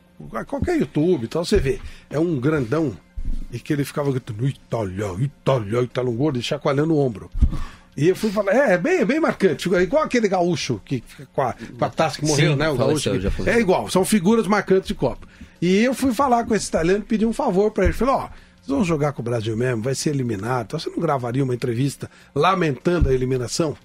[0.46, 2.96] qualquer YouTube, então você vê, é um grandão
[3.52, 7.30] e que ele ficava gritando Itália, Itália, Itália, um gordo e chacoalhando o ombro.
[7.96, 11.26] E eu fui falar, é, é bem, é bem marcante, igual aquele gaúcho que fica
[11.32, 12.70] com a, com a taça que morreu, Sim, né?
[12.70, 13.10] O gaúcho.
[13.10, 15.26] que- é igual, são figuras marcantes de Copa.
[15.60, 17.92] E eu fui falar com esse italiano e pedi um favor pra ele.
[17.92, 20.66] Falei, ó, vocês vão jogar com o Brasil mesmo, vai ser eliminado.
[20.66, 23.76] Então você não gravaria uma entrevista lamentando a eliminação?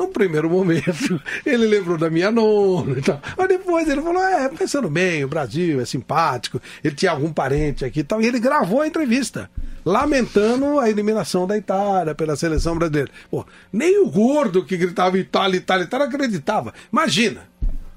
[0.00, 3.20] No primeiro momento, ele lembrou da minha nona e tal.
[3.36, 7.84] Mas depois ele falou: é, pensando bem, o Brasil é simpático, ele tinha algum parente
[7.84, 8.22] aqui e tal.
[8.22, 9.50] E ele gravou a entrevista,
[9.84, 13.10] lamentando a eliminação da Itália pela seleção brasileira.
[13.30, 16.72] Pô, nem o gordo que gritava Itália, Itália, Itália acreditava.
[16.90, 17.46] Imagina,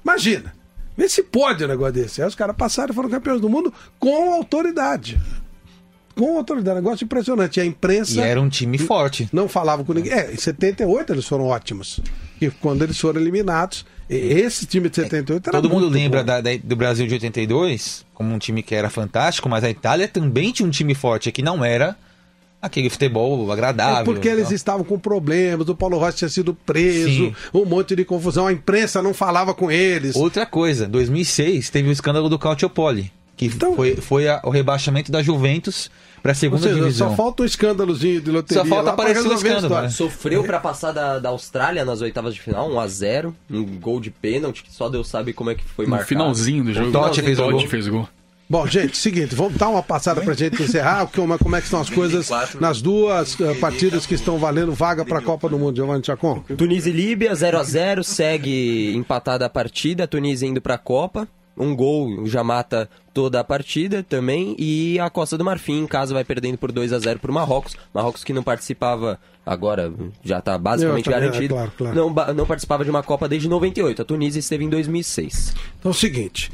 [0.04, 0.52] imagina.
[0.94, 2.20] Vê se pode um negócio desse.
[2.20, 5.18] Aí os caras passaram e foram campeões do mundo com autoridade.
[6.14, 6.76] Com autoridade.
[6.76, 7.56] Negócio impressionante.
[7.58, 8.14] E a imprensa.
[8.14, 9.28] E era um time forte.
[9.32, 10.12] Não falava com ninguém.
[10.12, 12.00] É, em 78 eles foram ótimos.
[12.40, 16.56] E quando eles foram eliminados, esse time de 78 era Todo mundo lembra da- da-
[16.62, 20.66] do Brasil de 82 como um time que era fantástico, mas a Itália também tinha
[20.66, 21.96] um time forte, que não era
[22.62, 24.00] aquele futebol agradável.
[24.00, 24.54] É porque eles Não.
[24.54, 27.34] estavam com problemas, o Paulo Rossi tinha sido preso, Sim.
[27.52, 30.16] um monte de confusão, a imprensa não falava com eles.
[30.16, 35.22] Outra coisa, 2006 teve o escândalo do Calciopoli, que foi, foi a- o rebaixamento da
[35.22, 35.90] Juventus
[36.22, 37.10] para a segunda seja, divisão.
[37.10, 38.62] só falta um escândalozinho de loteria.
[38.62, 39.88] Só falta aparecer um a escândalo, né?
[39.90, 44.62] Sofreu pra passar da, da Austrália nas oitavas de final, 1x0, um gol de pênalti,
[44.62, 46.08] que só Deus sabe como é que foi No marcado.
[46.08, 47.68] finalzinho do jogo, Totti fez o gol.
[47.68, 48.08] fez o gol.
[48.48, 51.80] Bom, gente, seguinte, vamos dar uma passada pra gente encerrar, como, como é que estão
[51.80, 52.28] as coisas
[52.60, 56.40] nas duas eh, partidas que estão valendo vaga pra Copa do Mundo, Giovanni Chacon.
[56.56, 61.26] Tunísia e Líbia, 0 a 0 segue empatada a partida, a Tunísia indo pra Copa.
[61.56, 64.56] Um gol já mata toda a partida também.
[64.58, 67.76] E a Costa do Marfim, em casa, vai perdendo por 2 a 0 pro Marrocos.
[67.92, 71.54] Marrocos que não participava, agora já tá basicamente também, é, garantido.
[71.54, 71.96] claro, claro.
[71.96, 74.02] Não, não participava de uma Copa desde 98.
[74.02, 75.54] A Tunísia esteve em 2006.
[75.78, 76.50] Então é o seguinte,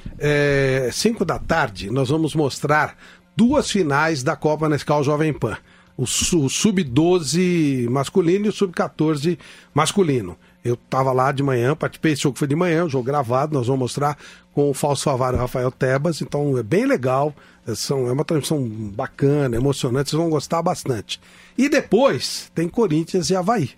[0.93, 2.97] 5 da tarde nós vamos mostrar
[3.35, 5.57] duas finais da Copa Nescau Jovem Pan.
[5.97, 6.07] O, o
[6.49, 9.39] Sub-12 masculino e o Sub-14
[9.75, 10.37] masculino.
[10.65, 13.67] Eu estava lá de manhã, participei desse jogo foi de manhã, um jogo gravado, nós
[13.67, 14.17] vamos mostrar
[14.53, 17.35] com o Falso Favário e o Rafael Tebas, então é bem legal,
[17.67, 21.21] é, são, é uma transmissão bacana, emocionante, vocês vão gostar bastante.
[21.57, 23.71] E depois tem Corinthians e Havaí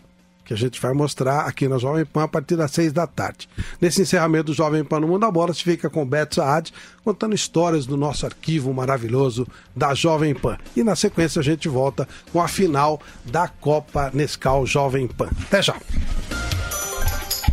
[0.45, 3.49] que a gente vai mostrar aqui na Jovem Pan a partir das seis da tarde.
[3.81, 6.73] Nesse encerramento do Jovem Pan no Mundo da Bola, se fica com o Beto Saad,
[7.05, 10.59] contando histórias do nosso arquivo maravilhoso da Jovem Pan.
[10.77, 15.31] E na sequência a gente volta com a final da Copa Nescau Jovem Pan.
[15.47, 15.77] Até já!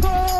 [0.01, 0.38] Oh!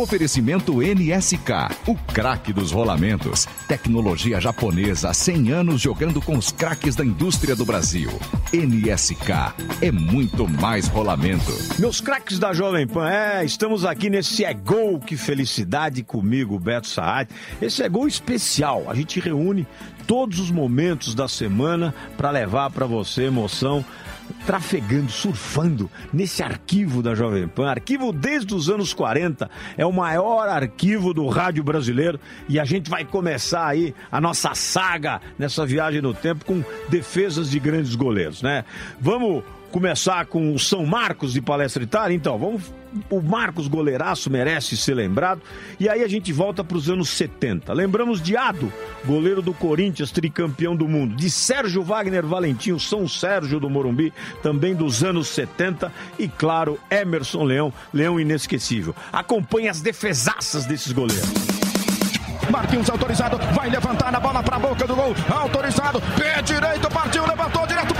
[0.00, 3.46] Oferecimento NSK, o craque dos rolamentos.
[3.68, 8.10] Tecnologia japonesa, 100 anos jogando com os craques da indústria do Brasil.
[8.50, 9.52] NSK
[9.82, 11.52] é muito mais rolamento.
[11.78, 16.88] Meus craques da Jovem Pan, é, estamos aqui nesse É Gol, que felicidade comigo, Beto
[16.88, 17.30] Saad.
[17.60, 19.66] Esse é Gol especial, a gente reúne
[20.06, 23.84] todos os momentos da semana para levar para você emoção
[24.46, 27.70] trafegando, surfando nesse arquivo da Jovem Pan.
[27.70, 32.90] Arquivo desde os anos 40, é o maior arquivo do rádio brasileiro e a gente
[32.90, 38.42] vai começar aí a nossa saga nessa viagem no tempo com defesas de grandes goleiros,
[38.42, 38.64] né?
[39.00, 42.14] Vamos começar com o São Marcos de Palestra Itália?
[42.14, 42.62] Então, vamos.
[43.08, 45.40] O Marcos goleiraço merece ser lembrado.
[45.78, 47.72] E aí a gente volta para os anos 70.
[47.72, 48.72] Lembramos de Ado,
[49.04, 51.14] goleiro do Corinthians, tricampeão do mundo.
[51.14, 55.92] De Sérgio Wagner Valentim, São Sérgio do Morumbi, também dos anos 70.
[56.18, 58.94] E claro, Emerson Leão, Leão inesquecível.
[59.12, 61.30] Acompanhe as defesaças desses goleiros.
[62.50, 65.14] Marquinhos autorizado, vai levantar na bola pra boca do gol.
[65.30, 67.94] Autorizado, pé direito, partiu, levantou direto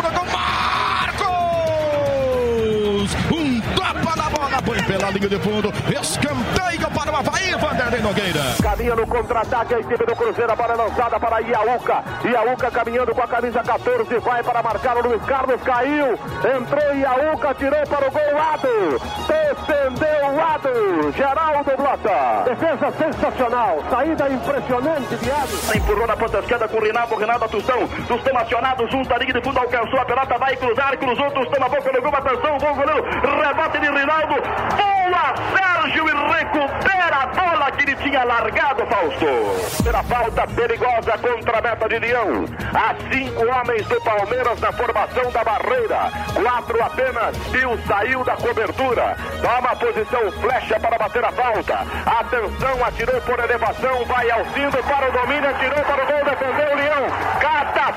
[4.91, 5.73] pela linha de fundo.
[6.01, 8.41] Escanteio para o Havaí, Vanderlei Nogueira.
[8.61, 12.03] Caminha no contra-ataque a equipe do Cruzeiro, a bola lançada para Iaúca.
[12.25, 16.19] Iaúca caminhando com a camisa 14, vai para marcar o Luiz Carlos, caiu.
[16.57, 19.01] Entrou Iaúca, tirou para o gol, Ado.
[19.29, 21.13] Defendeu o Ado.
[21.17, 22.45] Geraldo Blota.
[22.47, 25.77] Defesa sensacional, saída impressionante de Ado.
[25.77, 27.87] Empurrou na ponta esquerda com o Rinaldo, Rinaldo Tustão.
[28.09, 31.69] Tustão acionado junto à linha de fundo, alcançou a pelota, vai cruzar, cruzou, Tustão na
[31.69, 33.05] boca do gol, atenção, bom goleiro,
[33.41, 34.80] rebote de Rinaldo.
[34.81, 39.83] Boa, Sérgio e recupera a bola que ele tinha largado, Fausto.
[39.83, 42.45] Pela falta perigosa contra a meta de Leão.
[42.73, 46.11] Há cinco homens do Palmeiras na formação da barreira.
[46.35, 47.37] Quatro apenas.
[47.51, 49.17] Bill saiu da cobertura.
[49.43, 51.87] Toma posição flecha para bater a falta.
[52.07, 56.73] Atenção, atirou por elevação, vai ao cinto para o domínio, atirou para o gol, defendeu
[56.73, 57.07] o Leão.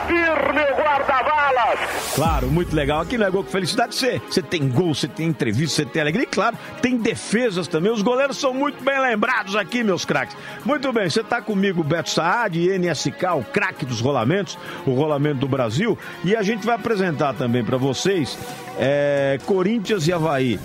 [0.07, 2.13] Firme o guarda-balas.
[2.15, 3.01] Claro, muito legal.
[3.01, 3.95] Aqui não é gol com felicidade.
[3.95, 6.23] Você, você tem gol, você tem entrevista, você tem alegria.
[6.23, 7.91] E claro, tem defesas também.
[7.91, 10.35] Os goleiros são muito bem lembrados aqui, meus craques.
[10.65, 15.47] Muito bem, você está comigo, Beto Saad, NSK, o craque dos rolamentos, o rolamento do
[15.47, 15.97] Brasil.
[16.23, 18.37] E a gente vai apresentar também para vocês
[18.79, 20.59] é, Corinthians e Havaí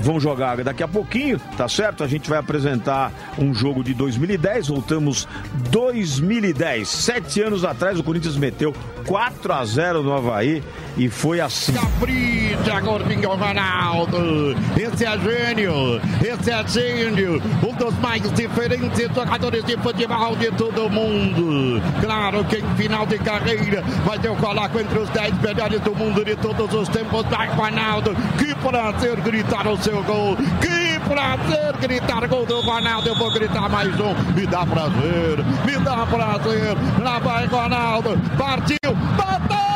[0.00, 2.04] vão jogar daqui a pouquinho, tá certo?
[2.04, 5.28] A gente vai apresentar um jogo de 2010, voltamos
[5.70, 6.88] 2010.
[6.88, 8.74] Sete anos atrás o Corinthians meteu
[9.06, 10.62] 4 a 0 no Havaí
[10.96, 11.72] e foi assim.
[11.72, 14.54] Capricha, gordinho Ronaldo.
[14.76, 17.42] Esse é gênio, esse é gênio.
[17.62, 21.82] Um dos mais diferentes jogadores de futebol de todo mundo.
[22.00, 25.94] Claro que em final de carreira vai ter o coloco entre os 10 melhores do
[25.94, 27.24] mundo de todos os tempos.
[27.56, 28.14] Ronaldo.
[28.38, 30.36] Que prazer gritar o seu gol.
[30.60, 33.08] Que prazer gritar gol do Ronaldo.
[33.08, 34.14] Eu vou gritar mais um.
[34.34, 36.76] Me dá prazer, me dá prazer.
[37.02, 38.18] Lá vai Ronaldo.
[38.36, 38.78] Partiu,
[39.16, 39.73] bateu!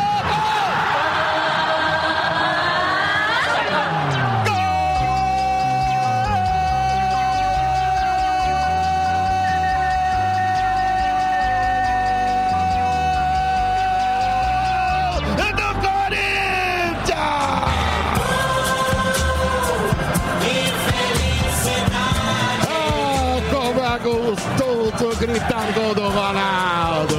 [25.29, 27.17] Gritar gol do Ronaldo.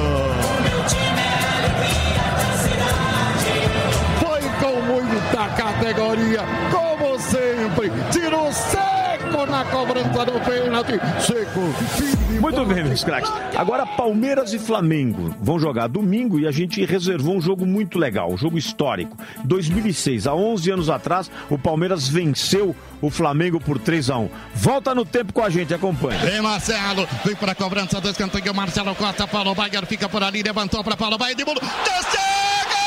[4.18, 6.40] Foi com muita categoria,
[9.64, 11.00] cobrança do pênalti.
[11.20, 11.60] Seco.
[12.40, 13.30] Muito bem, meus craques.
[13.56, 18.32] Agora, Palmeiras e Flamengo vão jogar domingo e a gente reservou um jogo muito legal,
[18.32, 19.16] um jogo histórico.
[19.44, 24.94] 2006, há 11 anos atrás, o Palmeiras venceu o Flamengo por 3 a 1 Volta
[24.94, 26.18] no tempo com a gente, acompanha.
[26.20, 28.54] Vem Marcelo, vem para a cobrança do escanteio.
[28.54, 31.60] Marcelo Costa, Paulo Baier fica por ali, levantou para Paulo Baier de bolo.
[31.60, 32.79] Desceu!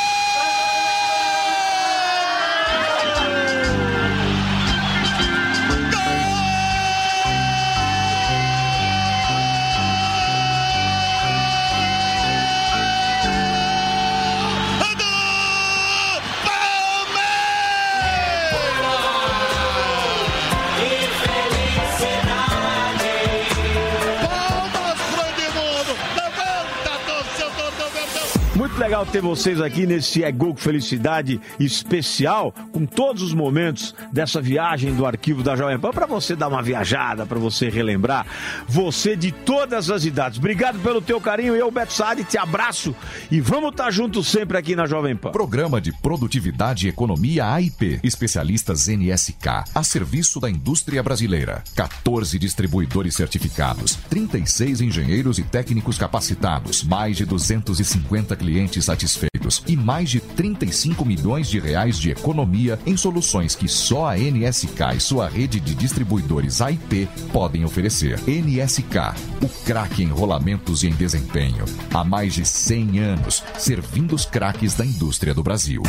[28.73, 34.41] Muito legal ter vocês aqui nesse É Gol Felicidade especial, com todos os momentos dessa
[34.41, 38.25] viagem do arquivo da Jovem Pan, para você dar uma viajada, para você relembrar,
[38.67, 40.39] você de todas as idades.
[40.39, 42.95] Obrigado pelo teu carinho, eu, Beto Saad, te abraço
[43.29, 45.29] e vamos estar juntos sempre aqui na Jovem Pan.
[45.29, 47.99] Programa de Produtividade e Economia AIP.
[48.01, 51.63] Especialistas NSK, a serviço da indústria brasileira.
[51.75, 60.09] 14 distribuidores certificados, 36 engenheiros e técnicos capacitados, mais de 250 clientes satisfeitos e mais
[60.09, 65.27] de 35 milhões de reais de economia em soluções que só a NSK e sua
[65.27, 68.19] rede de distribuidores AIP podem oferecer.
[68.27, 71.65] NSK, o craque em rolamentos e em desempenho.
[71.93, 75.83] Há mais de 100 anos, servindo os craques da indústria do Brasil.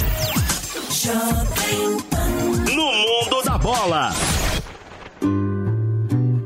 [2.75, 4.11] No mundo da bola.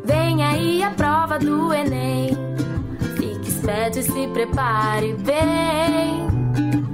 [0.05, 2.48] Vem aí a prova do Enem.
[3.69, 6.27] Esperto e se prepare bem.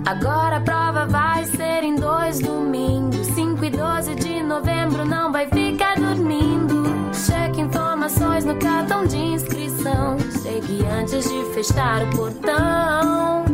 [0.05, 3.29] Agora a prova vai ser em dois domingos.
[3.29, 6.83] 5 e 12 de novembro, não vai ficar dormindo.
[7.15, 10.17] Cheque informações no cartão de inscrição.
[10.43, 13.45] Chegue antes de fechar o portão.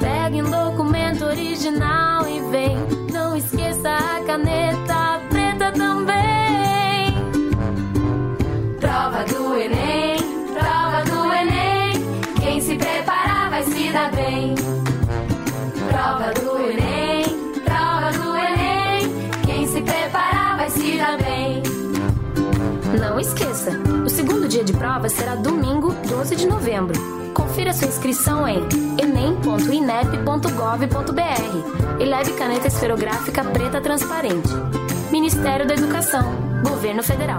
[0.00, 2.76] Pegue um documento original e vem.
[3.12, 7.14] Não esqueça a caneta preta também.
[8.80, 9.91] Prova do Enem,
[13.92, 14.54] dar bem.
[15.88, 17.24] Prova do Enem,
[17.64, 19.10] prova do Enem.
[19.44, 21.62] Quem se preparar vai se dar bem.
[22.98, 23.72] Não esqueça,
[24.04, 26.94] o segundo dia de prova será domingo, 12 de novembro.
[27.34, 28.60] Confira sua inscrição em
[29.00, 34.48] enem.inep.gov.br e leve caneta esferográfica preta transparente.
[35.10, 36.22] Ministério da Educação,
[36.62, 37.38] Governo Federal.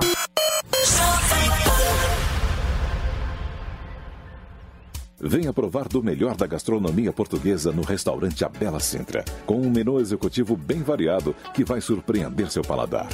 [5.25, 9.97] Venha provar do melhor da gastronomia portuguesa no restaurante A Bela Sintra, com um menu
[10.01, 13.07] executivo bem variado que vai surpreender seu paladar.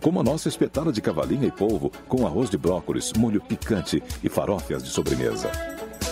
[0.00, 4.28] Como a nossa espetada de cavalinha e polvo com arroz de brócolis, molho picante e
[4.28, 5.50] farofas de sobremesa.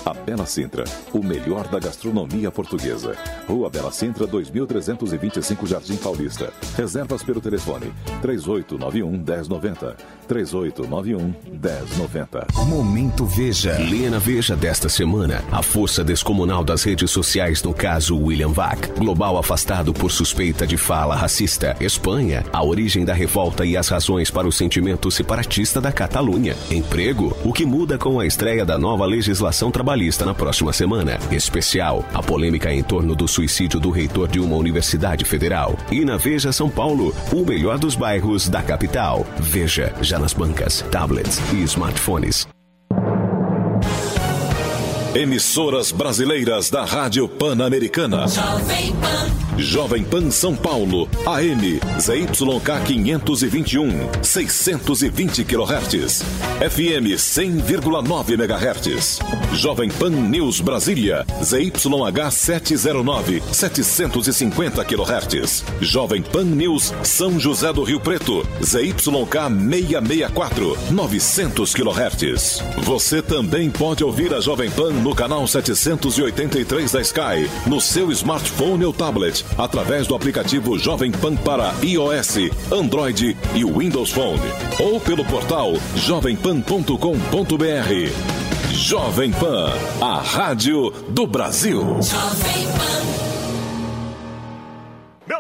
[0.05, 3.15] A Bela Sintra, o melhor da gastronomia portuguesa.
[3.47, 6.51] Rua Bela Sintra, 2325 Jardim Paulista.
[6.75, 9.97] Reservas pelo telefone 3891 1090.
[10.27, 12.47] 3891 1090.
[12.67, 13.77] Momento Veja.
[13.79, 18.87] Lê na Veja desta semana a força descomunal das redes sociais no caso William Vac.
[18.99, 21.77] Global afastado por suspeita de fala racista.
[21.79, 26.57] Espanha, a origem da revolta e as razões para o sentimento separatista da Catalunha.
[26.71, 29.90] Emprego, o que muda com a estreia da nova legislação trabalhista
[30.25, 31.19] na próxima semana.
[31.33, 35.77] Especial, a polêmica em torno do suicídio do reitor de uma universidade federal.
[35.91, 39.27] E na Veja São Paulo, o melhor dos bairros da capital.
[39.39, 42.47] Veja, já nas bancas, tablets e smartphones.
[45.15, 48.28] Emissoras brasileiras da Rádio Pan-Americana.
[48.28, 49.41] Jovem Pan.
[49.59, 53.91] Jovem Pan São Paulo, AM, ZYK 521,
[54.23, 56.23] 620 kHz.
[56.61, 59.19] FM 100,9 MHz.
[59.53, 65.65] Jovem Pan News Brasília, ZYH 709, 750 kHz.
[65.81, 72.62] Jovem Pan News São José do Rio Preto, ZYK 664, 900 kHz.
[72.78, 78.85] Você também pode ouvir a Jovem Pan no canal 783 da Sky, no seu smartphone
[78.85, 84.41] ou tablet, através do aplicativo Jovem Pan para iOS, Android e Windows Phone,
[84.79, 86.91] ou pelo portal jovempan.com.br.
[88.73, 91.81] Jovem Pan, a rádio do Brasil.
[92.01, 93.30] Jovem Pan.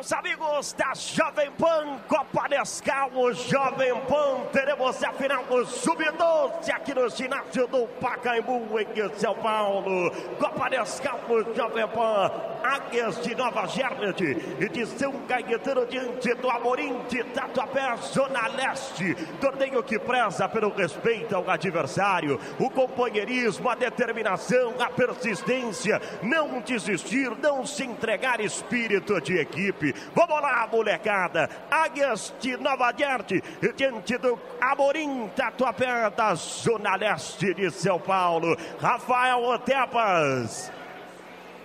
[0.00, 6.70] Meus amigos da Jovem Pan, Copa Nescau, o Jovem Pan, teremos a final do Sub-12
[6.70, 10.10] aqui no ginásio do Pacaembu, em São Paulo.
[10.38, 12.32] Copa Nescau, o Jovem Pan,
[12.62, 14.22] Águias de Nova Gernet
[14.58, 19.14] e de São Caetano diante do Amorim de Tatuapé, Zona Leste.
[19.38, 27.30] Torneio que preza pelo respeito ao adversário, o companheirismo, a determinação, a persistência, não desistir,
[27.42, 29.89] não se entregar espírito de equipe.
[30.14, 31.48] Vamos lá, molecada.
[31.70, 33.42] Águias de Nova Gerte,
[33.76, 38.56] diante do Amorim Tatuapé, da Zona Leste de São Paulo.
[38.80, 40.79] Rafael Otepas.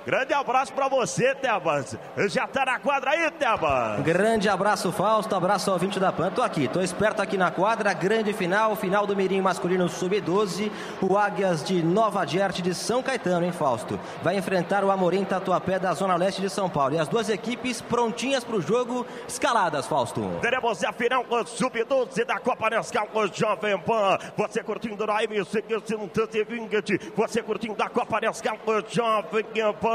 [0.06, 1.98] Grande abraço pra você, Tebas.
[2.28, 4.02] Já tá na quadra aí, Tebas?
[4.04, 5.34] Grande abraço, Fausto.
[5.34, 6.30] Abraço ao 20 da PAN.
[6.30, 7.92] Tô aqui, tô esperto aqui na quadra.
[7.92, 10.72] Grande final, final do Mirim masculino sub-12.
[11.02, 14.00] O Águias de Nova Gerte de São Caetano, hein, Fausto?
[14.22, 16.94] Vai enfrentar o Amorim Tatuapé da Zona Leste de São Paulo.
[16.94, 20.22] E as duas equipes prontinhas pro jogo, escaladas, Fausto.
[20.40, 24.20] Teremos a final com o sub-12 da Copa Nescau com o Jovem Pan.
[24.38, 27.12] Você curtindo na MC 120.
[27.16, 29.46] Você curtindo a Copa Nescau com o Jovem
[29.82, 29.95] Pan.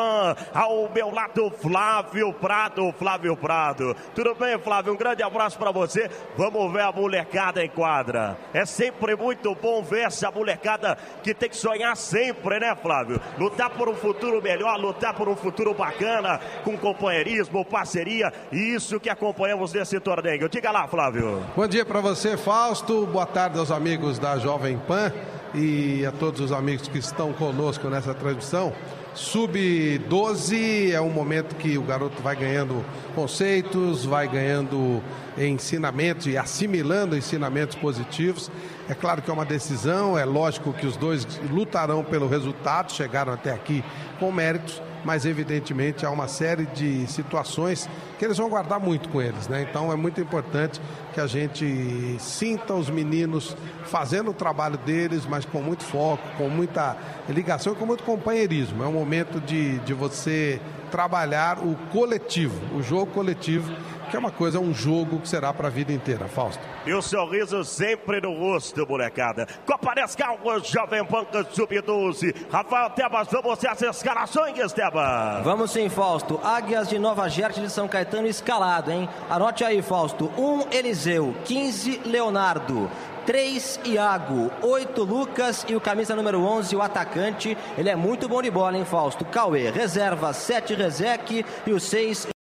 [0.55, 2.93] Ao meu lado, Flávio Prado.
[2.99, 3.97] Flávio Prado.
[4.15, 4.93] Tudo bem, Flávio?
[4.93, 6.11] Um grande abraço para você.
[6.37, 8.37] Vamos ver a molecada em quadra.
[8.53, 13.21] É sempre muito bom ver essa molecada que tem que sonhar sempre, né, Flávio?
[13.39, 18.33] Lutar por um futuro melhor, lutar por um futuro bacana, com companheirismo, parceria.
[18.51, 20.49] Isso que acompanhamos nesse torneio.
[20.49, 21.43] Diga lá, Flávio.
[21.57, 23.07] Bom dia para você, Fausto.
[23.07, 25.13] Boa tarde aos amigos da Jovem Pan
[25.55, 28.73] e a todos os amigos que estão conosco nessa transmissão.
[29.15, 32.85] Sub-12 é um momento que o garoto vai ganhando
[33.15, 35.03] conceitos, vai ganhando
[35.37, 38.51] ensinamentos e assimilando ensinamentos positivos.
[38.89, 43.33] É claro que é uma decisão, é lógico que os dois lutarão pelo resultado, chegaram
[43.33, 43.85] até aqui
[44.19, 49.21] com méritos, mas evidentemente há uma série de situações que eles vão guardar muito com
[49.21, 49.67] eles, né?
[49.69, 50.81] Então é muito importante
[51.13, 56.49] que a gente sinta os meninos fazendo o trabalho deles, mas com muito foco, com
[56.49, 56.97] muita
[57.29, 58.83] ligação e com muito companheirismo.
[58.83, 60.61] É um momento de, de você
[60.91, 63.73] trabalhar o coletivo, o jogo coletivo,
[64.11, 66.63] que é uma coisa, um jogo que será para a vida inteira, Fausto.
[66.85, 69.47] E o sorriso sempre no rosto, molecada.
[69.65, 72.35] Copa Nescau, Jovem Pan Sub-12.
[72.51, 75.45] Rafael Tebas, vamos ter as escalações, Tebas.
[75.45, 76.41] Vamos sim, Fausto.
[76.43, 79.09] Águias de Nova Gerte de São Caetano escalado, hein?
[79.29, 80.31] Anote aí, Fausto.
[80.37, 82.91] 1 um, Eliseu, 15 Leonardo.
[83.27, 87.57] 3 Iago, 8 Lucas e o camisa número 11, o atacante.
[87.79, 89.25] Ele é muito bom de bola, hein, Fausto?
[89.25, 92.31] Cauê, reserva 7 Rezec e o 6